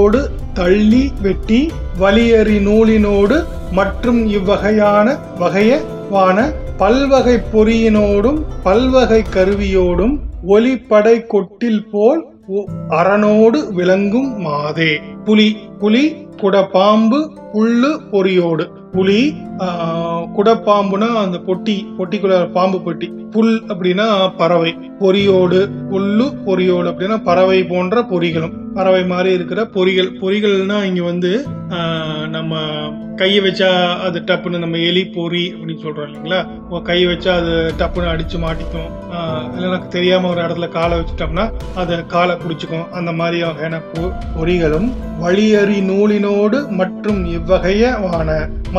நூலினோடு 0.00 0.30
தள்ளி 0.54 1.12
வெட்டி 1.22 1.72
வலியறி 1.98 2.58
நூலினோடு 2.58 3.44
மற்றும் 3.72 4.28
இவ்வகையான 4.28 5.18
வகையவான 5.38 6.52
பல்வகை 6.76 7.34
பொறியினோடும் 7.34 8.44
பல்வகை 8.62 9.22
கருவியோடும் 9.22 10.18
ஒலிப்படை 10.46 11.26
கொட்டில் 11.26 11.88
போல் 11.90 12.26
ஒ- 12.46 12.64
அரணோடு 12.88 13.72
விளங்கும் 13.72 14.40
மாதே. 14.40 15.00
புலி 15.24 15.56
புலி 15.78 16.26
குடப்பாம்பு 16.36 17.36
புல்லு 17.52 18.00
பொறியோடு. 18.10 18.66
புலி 18.92 19.20
குடப்பாம்புனா 20.36 21.08
அந்த 21.16 21.38
பொட்டி 21.46 21.74
பொட்டிக்குள்ள 21.98 22.50
பாம்பு 22.50 22.78
பொட்டி. 22.78 23.08
புல் 23.30 23.52
அப்படின்னா 23.64 24.06
பறவை. 24.36 24.70
பொறியோடு 25.00 25.58
புல்லு 25.90 26.26
பொறியோடு 26.46 26.88
அப்படின்னா 26.90 27.22
பறவை 27.22 27.64
போன்ற 27.64 28.00
பொறிகளும். 28.02 28.56
பறவை 28.74 29.04
மாதிரி 29.06 29.34
இருக்கிற 29.34 29.60
பொறிகள். 29.74 30.10
பொறிகள்னா 30.20 30.82
இங்க 30.82 31.02
வந்து 31.02 31.30
நம்ம 32.28 32.54
கையை 33.16 33.40
வச்சா 33.44 33.68
அது 34.00 34.18
டப்புன்னு 34.20 34.58
நம்ம 34.58 34.76
எலி 34.80 35.06
பொறி 35.06 35.54
அப்படின்னு 35.54 35.82
சொல்றோம் 35.82 36.06
இல்லைங்களா? 36.06 36.38
கையை 36.82 37.06
வச்சா 37.12 37.28
அது 37.30 37.52
டப்புன்னு 37.78 38.10
அடிச்சு 38.12 38.38
மாட்டிக்கும். 38.44 38.88
ஆஹ், 39.12 39.44
இல்லைன்னா 39.52 39.88
தெரியாம 39.88 40.28
ஒரு 40.28 40.40
இடத்துல 40.42 40.68
காலை 40.68 40.98
வச்சுட்டோம்னா 40.98 41.44
அதை 41.74 42.06
காலை 42.06 42.36
பிடிச்சிக்கும் 42.36 42.88
அந்த 42.90 43.12
மாதிரி 43.12 43.42
வகையான 43.42 43.80
பொ- 43.92 44.12
பொறிகளும் 44.36 44.88
வழியறி 45.20 45.80
நூலினோடு 45.82 46.68
மற்றும் 46.70 47.20
இவ்வகையான 47.30 48.28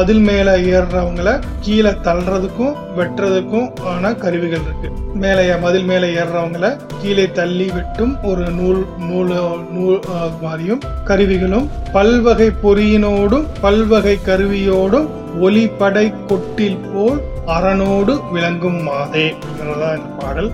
மதில் 0.02 0.20
மேலே 0.20 0.52
ஏறுறவங்கள 0.72 1.30
கீழே 1.62 1.90
தள்ளுறதுக்கும் 1.90 2.76
வெட்டுறதுக்கும் 2.98 3.68
ஆன 3.84 4.14
கருவிகள் 4.14 4.60
இருக்கு. 4.60 4.90
மேலே 5.14 5.56
மதில் 5.56 5.84
மேலே 5.84 6.08
ஏறுறவங்கள 6.14 6.66
கீழே 7.02 7.32
தள்ளி 7.32 7.70
வெட்டும் 7.70 8.14
ஒரு 8.24 8.52
நூல் 8.52 8.86
நூல் 8.98 9.34
நூல் 9.72 10.00
மாதிரியும் 10.42 10.82
கருவிகளும் 11.06 11.68
பல்வகை 11.94 12.52
பொறியினோடும் 12.64 13.46
பல்வகை 13.62 14.20
கருவியோடும் 14.26 15.08
ஒலிப்படை 15.40 16.28
கொட்டில் 16.28 16.82
போல் 16.88 17.20
அரணோடு 17.48 18.14
விளங்கும் 18.32 18.84
மாதே. 18.84 19.24
இதுதான் 19.52 19.96
இந்த 19.98 20.10
பாடல். 20.20 20.50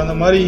அந்த 0.00 0.14
மாதிரி 0.14 0.40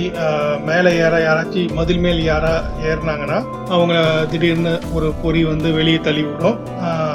மேலே 0.64 0.90
ஏற 0.96 1.14
யாராச்சும் 1.20 1.74
மதில் 1.74 2.00
மேல் 2.00 2.20
யாரா 2.24 2.52
ஏறினாங்கன்னா 2.82 3.38
அவங்க 3.68 3.94
திடீர்னு 4.30 4.80
ஒரு 4.94 5.12
பொறி 5.22 5.44
வந்து 5.44 5.72
வெளியே 5.72 5.98
தள்ளி 5.98 6.22
விடும் 6.22 6.58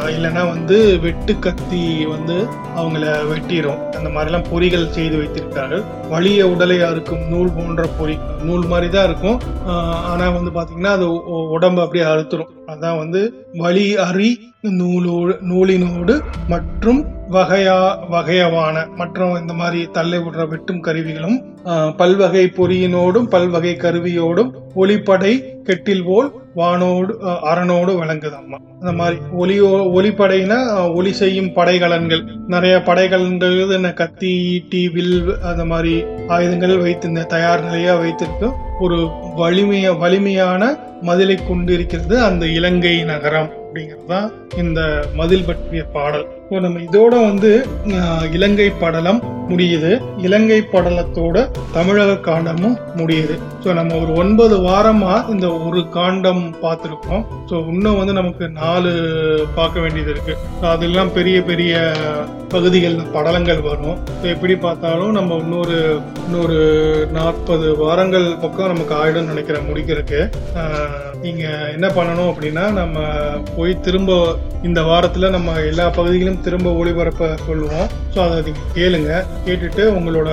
இல்லைன்னா 0.08 0.44
வந்து 0.50 1.00
வெட்டு 1.00 1.40
கத்தி 1.40 2.06
வந்து 2.06 2.38
அவங்கள 2.76 3.06
வெட்டிடும் 3.32 3.82
அந்த 3.98 4.10
மாதிரிலாம் 4.10 4.48
பொறிகள் 4.52 4.94
செய்து 4.94 5.18
வைத்திருக்கார்கள் 5.18 5.84
வலிய 6.10 6.48
உடலை 6.48 6.82
அறுக்கும் 6.82 7.26
நூல் 7.28 7.54
போன்ற 7.54 7.86
பொறி 8.00 8.16
நூல் 8.42 8.66
மாதிரி 8.68 8.90
தான் 8.92 9.06
இருக்கும் 9.06 9.40
ஆனால் 10.06 10.34
வந்து 10.34 10.52
பார்த்தீங்கன்னா 10.52 10.94
அது 10.94 11.08
உடம்பு 11.50 11.82
அப்படியே 11.82 12.06
அறுத்துரும் 12.06 12.52
அதான் 12.72 13.00
வந்து 13.00 13.22
வழி 13.58 13.86
அறி 14.00 14.30
நூலோடு 14.72 15.34
நூலினோடு 15.44 16.16
மற்றும் 16.48 17.02
வகையா 17.34 17.78
வகையவான 18.14 18.78
மற்றும் 19.00 19.34
இந்த 19.42 19.54
மாதிரி 19.60 19.82
தள்ளை 19.98 20.20
விடுற 20.20 20.44
வெட்டும் 20.52 20.84
கருவிகளும் 20.88 21.38
பல்வகை 21.98 22.44
பொறியினோடும் 22.58 23.28
பல்வகை 23.34 23.74
கருவியோடும் 23.82 24.52
ஒளிப்படை 24.76 25.34
கெட்டில் 25.68 26.06
போல் 26.06 26.30
வானோடு 26.56 27.12
அரணோடு 27.50 27.92
விளங்குதம்மா. 28.00 28.58
அந்த 28.80 28.94
மாதிரி 29.00 29.18
ஒலியோ 29.42 29.70
ஒலிப்படைனா 29.98 30.58
ஒளி 30.96 31.12
ஒலி 31.12 31.12
செய்யும் 31.20 31.52
படைகலன்கள். 31.58 32.24
நிறைய 32.54 32.76
படைகலன்கள் 32.90 33.56
என்ன 33.78 33.90
கத்தி 34.02 34.32
ஈட்டி 34.54 34.82
வில் 34.96 35.16
அந்த 35.52 35.64
மாதிரி 35.72 35.94
ஆயுதங்கள் 36.28 36.76
வைத்து 36.86 37.08
இந்த 37.12 37.24
தயார் 37.36 37.66
நிலையா 37.68 37.96
வைத்திருக்கும் 38.04 38.58
ஒரு 38.80 39.00
வலிமைய 39.42 39.98
வலிமையான 40.04 40.72
மதிலை 41.10 41.38
கொண்டிருக்கிறது 41.42 42.18
அந்த 42.30 42.46
இலங்கை 42.58 42.96
நகரம். 43.14 43.50
அப்படிங்கிறது 43.72 44.08
தான் 44.08 44.30
இந்த 44.62 44.80
மதில் 45.16 45.46
பற்றிய 45.46 45.82
பாடல். 45.94 46.26
இப்போ 46.42 46.62
நம்ம 46.64 46.80
இதோட 46.86 47.14
வந்து 47.26 47.50
இலங்கை 48.32 48.66
படலம் 48.80 49.20
முடியுது. 49.52 49.92
இலங்கை 50.22 50.58
படலத்தோட 50.66 51.38
தமிழக 51.74 52.18
காண்டமும் 52.26 52.76
முடியுது. 53.00 53.36
ஸோ 53.64 53.70
நம்ம 53.74 53.98
ஒரு 54.00 54.12
ஒன்பது 54.18 54.56
வாரமா 54.66 55.14
இந்த 55.32 55.48
ஒரு 55.62 55.82
காண்டம் 55.96 56.44
பார்த்துருக்கோம். 56.62 57.24
ஸோ 57.50 57.58
இன்னும் 57.72 58.00
வந்து 58.00 58.14
நமக்கு 58.14 58.46
நாலு 58.58 58.92
பார்க்க 59.56 59.80
வேண்டியது 59.80 60.12
இருக்கு. 60.12 60.36
அதெல்லாம் 60.72 61.14
பெரிய 61.14 61.38
பெரிய 61.44 61.74
பகுதிகள் 62.50 62.98
படலங்கள் 63.14 63.62
வரும். 63.66 63.98
ஸோ 64.18 64.28
எப்படி 64.34 64.56
பார்த்தாலும் 64.60 65.16
நம்ம 65.18 65.38
இன்னொரு 65.44 65.78
இன்னொரு 66.26 66.60
நாற்பது 67.14 67.70
வாரங்கள் 67.78 68.28
பக்கம் 68.40 68.72
நமக்கு 68.74 68.96
ஆயிடும் 68.96 69.32
நினைக்கிறேன் 69.32 69.68
முடிக்கிறதுக்கு. 69.70 70.22
ஆஹ், 70.58 70.94
நீங்க 71.24 71.44
என்ன 71.74 71.88
பண்ணணும் 71.96 72.32
அப்படின்னா 72.32 72.66
நம்ம 72.74 72.98
போய் 73.62 73.82
திரும்ப 73.88 74.12
இந்த 74.68 74.80
வாரத்தில் 74.90 75.34
நம்ம 75.36 75.56
எல்லா 75.72 75.86
பகுதிகளும் 75.98 76.42
திரும்ப 76.46 76.70
ஒளிபரப்ப 76.80 77.34
சொல்லுவோம். 77.48 77.90
ஸோ 78.14 78.20
அதை 78.28 78.38
நீங்க 78.48 78.64
கேளுங்க. 78.78 79.12
கேட்டுட்டு 79.46 79.84
உங்களோட 79.98 80.30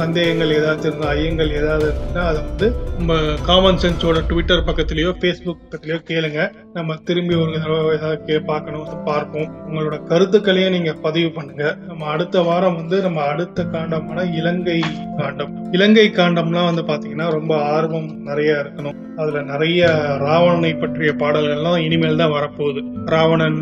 சந்தேகங்கள் 0.00 0.56
ஏதாவது 0.58 0.86
இருந்தால் 0.88 1.12
ஐயங்கள் 1.16 1.50
ஏதாவது 1.60 1.86
இருந்தால் 1.90 2.28
அதை 2.30 2.40
வந்து 2.48 2.66
நம்ம 2.98 3.14
காமன் 3.48 3.80
சென்ஸோட 3.82 4.18
ட்விட்டர் 4.30 4.64
பக்கத்துலேயோ 4.68 5.10
ஃபேஸ்புக் 5.20 5.62
பக்கத்துலயோ 5.62 5.98
கேளுங்க. 6.10 6.40
நம்ம 6.76 6.96
திரும்பி 7.08 7.34
ஒரு 7.42 7.52
தடவை 7.56 7.92
ஏதாவது 7.98 8.18
கே 8.28 8.36
பார்க்கணும் 8.50 8.86
பார்ப்போம். 9.10 9.50
உங்களோட 9.68 9.96
கருத்துக்களையும் 10.10 10.74
நீங்கள் 10.76 11.00
பதிவு 11.06 11.30
பண்ணுங்க. 11.38 11.64
நம்ம 11.88 12.08
அடுத்த 12.14 12.42
வாரம் 12.48 12.78
வந்து 12.80 12.98
நம்ம 13.06 13.20
அடுத்த 13.32 13.64
காண்டமான 13.74 14.24
இலங்கை 14.40 14.78
காண்டம். 15.20 15.54
இலங்கை 15.76 16.06
காண்டம்லாம் 16.20 16.70
வந்து 16.70 16.84
பார்த்தீங்கன்னா 16.90 17.28
ரொம்ப 17.38 17.54
ஆர்வம் 17.74 18.10
நிறைய 18.28 18.62
இருக்கணும். 18.62 18.98
அதுல 19.22 19.40
நிறைய 19.52 19.82
ராவணனை 20.26 20.72
பற்றிய 20.80 21.12
பாடல்கள்லாம் 21.22 21.82
இனிமேல் 21.86 22.22
தான் 22.22 22.34
வரப்போகுது. 22.38 22.80
ராவணன் 23.14 23.60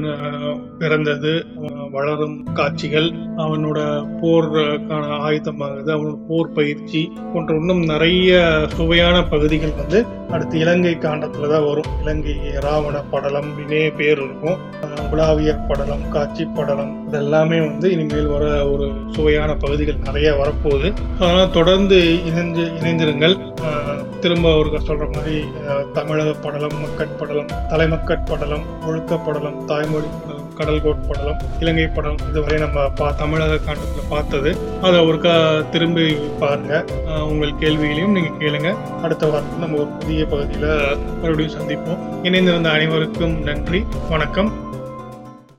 பிறந்தது 0.80 1.32
வளரும் 1.97 2.37
காட்சிகள் 2.59 3.09
அவனோட 3.45 3.79
போருக்கான 4.21 5.05
ஆயுதமாகுது 5.27 5.91
அவனோட 5.97 6.17
போர் 6.29 6.55
பயிற்சி 6.59 7.03
போன்ற 7.33 7.57
இன்னும் 7.63 7.83
நிறைய 7.93 8.41
சுவையான 8.77 9.17
பகுதிகள் 9.33 9.79
வந்து 9.81 10.01
அடுத்து 10.35 10.57
இலங்கை 10.63 10.95
காண்டத்துல 11.05 11.49
தான் 11.53 11.67
வரும். 11.69 11.91
இலங்கை 12.03 12.37
ராவண 12.65 12.97
படலம் 13.13 13.49
அப்படின்னே 13.51 13.83
பேர் 13.99 14.21
இருக்கும். 14.25 14.59
உலாவிய 15.13 15.45
உலாவியர் 15.45 15.67
படலம் 15.69 16.05
காட்சி 16.15 16.45
படலம் 16.57 16.93
இதெல்லாமே 17.09 17.59
வந்து 17.67 17.87
இனிமேல் 17.95 18.31
வர 18.33 18.45
ஒரு 18.73 18.87
சுவையான 19.17 19.51
பகுதிகள் 19.65 20.05
நிறைய 20.07 20.29
வரப்போகுது. 20.41 20.89
ஆனால் 21.27 21.53
தொடர்ந்து 21.59 21.99
இணைஞ்சு 22.31 22.65
இணைந்திருங்கள். 22.79 23.37
திரும்ப 24.23 24.47
அவர்கள் 24.57 24.87
சொல்ற 24.89 25.07
மாதிரி 25.15 25.37
தமிழக 25.99 26.31
படலம் 26.45 26.77
மக்கட் 26.85 27.19
படலம் 27.21 27.51
தலைமக்கட் 27.73 28.29
படலம் 28.31 28.65
ஒழுக்க 28.89 29.19
படலம் 29.27 29.59
தாய்மொழி 29.71 30.11
கடல்கோட் 30.59 31.07
படலம் 31.09 31.41
இலங்கை 31.61 31.87
படலம் 31.87 32.23
இதுவரை 32.31 32.59
நம்ம 32.59 32.89
பா 32.89 33.11
தமிழக 33.11 33.57
காண்டத்தில் 33.57 34.09
பார்த்தது. 34.09 34.57
அதை 34.83 35.01
ஒருக்கா 35.01 35.35
திரும்பி 35.69 36.15
பாருங்க. 36.41 36.85
உங்கள் 37.31 37.59
கேள்விகளையும் 37.59 38.13
நீங்க 38.13 38.31
கேளுங்க. 38.39 38.77
அடுத்த 39.03 39.27
வாரத்தில் 39.27 39.59
நம்ம 39.59 39.77
ஒரு 39.77 39.87
புதிய 39.87 40.25
பகுதியில் 40.25 40.97
மறுபடியும் 41.23 41.57
சந்திப்போம். 41.61 42.03
இணைந்திருந்த 42.23 42.71
அனைவருக்கும் 42.77 43.43
நன்றி. 43.43 43.85
வணக்கம். 44.09 44.53